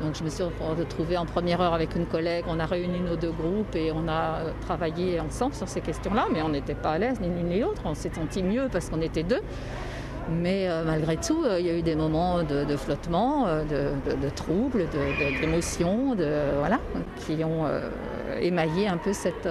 donc 0.01 0.15
je 0.15 0.23
me 0.23 0.29
suis 0.29 0.43
retrouvée 0.43 1.17
en 1.17 1.25
première 1.25 1.61
heure 1.61 1.73
avec 1.73 1.95
une 1.95 2.05
collègue, 2.05 2.45
on 2.47 2.59
a 2.59 2.65
réuni 2.65 2.99
nos 2.99 3.15
deux 3.15 3.31
groupes 3.31 3.75
et 3.75 3.91
on 3.91 4.07
a 4.07 4.39
euh, 4.39 4.51
travaillé 4.61 5.19
ensemble 5.19 5.53
sur 5.53 5.67
ces 5.67 5.81
questions-là, 5.81 6.27
mais 6.31 6.41
on 6.41 6.49
n'était 6.49 6.75
pas 6.75 6.91
à 6.91 6.97
l'aise 6.97 7.19
ni 7.19 7.27
l'une 7.27 7.49
ni 7.49 7.59
l'autre, 7.59 7.81
on 7.85 7.93
s'est 7.93 8.11
senti 8.13 8.43
mieux 8.43 8.67
parce 8.71 8.89
qu'on 8.89 9.01
était 9.01 9.23
deux. 9.23 9.41
Mais 10.31 10.69
euh, 10.69 10.83
malgré 10.85 11.17
tout, 11.17 11.43
il 11.57 11.65
y 11.65 11.69
a 11.69 11.73
eu 11.73 11.81
des 11.81 11.95
moments 11.95 12.43
de, 12.43 12.77
flottement, 12.77 13.47
de, 13.47 14.29
troubles, 14.35 14.85
d'émotions, 15.41 16.13
de, 16.13 16.29
voilà, 16.59 16.79
qui 17.17 17.43
ont 17.43 17.65
émaillé 18.39 18.87
un 18.87 18.97
peu 18.97 19.11
cette 19.11 19.49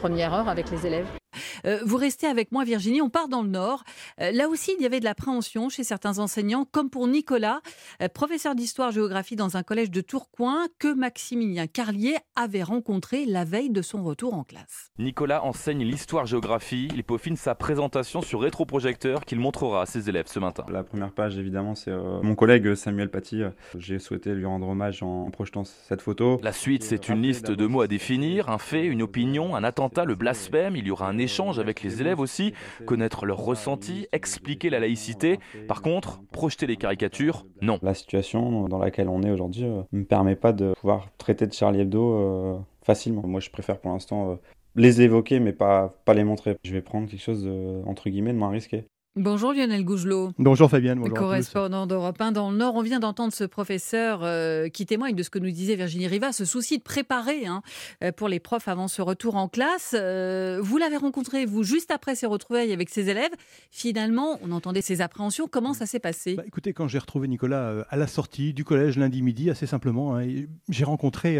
première 0.00 0.34
heure 0.34 0.48
avec 0.50 0.70
les 0.70 0.86
élèves. 0.86 1.21
Euh, 1.64 1.80
vous 1.84 1.96
restez 1.96 2.26
avec 2.26 2.52
moi, 2.52 2.64
Virginie. 2.64 3.02
On 3.02 3.10
part 3.10 3.28
dans 3.28 3.42
le 3.42 3.48
Nord. 3.48 3.84
Euh, 4.20 4.32
là 4.32 4.48
aussi, 4.48 4.74
il 4.78 4.82
y 4.82 4.86
avait 4.86 5.00
de 5.00 5.04
l'appréhension 5.04 5.68
chez 5.68 5.84
certains 5.84 6.18
enseignants, 6.18 6.64
comme 6.70 6.90
pour 6.90 7.06
Nicolas, 7.08 7.60
euh, 8.02 8.08
professeur 8.08 8.54
d'histoire-géographie 8.54 9.36
dans 9.36 9.56
un 9.56 9.62
collège 9.62 9.90
de 9.90 10.00
Tourcoing, 10.00 10.66
que 10.78 10.92
Maximilien 10.92 11.66
Carlier 11.66 12.16
avait 12.36 12.62
rencontré 12.62 13.24
la 13.24 13.44
veille 13.44 13.70
de 13.70 13.82
son 13.82 14.04
retour 14.04 14.34
en 14.34 14.44
classe. 14.44 14.90
Nicolas 14.98 15.44
enseigne 15.44 15.84
l'histoire-géographie. 15.84 16.88
Il 16.94 17.04
peaufine 17.04 17.36
sa 17.36 17.54
présentation 17.54 18.22
sur 18.22 18.40
rétroprojecteur 18.40 19.24
qu'il 19.24 19.40
montrera 19.40 19.82
à 19.82 19.86
ses 19.86 20.08
élèves 20.08 20.26
ce 20.26 20.38
matin. 20.38 20.64
La 20.68 20.82
première 20.82 21.12
page, 21.12 21.38
évidemment, 21.38 21.74
c'est 21.74 21.92
mon 22.22 22.34
collègue 22.34 22.74
Samuel 22.74 23.10
Paty. 23.10 23.42
J'ai 23.78 23.98
souhaité 23.98 24.34
lui 24.34 24.44
rendre 24.44 24.68
hommage 24.68 25.02
en 25.02 25.30
projetant 25.30 25.64
cette 25.64 26.02
photo. 26.02 26.40
La 26.42 26.52
suite, 26.52 26.82
c'est 26.82 27.08
une 27.08 27.22
liste 27.22 27.50
de 27.50 27.66
mots 27.66 27.80
à 27.80 27.86
définir, 27.86 28.48
un 28.48 28.58
fait, 28.58 28.84
une 28.84 29.02
opinion, 29.02 29.54
un 29.54 29.64
attentat, 29.64 30.04
le 30.04 30.14
blasphème. 30.14 30.76
Il 30.76 30.86
y 30.86 30.90
aura 30.90 31.08
un 31.08 31.18
échange 31.22 31.58
avec 31.58 31.82
les 31.82 32.00
élèves 32.00 32.20
aussi, 32.20 32.52
connaître 32.86 33.26
leurs 33.26 33.38
ressentis, 33.38 34.06
expliquer 34.12 34.70
la 34.70 34.80
laïcité. 34.80 35.38
Par 35.68 35.82
contre, 35.82 36.20
projeter 36.32 36.66
les 36.66 36.76
caricatures, 36.76 37.46
non. 37.60 37.78
La 37.82 37.94
situation 37.94 38.68
dans 38.68 38.78
laquelle 38.78 39.08
on 39.08 39.22
est 39.22 39.30
aujourd'hui 39.30 39.64
ne 39.64 39.78
euh, 39.78 39.82
me 39.92 40.04
permet 40.04 40.36
pas 40.36 40.52
de 40.52 40.74
pouvoir 40.74 41.08
traiter 41.18 41.46
de 41.46 41.52
Charlie 41.52 41.80
Hebdo 41.80 42.12
euh, 42.12 42.58
facilement. 42.82 43.22
Moi, 43.26 43.40
je 43.40 43.50
préfère 43.50 43.78
pour 43.78 43.92
l'instant 43.92 44.32
euh, 44.32 44.34
les 44.74 45.02
évoquer, 45.02 45.40
mais 45.40 45.52
pas, 45.52 45.94
pas 46.04 46.14
les 46.14 46.24
montrer. 46.24 46.56
Je 46.64 46.72
vais 46.72 46.82
prendre 46.82 47.08
quelque 47.08 47.22
chose, 47.22 47.48
entre 47.86 48.08
guillemets, 48.08 48.32
de 48.32 48.38
moins 48.38 48.50
risqué. 48.50 48.86
Bonjour 49.14 49.52
Lionel 49.52 49.84
Gougelot. 49.84 50.32
Bonjour 50.38 50.70
Fabienne. 50.70 50.98
Bonjour 50.98 51.14
correspondant 51.14 51.86
d'Europe 51.86 52.18
1 52.18 52.32
dans 52.32 52.50
le 52.50 52.56
Nord. 52.56 52.76
On 52.76 52.80
vient 52.80 52.98
d'entendre 52.98 53.30
ce 53.34 53.44
professeur 53.44 54.20
euh, 54.22 54.70
qui 54.70 54.86
témoigne 54.86 55.14
de 55.14 55.22
ce 55.22 55.28
que 55.28 55.38
nous 55.38 55.50
disait 55.50 55.76
Virginie 55.76 56.06
Riva, 56.06 56.32
ce 56.32 56.46
souci 56.46 56.78
de 56.78 56.82
préparer 56.82 57.44
hein, 57.44 57.60
euh, 58.02 58.10
pour 58.10 58.28
les 58.28 58.40
profs 58.40 58.68
avant 58.68 58.88
ce 58.88 59.02
retour 59.02 59.36
en 59.36 59.48
classe. 59.48 59.94
Euh, 59.98 60.60
vous 60.62 60.78
l'avez 60.78 60.96
rencontré, 60.96 61.44
vous, 61.44 61.62
juste 61.62 61.90
après 61.90 62.14
ses 62.14 62.24
retrouvailles 62.24 62.72
avec 62.72 62.88
ses 62.88 63.10
élèves. 63.10 63.32
Finalement, 63.70 64.38
on 64.42 64.50
entendait 64.50 64.80
ses 64.80 65.02
appréhensions. 65.02 65.46
Comment 65.46 65.74
ça 65.74 65.84
s'est 65.84 66.00
passé? 66.00 66.36
Bah, 66.36 66.44
Écoutez, 66.46 66.72
quand 66.72 66.88
j'ai 66.88 66.98
retrouvé 66.98 67.28
Nicolas 67.28 67.84
à 67.90 67.96
la 67.98 68.06
sortie 68.06 68.54
du 68.54 68.64
collège 68.64 68.96
lundi 68.96 69.20
midi, 69.20 69.50
assez 69.50 69.66
simplement, 69.66 70.16
hein, 70.16 70.24
j'ai 70.70 70.84
rencontré 70.84 71.38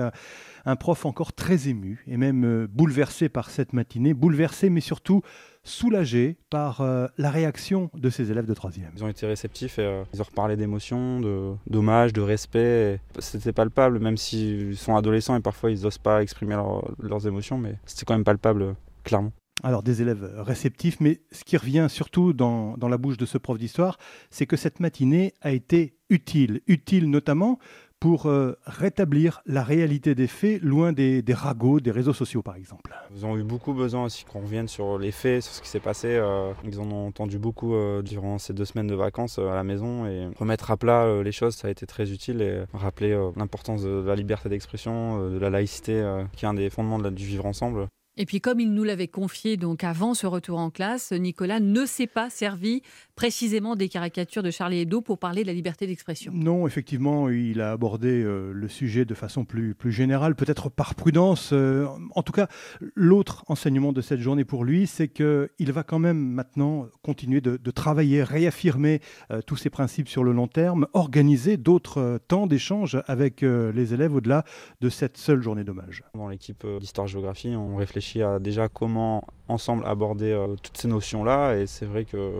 un 0.66 0.76
prof 0.76 1.06
encore 1.06 1.32
très 1.32 1.68
ému 1.68 2.04
et 2.06 2.18
même 2.18 2.66
bouleversé 2.66 3.30
par 3.30 3.48
cette 3.48 3.72
matinée. 3.72 4.12
Bouleversé, 4.12 4.68
mais 4.68 4.82
surtout 4.82 5.22
soulagé 5.64 6.36
par 6.50 6.80
euh, 6.80 7.06
la 7.18 7.30
réaction 7.30 7.90
de 7.94 8.10
ses 8.10 8.30
élèves 8.30 8.46
de 8.46 8.54
troisième. 8.54 8.90
Ils 8.96 9.04
ont 9.04 9.08
été 9.08 9.26
réceptifs 9.26 9.78
et 9.78 9.84
euh, 9.84 10.04
ils 10.12 10.20
ont 10.20 10.24
reparlé 10.24 10.56
d'émotions, 10.56 11.20
de, 11.20 11.54
d'hommage, 11.66 12.12
de 12.12 12.20
respect. 12.20 13.00
C'était 13.18 13.52
palpable, 13.52 13.98
même 13.98 14.16
s'ils 14.16 14.76
sont 14.76 14.96
adolescents 14.96 15.36
et 15.36 15.40
parfois 15.40 15.70
ils 15.70 15.82
n'osent 15.82 15.98
pas 15.98 16.22
exprimer 16.22 16.56
leurs 16.98 17.26
émotions, 17.26 17.58
mais 17.58 17.78
c'était 17.86 18.04
quand 18.04 18.14
même 18.14 18.24
palpable, 18.24 18.74
clairement. 19.04 19.32
Alors 19.62 19.82
des 19.82 20.02
élèves 20.02 20.32
réceptifs, 20.38 20.98
mais 21.00 21.20
ce 21.30 21.44
qui 21.44 21.56
revient 21.56 21.86
surtout 21.88 22.32
dans, 22.32 22.76
dans 22.78 22.88
la 22.88 22.98
bouche 22.98 23.16
de 23.16 23.26
ce 23.26 23.38
prof 23.38 23.58
d'histoire, 23.58 23.98
c'est 24.30 24.46
que 24.46 24.56
cette 24.56 24.80
matinée 24.80 25.34
a 25.40 25.52
été 25.52 25.94
utile. 26.10 26.62
Utile 26.66 27.08
notamment 27.10 27.58
pour 28.02 28.26
euh, 28.26 28.58
rétablir 28.66 29.42
la 29.46 29.62
réalité 29.62 30.16
des 30.16 30.26
faits, 30.26 30.60
loin 30.60 30.92
des, 30.92 31.22
ragots 31.30 31.78
des 31.78 31.92
réseaux 31.92 32.12
sociaux 32.12 32.42
par 32.42 32.56
exemple. 32.56 32.92
Ils 33.14 33.24
ont 33.24 33.36
eu 33.36 33.44
beaucoup 33.44 33.74
besoin 33.74 34.06
aussi 34.06 34.24
qu'on 34.24 34.40
revienne 34.40 34.66
sur 34.66 34.98
les 34.98 35.12
faits, 35.12 35.44
sur 35.44 35.52
ce 35.52 35.62
qui 35.62 35.68
s'est 35.68 35.78
passé. 35.78 36.08
Euh, 36.08 36.52
ils 36.64 36.80
en 36.80 36.90
ont 36.90 37.06
entendu 37.06 37.38
beaucoup 37.38 37.76
euh, 37.76 38.02
durant 38.02 38.38
ces 38.38 38.54
deux 38.54 38.64
semaines 38.64 38.88
de 38.88 38.96
vacances 38.96 39.38
à 39.38 39.54
la 39.54 39.62
maison 39.62 40.04
et 40.06 40.26
remettre 40.36 40.72
à 40.72 40.76
plat 40.76 41.22
les 41.22 41.30
choses, 41.30 41.54
ça 41.54 41.68
a 41.68 41.70
été 41.70 41.86
très 41.86 42.10
utile 42.10 42.42
et 42.42 42.64
rappeler 42.72 43.16
l'importance 43.36 43.84
de 43.84 44.02
la 44.04 44.16
liberté 44.16 44.48
d'expression, 44.48 45.30
de 45.30 45.38
la 45.38 45.50
laïcité, 45.50 46.02
qui 46.34 46.44
est 46.44 46.48
un 46.48 46.54
des 46.54 46.70
fondements 46.70 46.98
de 46.98 47.04
la, 47.04 47.10
du 47.12 47.24
vivre 47.24 47.46
ensemble. 47.46 47.86
Et 48.18 48.26
puis, 48.26 48.42
comme 48.42 48.60
il 48.60 48.74
nous 48.74 48.84
l'avait 48.84 49.08
confié 49.08 49.56
donc 49.56 49.84
avant 49.84 50.12
ce 50.12 50.26
retour 50.26 50.58
en 50.58 50.70
classe, 50.70 51.12
Nicolas 51.12 51.60
ne 51.60 51.86
s'est 51.86 52.06
pas 52.06 52.28
servi 52.28 52.82
précisément 53.14 53.76
des 53.76 53.88
caricatures 53.88 54.42
de 54.42 54.50
Charlie 54.50 54.80
Hebdo 54.80 55.00
pour 55.00 55.18
parler 55.18 55.42
de 55.42 55.48
la 55.48 55.52
liberté 55.52 55.86
d'expression. 55.86 56.32
Non, 56.34 56.66
effectivement, 56.66 57.28
il 57.28 57.60
a 57.60 57.72
abordé 57.72 58.22
euh, 58.22 58.52
le 58.52 58.68
sujet 58.68 59.04
de 59.04 59.14
façon 59.14 59.44
plus, 59.44 59.74
plus 59.74 59.92
générale, 59.92 60.34
peut-être 60.34 60.70
par 60.70 60.94
prudence. 60.94 61.50
Euh, 61.52 61.86
en 62.14 62.22
tout 62.22 62.32
cas, 62.32 62.48
l'autre 62.94 63.44
enseignement 63.48 63.92
de 63.92 64.00
cette 64.00 64.20
journée 64.20 64.44
pour 64.44 64.64
lui, 64.64 64.86
c'est 64.86 65.08
qu'il 65.08 65.72
va 65.72 65.82
quand 65.82 65.98
même 65.98 66.18
maintenant 66.18 66.86
continuer 67.02 67.40
de, 67.40 67.58
travailler, 67.70 68.22
réaffirmer 68.22 69.00
euh, 69.30 69.40
tous 69.42 69.56
ces 69.56 69.70
principes 69.70 70.08
sur 70.08 70.24
le 70.24 70.32
long 70.32 70.48
terme, 70.48 70.86
organiser 70.92 71.56
d'autres 71.56 72.20
temps 72.28 72.46
d'échange 72.46 73.02
avec 73.06 73.42
les 73.42 73.94
élèves 73.94 74.14
au-delà 74.14 74.44
de 74.80 74.88
cette 74.88 75.16
seule 75.16 75.42
journée 75.42 75.64
d'hommage. 75.64 76.02
Dans 76.14 76.28
l'équipe 76.28 76.66
d'histoire-géographie, 76.80 77.54
on 77.56 77.76
réfléchit 77.76 78.22
à 78.22 78.38
déjà 78.38 78.68
comment 78.68 79.24
ensemble 79.48 79.84
aborder 79.86 80.32
euh, 80.32 80.56
toutes 80.62 80.76
ces 80.76 80.88
notions-là. 80.88 81.56
Et 81.56 81.66
c'est 81.66 81.86
vrai 81.86 82.04
que 82.04 82.32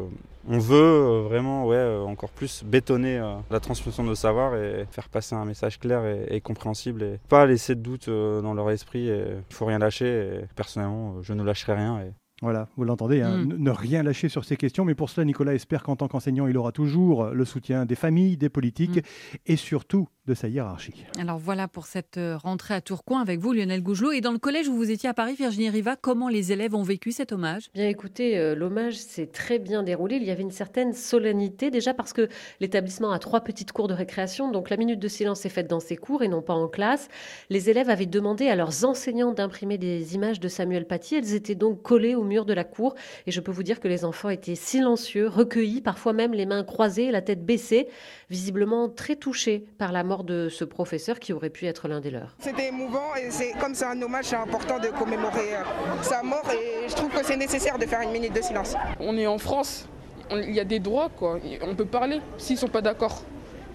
on 0.48 0.58
veut 0.58 0.76
euh, 0.76 1.22
vraiment 1.22 1.66
ouais, 1.66 1.76
euh, 1.76 2.00
encore 2.02 2.30
plus 2.30 2.64
bétonner 2.64 3.20
la 3.50 3.60
transmission 3.60 4.04
de 4.04 4.14
savoir 4.14 4.56
et 4.56 4.86
faire 4.90 5.08
passer 5.08 5.34
un 5.34 5.44
message 5.44 5.78
clair 5.78 6.04
et, 6.06 6.40
compréhensible 6.40 7.02
et 7.02 7.20
pas 7.28 7.46
laisser 7.46 7.74
de 7.74 7.80
doute 7.80 8.08
dans 8.08 8.54
leur 8.54 8.70
esprit. 8.70 9.08
Et 9.08 9.24
il 9.48 9.54
faut 9.54 9.66
rien 9.66 9.78
lâcher. 9.78 10.06
Et 10.06 10.46
personnellement, 10.56 11.22
je 11.22 11.32
ne 11.32 11.42
lâcherai 11.42 11.74
rien. 11.74 12.00
Et 12.00 12.12
voilà, 12.40 12.68
vous 12.76 12.84
l'entendez, 12.84 13.22
hein, 13.22 13.38
mm. 13.38 13.56
ne 13.56 13.70
rien 13.70 14.02
lâcher 14.02 14.28
sur 14.28 14.44
ces 14.44 14.56
questions. 14.56 14.84
Mais 14.84 14.96
pour 14.96 15.10
cela, 15.10 15.24
Nicolas 15.24 15.54
espère 15.54 15.84
qu'en 15.84 15.94
tant 15.94 16.08
qu'enseignant, 16.08 16.48
il 16.48 16.56
aura 16.58 16.72
toujours 16.72 17.26
le 17.26 17.44
soutien 17.44 17.86
des 17.86 17.94
familles, 17.94 18.36
des 18.36 18.48
politiques 18.48 18.96
mm. 18.96 19.36
et 19.46 19.56
surtout 19.56 20.08
de 20.26 20.34
sa 20.34 20.46
hiérarchie. 20.46 21.04
Alors 21.18 21.38
voilà 21.38 21.66
pour 21.66 21.86
cette 21.86 22.16
euh, 22.16 22.36
rentrée 22.36 22.74
à 22.74 22.80
Tourcoing 22.80 23.20
avec 23.20 23.40
vous, 23.40 23.52
Lionel 23.52 23.82
Gougelot. 23.82 24.12
Et 24.12 24.20
dans 24.20 24.30
le 24.30 24.38
collège 24.38 24.68
où 24.68 24.74
vous 24.76 24.92
étiez 24.92 25.08
à 25.08 25.14
Paris, 25.14 25.34
Virginie 25.34 25.68
Riva, 25.68 25.96
comment 25.96 26.28
les 26.28 26.52
élèves 26.52 26.76
ont 26.76 26.84
vécu 26.84 27.10
cet 27.10 27.32
hommage? 27.32 27.70
Bien 27.74 27.88
écoutez, 27.88 28.38
euh, 28.38 28.54
l'hommage 28.54 28.94
s'est 28.94 29.26
très 29.26 29.58
bien 29.58 29.82
déroulé. 29.82 30.16
Il 30.16 30.22
y 30.22 30.30
avait 30.30 30.42
une 30.42 30.52
certaine 30.52 30.92
solennité 30.92 31.72
déjà 31.72 31.92
parce 31.92 32.12
que 32.12 32.28
l'établissement 32.60 33.10
a 33.10 33.18
trois 33.18 33.40
petites 33.40 33.72
cours 33.72 33.88
de 33.88 33.94
récréation. 33.94 34.52
Donc 34.52 34.70
la 34.70 34.76
minute 34.76 35.00
de 35.00 35.08
silence 35.08 35.44
est 35.44 35.48
faite 35.48 35.66
dans 35.66 35.80
ces 35.80 35.96
cours 35.96 36.22
et 36.22 36.28
non 36.28 36.40
pas 36.40 36.54
en 36.54 36.68
classe. 36.68 37.08
Les 37.50 37.68
élèves 37.68 37.90
avaient 37.90 38.06
demandé 38.06 38.46
à 38.46 38.54
leurs 38.54 38.84
enseignants 38.84 39.32
d'imprimer 39.32 39.76
des 39.76 40.14
images 40.14 40.38
de 40.38 40.46
Samuel 40.46 40.86
Paty. 40.86 41.16
Elles 41.16 41.34
étaient 41.34 41.56
donc 41.56 41.82
collées 41.82 42.14
au 42.14 42.22
mur 42.22 42.44
de 42.44 42.52
la 42.52 42.62
cour. 42.62 42.94
Et 43.26 43.32
je 43.32 43.40
peux 43.40 43.50
vous 43.50 43.64
dire 43.64 43.80
que 43.80 43.88
les 43.88 44.04
enfants 44.04 44.28
étaient 44.28 44.54
silencieux, 44.54 45.26
recueillis, 45.26 45.80
parfois 45.80 46.12
même 46.12 46.32
les 46.32 46.46
mains 46.46 46.62
croisées, 46.62 47.10
la 47.10 47.22
tête 47.22 47.44
baissée, 47.44 47.88
visiblement 48.30 48.88
très 48.88 49.16
touchés 49.16 49.64
par 49.78 49.90
la 49.90 50.04
mort 50.04 50.11
de 50.22 50.48
ce 50.48 50.64
professeur 50.64 51.18
qui 51.18 51.32
aurait 51.32 51.50
pu 51.50 51.66
être 51.66 51.88
l'un 51.88 52.00
des 52.00 52.10
leurs. 52.10 52.36
C'était 52.38 52.68
émouvant 52.68 53.14
et 53.14 53.30
c'est 53.30 53.52
comme 53.58 53.74
c'est 53.74 53.86
un 53.86 54.00
hommage, 54.02 54.26
c'est 54.26 54.36
important 54.36 54.78
de 54.78 54.88
commémorer 54.88 55.56
euh, 55.56 55.62
sa 56.02 56.22
mort 56.22 56.44
et 56.52 56.88
je 56.88 56.94
trouve 56.94 57.10
que 57.10 57.24
c'est 57.24 57.36
nécessaire 57.36 57.78
de 57.78 57.86
faire 57.86 58.02
une 58.02 58.12
minute 58.12 58.34
de 58.34 58.42
silence. 58.42 58.74
On 59.00 59.16
est 59.16 59.26
en 59.26 59.38
France, 59.38 59.88
il 60.30 60.52
y 60.52 60.60
a 60.60 60.64
des 60.64 60.78
droits 60.78 61.08
quoi, 61.08 61.38
on 61.62 61.74
peut 61.74 61.86
parler 61.86 62.20
s'ils 62.38 62.58
sont 62.58 62.68
pas 62.68 62.82
d'accord. 62.82 63.22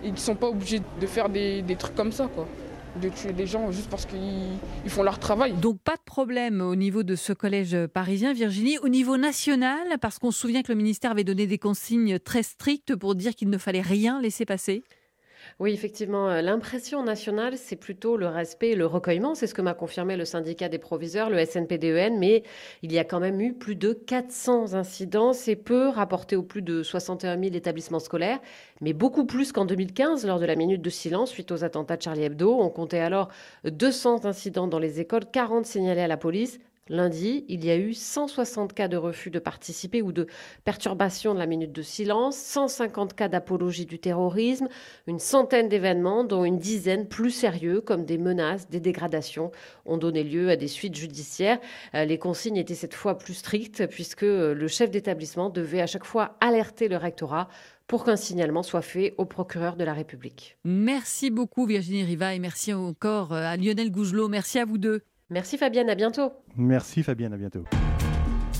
Ils 0.03 0.11
ne 0.11 0.17
sont 0.17 0.35
pas 0.35 0.47
obligés 0.47 0.81
de 1.01 1.07
faire 1.07 1.27
des, 1.27 1.63
des 1.63 1.75
trucs 1.75 1.95
comme 1.95 2.11
ça 2.11 2.27
quoi 2.27 2.47
de 2.97 3.09
tuer 3.09 3.31
des 3.31 3.45
gens 3.45 3.71
juste 3.71 3.89
parce 3.89 4.05
qu'ils 4.05 4.89
font 4.89 5.03
leur 5.03 5.19
travail. 5.19 5.53
Donc 5.53 5.79
pas 5.81 5.95
de 5.95 6.01
problème 6.03 6.61
au 6.61 6.75
niveau 6.75 7.03
de 7.03 7.15
ce 7.15 7.31
collège 7.33 7.77
parisien, 7.93 8.33
Virginie. 8.33 8.79
Au 8.79 8.89
niveau 8.89 9.17
national, 9.17 9.99
parce 10.01 10.17
qu'on 10.17 10.31
se 10.31 10.39
souvient 10.39 10.63
que 10.63 10.71
le 10.71 10.77
ministère 10.77 11.11
avait 11.11 11.23
donné 11.23 11.45
des 11.45 11.57
consignes 11.59 12.17
très 12.17 12.41
strictes 12.41 12.95
pour 12.95 13.13
dire 13.13 13.35
qu'il 13.35 13.49
ne 13.49 13.57
fallait 13.57 13.81
rien 13.81 14.19
laisser 14.19 14.45
passer 14.45 14.83
Oui, 15.59 15.73
effectivement, 15.73 16.29
euh, 16.29 16.41
l'impression 16.41 17.03
nationale, 17.03 17.57
c'est 17.57 17.75
plutôt 17.75 18.15
le 18.15 18.27
respect 18.27 18.69
et 18.69 18.75
le 18.75 18.85
recueillement. 18.85 19.33
C'est 19.33 19.47
ce 19.47 19.55
que 19.55 19.63
m'a 19.63 19.73
confirmé 19.73 20.15
le 20.15 20.23
syndicat 20.23 20.69
des 20.69 20.77
proviseurs, 20.77 21.31
le 21.31 21.43
SNPDEN. 21.43 22.19
Mais 22.19 22.43
il 22.83 22.91
y 22.91 22.99
a 22.99 23.03
quand 23.03 23.19
même 23.19 23.41
eu 23.41 23.53
plus 23.53 23.75
de 23.75 23.91
400 23.93 24.75
incidents. 24.75 25.33
C'est 25.33 25.55
peu 25.55 25.87
rapporté 25.87 26.35
aux 26.35 26.43
plus 26.43 26.61
de 26.61 26.83
61 26.83 27.41
000 27.41 27.55
établissements 27.55 27.97
scolaires, 27.97 28.39
mais 28.81 28.93
beaucoup 28.93 29.25
plus 29.25 29.51
qu'en 29.51 29.65
2015, 29.65 30.27
lors 30.27 30.39
de 30.39 30.45
la 30.45 30.55
minute 30.55 30.83
de 30.83 30.89
silence 30.91 31.31
suite 31.31 31.51
aux 31.51 31.63
attentats 31.63 31.97
de 31.97 32.03
Charlie 32.03 32.23
Hebdo. 32.23 32.53
On 32.59 32.69
comptait 32.69 32.99
alors 32.99 33.29
200 33.63 34.25
incidents 34.25 34.67
dans 34.67 34.79
les 34.79 34.99
écoles, 34.99 35.25
40 35.31 35.65
signalés 35.65 36.01
à 36.01 36.07
la 36.07 36.17
police. 36.17 36.59
Lundi, 36.89 37.45
il 37.47 37.65
y 37.65 37.69
a 37.69 37.77
eu 37.77 37.93
160 37.93 38.73
cas 38.73 38.87
de 38.87 38.97
refus 38.97 39.29
de 39.29 39.39
participer 39.39 40.01
ou 40.01 40.11
de 40.11 40.27
perturbation 40.63 41.33
de 41.33 41.39
la 41.39 41.45
minute 41.45 41.71
de 41.71 41.81
silence, 41.81 42.37
150 42.37 43.13
cas 43.13 43.27
d'apologie 43.27 43.85
du 43.85 43.99
terrorisme, 43.99 44.67
une 45.07 45.19
centaine 45.19 45.69
d'événements, 45.69 46.23
dont 46.23 46.45
une 46.45 46.59
dizaine 46.59 47.07
plus 47.07 47.31
sérieux, 47.31 47.81
comme 47.81 48.05
des 48.05 48.17
menaces, 48.17 48.69
des 48.69 48.79
dégradations, 48.79 49.51
ont 49.85 49.97
donné 49.97 50.23
lieu 50.23 50.49
à 50.49 50.55
des 50.55 50.67
suites 50.67 50.95
judiciaires. 50.95 51.59
Euh, 51.93 52.05
les 52.05 52.17
consignes 52.17 52.57
étaient 52.57 52.75
cette 52.75 52.93
fois 52.93 53.17
plus 53.17 53.33
strictes, 53.33 53.87
puisque 53.87 54.21
le 54.21 54.67
chef 54.67 54.91
d'établissement 54.91 55.49
devait 55.49 55.81
à 55.81 55.87
chaque 55.87 56.05
fois 56.05 56.37
alerter 56.41 56.87
le 56.87 56.97
rectorat 56.97 57.47
pour 57.87 58.03
qu'un 58.03 58.17
signalement 58.17 58.63
soit 58.63 58.81
fait 58.81 59.15
au 59.17 59.25
procureur 59.25 59.75
de 59.75 59.83
la 59.83 59.93
République. 59.93 60.57
Merci 60.65 61.31
beaucoup 61.31 61.65
Virginie 61.65 62.03
Riva 62.03 62.35
et 62.35 62.39
merci 62.39 62.73
encore 62.73 63.33
euh, 63.33 63.43
à 63.43 63.57
Lionel 63.57 63.91
Gougelot. 63.91 64.27
Merci 64.27 64.59
à 64.59 64.65
vous 64.65 64.77
deux. 64.77 65.01
Merci 65.29 65.57
Fabienne, 65.57 65.89
à 65.89 65.95
bientôt. 65.95 66.31
Merci 66.55 67.03
Fabienne, 67.03 67.33
à 67.33 67.37
bientôt. 67.37 67.65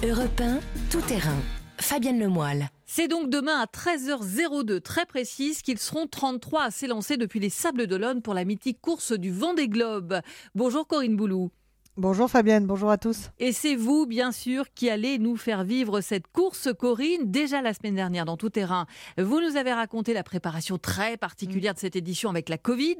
Europe 0.04 0.42
1, 0.42 0.60
tout 0.92 1.02
terrain. 1.08 1.38
Fabienne 1.80 2.20
Lemoyle. 2.20 2.68
C'est 2.86 3.08
donc 3.08 3.30
demain 3.30 3.62
à 3.62 3.66
13h02, 3.66 4.82
très 4.82 5.06
précise, 5.06 5.62
qu'ils 5.62 5.78
seront 5.78 6.08
33 6.08 6.64
à 6.64 6.72
s'élancer 6.72 7.16
depuis 7.16 7.40
les 7.40 7.50
Sables 7.50 7.88
d'Olonne 7.88 8.22
pour 8.22 8.34
la 8.34 8.44
mythique 8.44 8.82
course 8.82 9.14
du 9.14 9.32
Vendée 9.32 9.70
Globe. 9.70 10.20
Bonjour 10.56 10.86
Corinne 10.88 11.16
Boulou. 11.16 11.52
Bonjour 12.00 12.30
Fabienne, 12.30 12.68
bonjour 12.68 12.92
à 12.92 13.00
tous. 13.00 13.32
Et 13.40 13.52
c'est 13.52 13.76
vous, 13.76 14.06
bien 14.06 14.32
sûr, 14.32 14.66
qui 14.76 14.88
allez 14.88 15.18
nous 15.18 15.36
faire 15.36 15.64
vivre 15.64 16.00
cette 16.02 16.28
course, 16.28 16.70
Corinne, 16.78 17.32
déjà 17.32 17.64
la 17.64 17.74
semaine 17.74 17.96
dernière 17.96 18.24
dans 18.24 18.38
Tout 18.38 18.52
Terrain. 18.52 18.86
Vous 19.18 19.42
nous 19.42 19.58
avez 19.58 19.74
raconté 19.74 20.14
la 20.14 20.22
préparation 20.22 20.78
très 20.78 21.18
particulière 21.18 21.74
de 21.74 21.80
cette 21.80 21.96
édition 21.96 22.30
avec 22.30 22.50
la 22.50 22.60
Covid, 22.60 22.98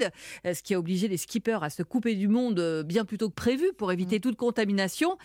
euh, 0.48 0.56
ce 0.56 0.64
qui 0.64 0.74
a 0.74 0.80
obligé 0.80 1.08
les 1.08 1.18
skippers 1.18 1.60
à 1.62 1.70
se 1.70 1.84
couper 1.84 2.16
du 2.16 2.28
monde 2.28 2.58
euh, 2.58 2.82
bien 2.82 3.06
plus 3.06 3.20
tôt 3.20 3.30
que 3.30 3.36
prévu 3.36 3.72
pour 3.78 3.92
éviter 3.92 4.20
toute 4.20 4.36
contamination. 4.36 5.16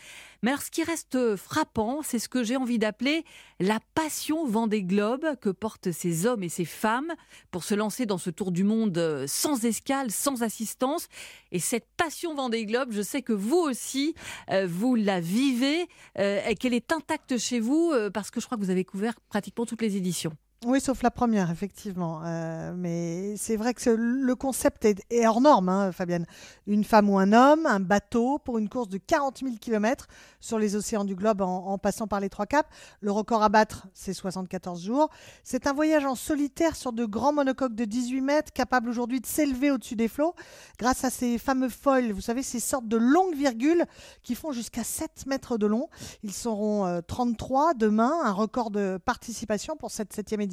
Mais 0.42 0.50
alors, 0.50 0.62
ce 0.62 0.72
qui 0.72 0.82
reste 0.82 1.36
frappant, 1.36 2.02
c'est 2.02 2.18
ce 2.18 2.28
que 2.28 2.42
j'ai 2.42 2.56
envie 2.56 2.80
d'appeler 2.80 3.24
la 3.60 3.78
passion 3.94 4.44
Vendée 4.44 4.82
Globe 4.82 5.24
que 5.40 5.50
portent 5.50 5.92
ces 5.92 6.26
hommes 6.26 6.42
et 6.42 6.48
ces 6.48 6.64
femmes 6.64 7.12
pour 7.52 7.62
se 7.62 7.76
lancer 7.76 8.06
dans 8.06 8.18
ce 8.18 8.28
tour 8.28 8.50
du 8.50 8.64
monde 8.64 8.98
euh, 8.98 9.26
sans 9.28 9.64
escale, 9.64 10.10
sans 10.10 10.42
assistance. 10.42 11.06
Et 11.52 11.60
cette 11.60 11.86
passion 11.96 12.34
Vendée 12.34 12.66
Globe, 12.66 12.88
je 12.90 13.02
sais 13.02 13.22
que 13.22 13.32
vous 13.32 13.58
aussi, 13.58 14.14
euh, 14.50 14.66
vous 14.68 14.96
la 14.96 15.20
vivez 15.20 15.86
euh, 16.18 16.40
et 16.48 16.56
qu'elle 16.56 16.74
est 16.74 16.92
intacte 16.92 17.38
chez 17.38 17.60
vous 17.60 17.92
parce 18.12 18.32
que 18.32 18.40
je 18.40 18.46
crois 18.46 18.58
que 18.58 18.64
vous 18.64 18.70
avez 18.70 18.84
couvert 18.84 19.14
pratiquement 19.28 19.64
toutes 19.64 19.82
les 19.82 19.96
éditions. 19.96 20.32
Oui, 20.64 20.80
sauf 20.80 21.02
la 21.02 21.10
première, 21.10 21.50
effectivement. 21.50 22.20
Euh, 22.24 22.72
mais 22.76 23.36
c'est 23.36 23.56
vrai 23.56 23.74
que 23.74 23.90
le 23.90 24.34
concept 24.36 24.84
est, 24.84 25.26
hors 25.26 25.40
norme, 25.40 25.68
hein, 25.68 25.90
Fabienne. 25.90 26.24
Une 26.68 26.84
femme 26.84 27.10
ou 27.10 27.18
un 27.18 27.32
homme, 27.32 27.66
un 27.66 27.80
bateau 27.80 28.38
pour 28.38 28.58
une 28.58 28.68
course 28.68 28.88
de 28.88 28.98
40 28.98 29.38
000 29.38 29.56
km 29.60 30.06
sur 30.38 30.60
les 30.60 30.76
océans 30.76 31.04
du 31.04 31.16
globe 31.16 31.40
en, 31.40 31.78
passant 31.78 32.06
par 32.06 32.20
les 32.20 32.28
trois 32.28 32.46
caps. 32.46 32.68
Le 33.00 33.10
record 33.10 33.42
à 33.42 33.48
battre, 33.48 33.88
c'est 33.92 34.12
74 34.12 34.84
jours. 34.84 35.10
C'est 35.42 35.66
un 35.66 35.72
voyage 35.72 36.04
en 36.04 36.14
solitaire 36.14 36.76
sur 36.76 36.92
de 36.92 37.06
grands 37.06 37.32
monocoques 37.32 37.74
de 37.74 37.84
18 37.84 38.20
mètres, 38.20 38.52
capable 38.52 38.88
aujourd'hui 38.88 39.20
de 39.20 39.26
s'élever 39.26 39.72
au-dessus 39.72 39.96
des 39.96 40.06
flots 40.06 40.36
grâce 40.78 41.02
à 41.02 41.10
ces 41.10 41.38
fameux 41.38 41.70
foils, 41.70 42.12
vous 42.12 42.20
savez, 42.20 42.44
ces 42.44 42.60
sortes 42.60 42.86
de 42.86 42.96
longues 42.96 43.34
virgules 43.34 43.84
qui 44.22 44.36
font 44.36 44.52
jusqu'à 44.52 44.84
7 44.84 45.26
mètres 45.26 45.58
de 45.58 45.66
long. 45.66 45.88
Ils 46.22 46.32
seront 46.32 47.02
33 47.04 47.70
euh, 47.70 47.74
demain, 47.74 48.12
un 48.22 48.32
record 48.32 48.70
de 48.70 49.00
participation 49.04 49.76
pour 49.76 49.90
cette 49.90 50.12
septième 50.12 50.40
édition 50.40 50.51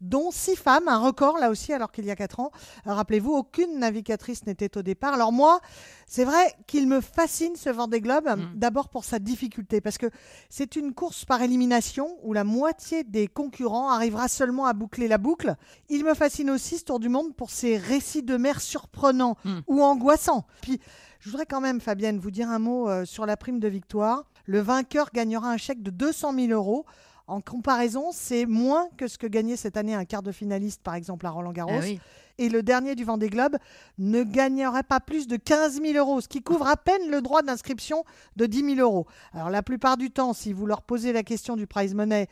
dont 0.00 0.30
six 0.30 0.56
femmes, 0.56 0.88
un 0.88 0.98
record 0.98 1.38
là 1.38 1.50
aussi, 1.50 1.72
alors 1.72 1.92
qu'il 1.92 2.04
y 2.04 2.10
a 2.10 2.16
quatre 2.16 2.40
ans. 2.40 2.50
Rappelez-vous, 2.84 3.32
aucune 3.32 3.78
navigatrice 3.78 4.46
n'était 4.46 4.76
au 4.76 4.82
départ. 4.82 5.14
Alors 5.14 5.32
moi, 5.32 5.60
c'est 6.06 6.24
vrai 6.24 6.54
qu'il 6.66 6.88
me 6.88 7.00
fascine 7.00 7.56
ce 7.56 7.70
Vendée 7.70 8.00
Globe, 8.00 8.28
mm. 8.28 8.52
d'abord 8.56 8.88
pour 8.88 9.04
sa 9.04 9.18
difficulté, 9.18 9.80
parce 9.80 9.98
que 9.98 10.10
c'est 10.48 10.76
une 10.76 10.94
course 10.94 11.24
par 11.24 11.42
élimination 11.42 12.18
où 12.22 12.32
la 12.32 12.44
moitié 12.44 13.04
des 13.04 13.28
concurrents 13.28 13.90
arrivera 13.90 14.28
seulement 14.28 14.66
à 14.66 14.72
boucler 14.72 15.08
la 15.08 15.18
boucle. 15.18 15.54
Il 15.88 16.04
me 16.04 16.14
fascine 16.14 16.50
aussi 16.50 16.78
ce 16.78 16.84
Tour 16.84 17.00
du 17.00 17.08
Monde 17.08 17.34
pour 17.36 17.50
ses 17.50 17.76
récits 17.76 18.22
de 18.22 18.36
mer 18.36 18.60
surprenants 18.60 19.36
mm. 19.44 19.60
ou 19.66 19.82
angoissants. 19.82 20.46
Puis, 20.62 20.80
je 21.20 21.28
voudrais 21.30 21.46
quand 21.46 21.60
même, 21.60 21.80
Fabienne, 21.80 22.18
vous 22.18 22.30
dire 22.30 22.48
un 22.48 22.58
mot 22.58 22.88
euh, 22.88 23.04
sur 23.04 23.26
la 23.26 23.36
prime 23.36 23.60
de 23.60 23.68
victoire. 23.68 24.24
Le 24.46 24.60
vainqueur 24.60 25.10
gagnera 25.12 25.50
un 25.50 25.58
chèque 25.58 25.82
de 25.82 25.90
200 25.90 26.34
000 26.34 26.48
euros 26.52 26.86
en 27.30 27.40
comparaison, 27.40 28.10
c'est 28.12 28.44
moins 28.44 28.88
que 28.96 29.06
ce 29.06 29.16
que 29.16 29.28
gagnait 29.28 29.56
cette 29.56 29.76
année 29.76 29.94
un 29.94 30.04
quart 30.04 30.22
de 30.22 30.32
finaliste, 30.32 30.82
par 30.82 30.96
exemple, 30.96 31.26
à 31.26 31.30
Roland 31.30 31.52
Garros. 31.52 31.80
Ah 31.80 32.00
Et 32.38 32.48
le 32.48 32.62
dernier 32.64 32.96
du 32.96 33.04
Vendée 33.04 33.28
Globe 33.28 33.56
ne 33.98 34.24
gagnerait 34.24 34.82
pas 34.82 34.98
plus 34.98 35.28
de 35.28 35.36
15 35.36 35.80
000 35.80 35.96
euros, 35.96 36.20
ce 36.20 36.26
qui 36.26 36.42
couvre 36.42 36.66
à 36.66 36.76
peine 36.76 37.08
le 37.08 37.22
droit 37.22 37.42
d'inscription 37.42 38.04
de 38.34 38.46
10 38.46 38.74
000 38.74 38.80
euros. 38.80 39.06
Alors 39.32 39.48
la 39.48 39.62
plupart 39.62 39.96
du 39.96 40.10
temps, 40.10 40.32
si 40.32 40.52
vous 40.52 40.66
leur 40.66 40.82
posez 40.82 41.12
la 41.12 41.22
question 41.22 41.54
du 41.54 41.68
prize 41.68 41.94
money, 41.94 42.26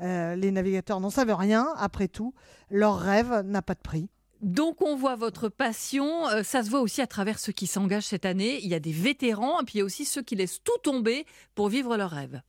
euh, 0.00 0.36
les 0.36 0.50
navigateurs 0.50 1.00
n'en 1.00 1.10
savent 1.10 1.34
rien. 1.34 1.68
Après 1.78 2.08
tout, 2.08 2.34
leur 2.70 2.98
rêve 2.98 3.40
n'a 3.46 3.62
pas 3.62 3.74
de 3.74 3.80
prix. 3.80 4.10
Donc 4.42 4.82
on 4.82 4.96
voit 4.96 5.16
votre 5.16 5.48
passion, 5.48 6.28
euh, 6.28 6.42
ça 6.42 6.62
se 6.62 6.68
voit 6.68 6.80
aussi 6.80 7.00
à 7.00 7.06
travers 7.06 7.38
ceux 7.38 7.52
qui 7.52 7.66
s'engagent 7.66 8.06
cette 8.06 8.26
année. 8.26 8.58
Il 8.62 8.68
y 8.68 8.74
a 8.74 8.80
des 8.80 8.92
vétérans 8.92 9.60
et 9.60 9.64
puis 9.64 9.76
il 9.76 9.78
y 9.78 9.82
a 9.82 9.84
aussi 9.84 10.04
ceux 10.04 10.22
qui 10.22 10.34
laissent 10.34 10.62
tout 10.62 10.78
tomber 10.82 11.24
pour 11.54 11.68
vivre 11.68 11.96
leur 11.96 12.10
rêve. 12.10 12.42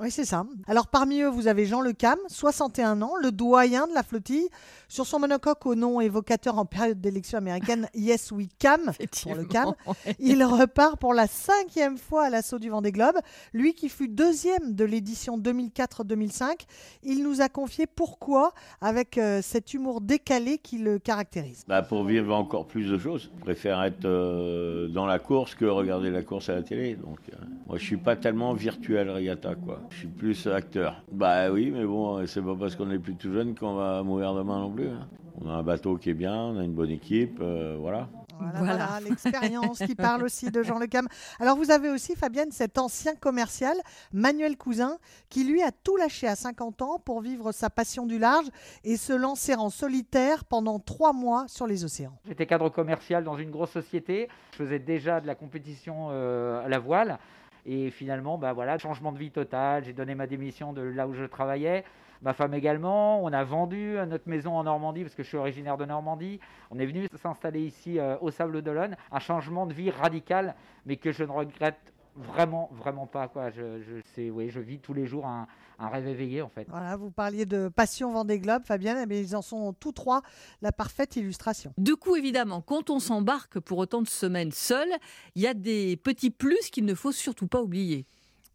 Oui, 0.00 0.10
c'est 0.10 0.24
ça. 0.24 0.44
Alors 0.66 0.88
parmi 0.88 1.20
eux, 1.20 1.28
vous 1.28 1.46
avez 1.46 1.66
Jean 1.66 1.80
Le 1.80 1.92
Cam, 1.92 2.18
61 2.26 3.00
ans, 3.00 3.12
le 3.22 3.30
doyen 3.30 3.86
de 3.86 3.94
la 3.94 4.02
flottille. 4.02 4.48
Sur 4.88 5.06
son 5.06 5.20
monocoque 5.20 5.66
au 5.66 5.76
nom 5.76 6.00
évocateur 6.00 6.58
en 6.58 6.64
période 6.64 7.00
d'élection 7.00 7.38
américaine, 7.38 7.88
Yes 7.94 8.32
We 8.32 8.48
Cam, 8.58 8.90
pour 9.22 9.34
le 9.34 9.44
Cam, 9.44 9.72
il 10.18 10.42
repart 10.44 10.98
pour 10.98 11.14
la 11.14 11.28
cinquième 11.28 11.96
fois 11.96 12.24
à 12.24 12.30
l'assaut 12.30 12.58
du 12.58 12.70
Vendée 12.70 12.90
Globe. 12.90 13.16
Lui 13.52 13.74
qui 13.74 13.88
fut 13.88 14.08
deuxième 14.08 14.74
de 14.74 14.84
l'édition 14.84 15.38
2004-2005, 15.38 16.62
il 17.04 17.22
nous 17.22 17.40
a 17.40 17.48
confié 17.48 17.86
pourquoi 17.86 18.52
avec 18.80 19.16
euh, 19.16 19.42
cet 19.42 19.74
humour 19.74 20.00
décalé 20.00 20.58
qui 20.58 20.78
le 20.78 20.98
caractérise. 20.98 21.64
Bah 21.68 21.82
pour 21.82 22.04
vivre 22.04 22.34
encore 22.34 22.66
plus 22.66 22.90
de 22.90 22.98
choses. 22.98 23.30
Je 23.38 23.40
préfère 23.42 23.80
être 23.82 24.04
euh, 24.04 24.88
dans 24.88 25.06
la 25.06 25.20
course 25.20 25.54
que 25.54 25.64
regarder 25.64 26.10
la 26.10 26.22
course 26.22 26.48
à 26.48 26.56
la 26.56 26.62
télé. 26.62 26.96
Donc 26.96 27.18
euh, 27.32 27.36
moi 27.68 27.78
je 27.78 27.84
suis 27.84 27.96
pas 27.96 28.16
tellement 28.16 28.54
virtuel 28.54 29.08
regatta 29.10 29.54
quoi. 29.54 29.80
Je 29.90 29.96
suis 29.96 30.08
plus 30.08 30.46
acteur. 30.46 31.02
Bah 31.12 31.50
oui, 31.50 31.70
mais 31.70 31.84
bon, 31.84 32.26
c'est 32.26 32.42
pas 32.42 32.54
parce 32.58 32.76
qu'on 32.76 32.90
est 32.90 32.98
plus 32.98 33.14
tout 33.14 33.32
jeune 33.32 33.54
qu'on 33.54 33.74
va 33.74 34.02
mourir 34.02 34.34
demain 34.34 34.60
non 34.60 34.70
plus. 34.70 34.88
Hein. 34.88 35.08
On 35.40 35.48
a 35.48 35.52
un 35.52 35.62
bateau 35.62 35.96
qui 35.96 36.10
est 36.10 36.14
bien, 36.14 36.34
on 36.34 36.58
a 36.58 36.64
une 36.64 36.74
bonne 36.74 36.90
équipe, 36.90 37.38
euh, 37.40 37.76
voilà. 37.78 38.08
Voilà, 38.56 38.98
l'expérience 39.06 39.78
qui 39.78 39.94
parle 39.94 40.24
aussi 40.24 40.50
de 40.50 40.62
Jean 40.62 40.78
Le 40.78 40.86
Cam. 40.86 41.06
Alors 41.40 41.56
vous 41.56 41.70
avez 41.70 41.90
aussi, 41.90 42.14
Fabienne, 42.14 42.50
cet 42.50 42.78
ancien 42.78 43.14
commercial, 43.14 43.76
Manuel 44.12 44.56
Cousin, 44.56 44.98
qui 45.28 45.44
lui 45.44 45.62
a 45.62 45.70
tout 45.70 45.96
lâché 45.96 46.26
à 46.26 46.36
50 46.36 46.82
ans 46.82 46.98
pour 46.98 47.20
vivre 47.20 47.52
sa 47.52 47.70
passion 47.70 48.06
du 48.06 48.18
large 48.18 48.46
et 48.84 48.96
se 48.96 49.12
lancer 49.12 49.54
en 49.54 49.70
solitaire 49.70 50.44
pendant 50.44 50.78
trois 50.78 51.12
mois 51.12 51.46
sur 51.48 51.66
les 51.66 51.84
océans. 51.84 52.16
J'étais 52.26 52.46
cadre 52.46 52.68
commercial 52.68 53.24
dans 53.24 53.36
une 53.36 53.50
grosse 53.50 53.70
société. 53.70 54.28
Je 54.52 54.56
faisais 54.58 54.78
déjà 54.78 55.20
de 55.20 55.26
la 55.26 55.34
compétition 55.34 56.08
euh, 56.10 56.64
à 56.64 56.68
la 56.68 56.78
voile. 56.78 57.18
Et 57.66 57.90
finalement, 57.90 58.36
bah 58.38 58.52
voilà, 58.52 58.78
changement 58.78 59.12
de 59.12 59.18
vie 59.18 59.30
total. 59.30 59.84
J'ai 59.84 59.92
donné 59.92 60.14
ma 60.14 60.26
démission 60.26 60.72
de 60.72 60.82
là 60.82 61.08
où 61.08 61.14
je 61.14 61.24
travaillais. 61.24 61.84
Ma 62.22 62.32
femme 62.32 62.54
également. 62.54 63.22
On 63.22 63.32
a 63.32 63.44
vendu 63.44 63.96
notre 64.06 64.28
maison 64.28 64.56
en 64.56 64.64
Normandie 64.64 65.02
parce 65.02 65.14
que 65.14 65.22
je 65.22 65.28
suis 65.28 65.36
originaire 65.36 65.76
de 65.76 65.84
Normandie. 65.84 66.40
On 66.70 66.78
est 66.78 66.86
venu 66.86 67.06
s'installer 67.14 67.60
ici 67.60 67.98
euh, 67.98 68.16
au 68.20 68.30
Sable 68.30 68.62
d'Olonne. 68.62 68.96
Un 69.12 69.18
changement 69.18 69.66
de 69.66 69.72
vie 69.72 69.90
radical, 69.90 70.54
mais 70.86 70.96
que 70.96 71.12
je 71.12 71.24
ne 71.24 71.30
regrette 71.30 71.93
vraiment, 72.16 72.70
vraiment 72.72 73.06
pas. 73.06 73.28
Quoi. 73.28 73.50
Je, 73.50 73.82
je, 73.82 74.00
sais, 74.14 74.30
oui, 74.30 74.50
je 74.50 74.60
vis 74.60 74.78
tous 74.78 74.94
les 74.94 75.06
jours 75.06 75.26
un, 75.26 75.46
un, 75.78 75.88
rêve 75.88 76.06
éveillé, 76.06 76.42
en 76.42 76.48
fait. 76.48 76.66
Voilà, 76.68 76.96
vous 76.96 77.10
parliez 77.10 77.46
de 77.46 77.68
passion 77.68 78.12
Vendée 78.12 78.38
Globe, 78.38 78.62
Fabienne, 78.64 79.04
mais 79.08 79.20
ils 79.20 79.36
en 79.36 79.42
sont 79.42 79.72
tous 79.72 79.92
trois 79.92 80.22
la 80.62 80.72
parfaite 80.72 81.16
illustration. 81.16 81.72
Du 81.78 81.96
coup, 81.96 82.16
évidemment, 82.16 82.60
quand 82.60 82.90
on 82.90 82.98
s'embarque 82.98 83.60
pour 83.60 83.78
autant 83.78 84.02
de 84.02 84.08
semaines 84.08 84.52
seul, 84.52 84.88
il 85.34 85.42
y 85.42 85.46
a 85.46 85.54
des 85.54 85.96
petits 85.96 86.30
plus 86.30 86.70
qu'il 86.70 86.84
ne 86.84 86.94
faut 86.94 87.12
surtout 87.12 87.46
pas 87.46 87.62
oublier. 87.62 88.06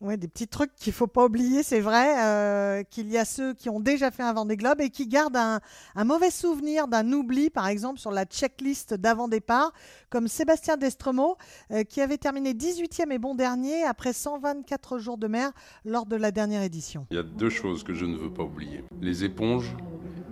Oui, 0.02 0.18
des 0.18 0.30
petits 0.30 0.48
trucs 0.48 0.74
qu'il 0.76 0.94
faut 0.94 1.08
pas 1.08 1.26
oublier, 1.26 1.62
c'est 1.62 1.82
vrai, 1.82 2.24
euh, 2.24 2.84
qu'il 2.84 3.10
y 3.12 3.18
a 3.18 3.26
ceux 3.26 3.54
qui 3.54 3.70
ont 3.70 3.82
déjà 3.82 4.12
fait 4.12 4.24
un 4.24 4.32
Vendée 4.32 4.56
Globe 4.56 4.80
et 4.80 4.90
qui 4.90 5.08
gardent 5.08 5.36
un, 5.36 5.60
mauvais 6.06 6.32
souvenir 6.32 6.88
d'un 6.88 7.12
oubli, 7.12 7.50
par 7.50 7.68
exemple, 7.68 8.00
sur 8.00 8.12
la 8.12 8.24
checklist 8.24 8.94
d'avant-départ, 8.94 9.74
comme 10.10 10.30
Sébastien 10.30 10.78
Destremo, 10.78 11.36
euh, 11.72 11.84
qui 11.84 12.00
avait 12.00 12.18
terminé 12.18 12.54
18e 12.54 13.12
et 13.12 13.20
bon 13.20 13.36
dernier 13.36 13.84
après 13.84 14.14
124 14.14 15.00
jours 15.00 15.18
de 15.18 15.28
mer 15.28 15.52
lors 15.84 16.06
de 16.06 16.16
la 16.16 16.32
dernière 16.32 16.64
édition. 16.64 17.06
Il 17.12 17.18
y 17.18 17.20
a 17.20 17.24
deux 17.24 17.50
choses 17.50 17.84
que 17.84 17.94
je 17.94 18.06
ne 18.06 18.16
veux 18.16 18.32
pas 18.32 18.44
oublier, 18.44 18.86
les 19.02 19.26
éponges 19.26 19.76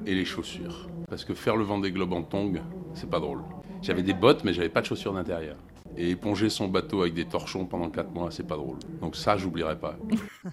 et 0.05 0.15
les 0.15 0.24
chaussures. 0.24 0.88
Parce 1.09 1.26
que 1.26 1.34
faire 1.34 1.57
le 1.57 1.65
vent 1.65 1.80
des 1.80 1.91
globes 1.91 2.13
en 2.13 2.24
tongs, 2.24 2.61
c'est 2.93 3.09
pas 3.09 3.20
drôle. 3.20 3.43
J'avais 3.82 4.03
des 4.03 4.13
bottes, 4.13 4.45
mais 4.45 4.53
j'avais 4.53 4.70
pas 4.70 4.80
de 4.80 4.86
chaussures 4.86 5.13
d'intérieur. 5.13 5.57
Et 5.97 6.11
éponger 6.11 6.49
son 6.49 6.67
bateau 6.67 7.01
avec 7.01 7.13
des 7.13 7.25
torchons 7.25 7.65
pendant 7.65 7.89
4 7.89 8.11
mois, 8.11 8.29
c'est 8.31 8.45
pas 8.45 8.55
drôle. 8.55 8.77
Donc 9.01 9.15
ça, 9.15 9.35
j'oublierai 9.35 9.79
pas. 9.79 9.97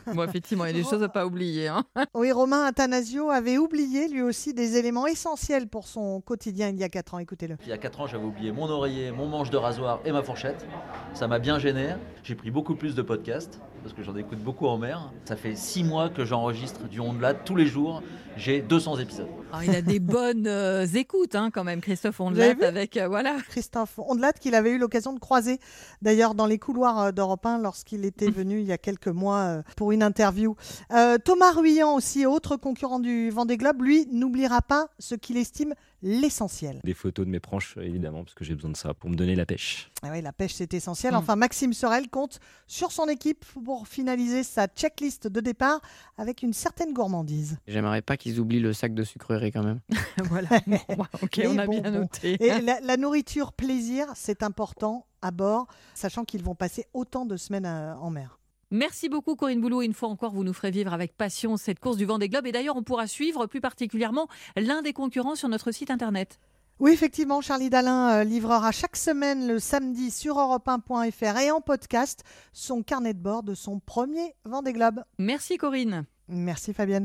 bon, 0.15 0.23
effectivement, 0.25 0.65
il 0.65 0.69
y 0.69 0.81
a 0.81 0.83
des 0.83 0.89
choses 0.89 1.03
à 1.03 1.09
pas 1.09 1.27
oublier. 1.27 1.69
Hein. 1.69 1.85
Oui, 2.15 2.33
Romain 2.33 2.65
Athanasio 2.65 3.31
avait 3.31 3.59
oublié 3.59 4.09
lui 4.09 4.23
aussi 4.23 4.55
des 4.55 4.77
éléments 4.77 5.07
essentiels 5.07 5.69
pour 5.69 5.87
son 5.87 6.21
quotidien 6.21 6.69
il 6.71 6.79
y 6.79 6.85
a 6.85 6.89
4 6.89 7.15
ans. 7.15 7.19
Écoutez-le. 7.19 7.57
Il 7.63 7.69
y 7.69 7.73
a 7.73 7.79
4 7.79 8.01
ans, 8.01 8.07
j'avais 8.07 8.25
oublié 8.25 8.53
mon 8.53 8.69
oreiller, 8.69 9.11
mon 9.11 9.27
manche 9.27 9.51
de 9.51 9.57
rasoir 9.57 10.01
et 10.05 10.13
ma 10.13 10.23
fourchette. 10.23 10.67
Ça 11.13 11.29
m'a 11.29 11.39
bien 11.39 11.59
gêné. 11.59 11.95
J'ai 12.23 12.35
pris 12.35 12.51
beaucoup 12.51 12.75
plus 12.75 12.95
de 12.95 13.03
podcasts 13.03 13.61
parce 13.85 13.95
que 13.95 14.03
j'en 14.03 14.17
écoute 14.17 14.39
beaucoup 14.39 14.67
en 14.67 14.79
mer. 14.79 15.13
Ça 15.27 15.37
fait 15.37 15.55
6 15.55 15.85
mois 15.85 16.09
que 16.09 16.25
j'enregistre 16.25 16.89
du 16.89 17.01
Ondelat 17.01 17.35
tous 17.35 17.55
les 17.55 17.67
jours. 17.67 18.03
J'ai 18.35 18.63
200 18.63 18.99
épisodes. 18.99 19.29
Alors, 19.53 19.63
il 19.63 19.77
a 19.77 19.83
des 19.83 19.99
bonnes 20.01 20.47
euh, 20.47 20.87
écoutes 20.87 21.35
hein, 21.35 21.51
quand 21.53 21.65
même, 21.65 21.83
Christophe 21.83 22.19
Ondelat, 22.19 22.55
avec 22.63 22.97
euh, 22.97 23.09
voilà. 23.09 23.37
Christophe 23.47 23.99
Ondelat 23.99 24.33
qu'il 24.33 24.55
avait 24.55 24.71
eu 24.71 24.79
l'occasion 24.79 25.13
de 25.13 25.21
croiser 25.21 25.61
d'ailleurs 26.01 26.35
dans 26.35 26.47
les 26.47 26.59
couloirs 26.59 26.99
euh, 26.99 27.13
d'Europe 27.13 27.45
1 27.45 27.59
lorsqu'il 27.59 28.07
était 28.07 28.31
venu 28.31 28.59
il 28.59 28.67
y 28.67 28.73
a 28.73 28.79
quelques 28.79 29.09
mois 29.09 29.63
pour 29.77 29.93
une 29.93 30.03
interview. 30.03 30.57
Euh, 30.91 31.19
Thomas 31.19 31.53
Ruyant 31.53 31.95
aussi, 31.95 32.25
autre 32.25 32.57
concurrent 32.57 33.01
du 33.01 33.29
Vendée 33.29 33.59
Globe, 33.59 33.83
lui 33.83 34.09
n'oubliera 34.11 34.63
pas 34.63 34.89
ce 34.99 35.15
qu'il 35.15 35.37
estime 35.37 35.75
l'essentiel. 36.05 36.81
Des 36.85 36.95
photos 36.95 37.25
de 37.27 37.31
mes 37.31 37.41
proches, 37.41 37.77
évidemment, 37.79 38.23
parce 38.23 38.35
que 38.35 38.45
j'ai 38.45 38.55
besoin 38.55 38.71
de 38.71 38.77
ça 38.77 38.93
pour 38.95 39.09
me 39.11 39.17
donner 39.17 39.35
la 39.35 39.47
pêche. 39.47 39.91
Ah 40.03 40.11
oui, 40.13 40.21
la 40.23 40.33
pêche, 40.33 40.53
c'est 40.55 40.73
essentiel. 40.75 41.17
Enfin, 41.17 41.35
Maxime 41.35 41.73
Sorel 41.73 42.09
compte 42.09 42.39
sur 42.67 42.93
son 42.93 43.09
équipe 43.09 43.45
pour 43.65 43.89
finaliser 43.89 44.43
sa 44.45 44.67
checklist 44.69 45.27
de 45.27 45.41
départ 45.41 45.81
avec 46.19 46.43
une 46.43 46.53
certaine 46.53 46.93
gourmandise. 46.93 47.57
J'aimerais 47.67 48.03
pas 48.03 48.17
qu'ils 48.19 48.39
oublient 48.39 48.61
le 48.61 48.73
sac 48.75 48.95
de 48.95 49.03
sucreries 49.03 49.51
quand 49.51 49.65
même. 49.65 49.81
voilà. 50.25 50.49
Bon, 50.67 51.07
ok, 51.23 51.41
on 51.47 51.59
a 51.59 51.67
bien 51.67 51.91
noté. 51.91 52.37
Et 52.39 52.61
la, 52.61 52.81
la 52.81 52.97
nourriture 52.97 53.53
plaisir, 53.53 54.07
c'est 54.15 54.43
important 54.43 55.07
à 55.23 55.31
bord, 55.31 55.67
sachant 55.95 56.25
qu'ils 56.25 56.43
vont 56.43 56.55
passer 56.55 56.85
autant 56.93 57.25
de 57.25 57.37
semaines 57.39 57.65
à- 57.67 57.99
en 57.99 58.11
mer. 58.11 58.39
Merci 58.75 59.09
beaucoup 59.09 59.37
Corinne 59.37 59.61
Boulot. 59.61 59.83
Une 59.83 59.93
fois 59.93 60.09
encore, 60.09 60.33
vous 60.33 60.43
nous 60.43 60.53
ferez 60.53 60.73
vivre 60.73 60.93
avec 60.93 61.17
passion 61.17 61.57
cette 61.57 61.79
course 61.79 61.97
du 61.97 62.07
Vendée 62.07 62.29
Globe. 62.29 62.49
Et 62.49 62.51
d'ailleurs, 62.51 62.75
on 62.75 62.83
pourra 62.83 63.07
suivre 63.07 63.47
plus 63.47 63.61
particulièrement 63.61 64.27
l'un 64.57 64.83
des 64.83 64.93
concurrents 64.93 65.37
sur 65.37 65.49
notre 65.49 65.71
site 65.71 65.93
internet. 65.93 66.41
Oui, 66.81 66.91
effectivement, 66.91 67.41
Charlie 67.41 67.71
Dalin 67.71 68.11
euh, 68.11 68.25
livrera 68.25 68.73
chaque 68.73 68.97
semaine 68.97 69.47
le 69.47 69.61
samedi 69.61 70.11
sur 70.11 70.39
europe1.fr 70.39 71.39
et 71.39 71.53
en 71.53 71.61
podcast 71.61 72.25
son 72.53 72.83
carnet 72.83 73.15
de 73.15 73.21
bord 73.21 73.45
de 73.45 73.55
son 73.55 73.79
premier 73.79 74.35
Vendée 74.45 74.73
Globe. 74.73 75.05
Merci 75.19 75.57
Corinne. 75.57 76.05
Merci 76.27 76.75
Fabienne. 76.75 77.03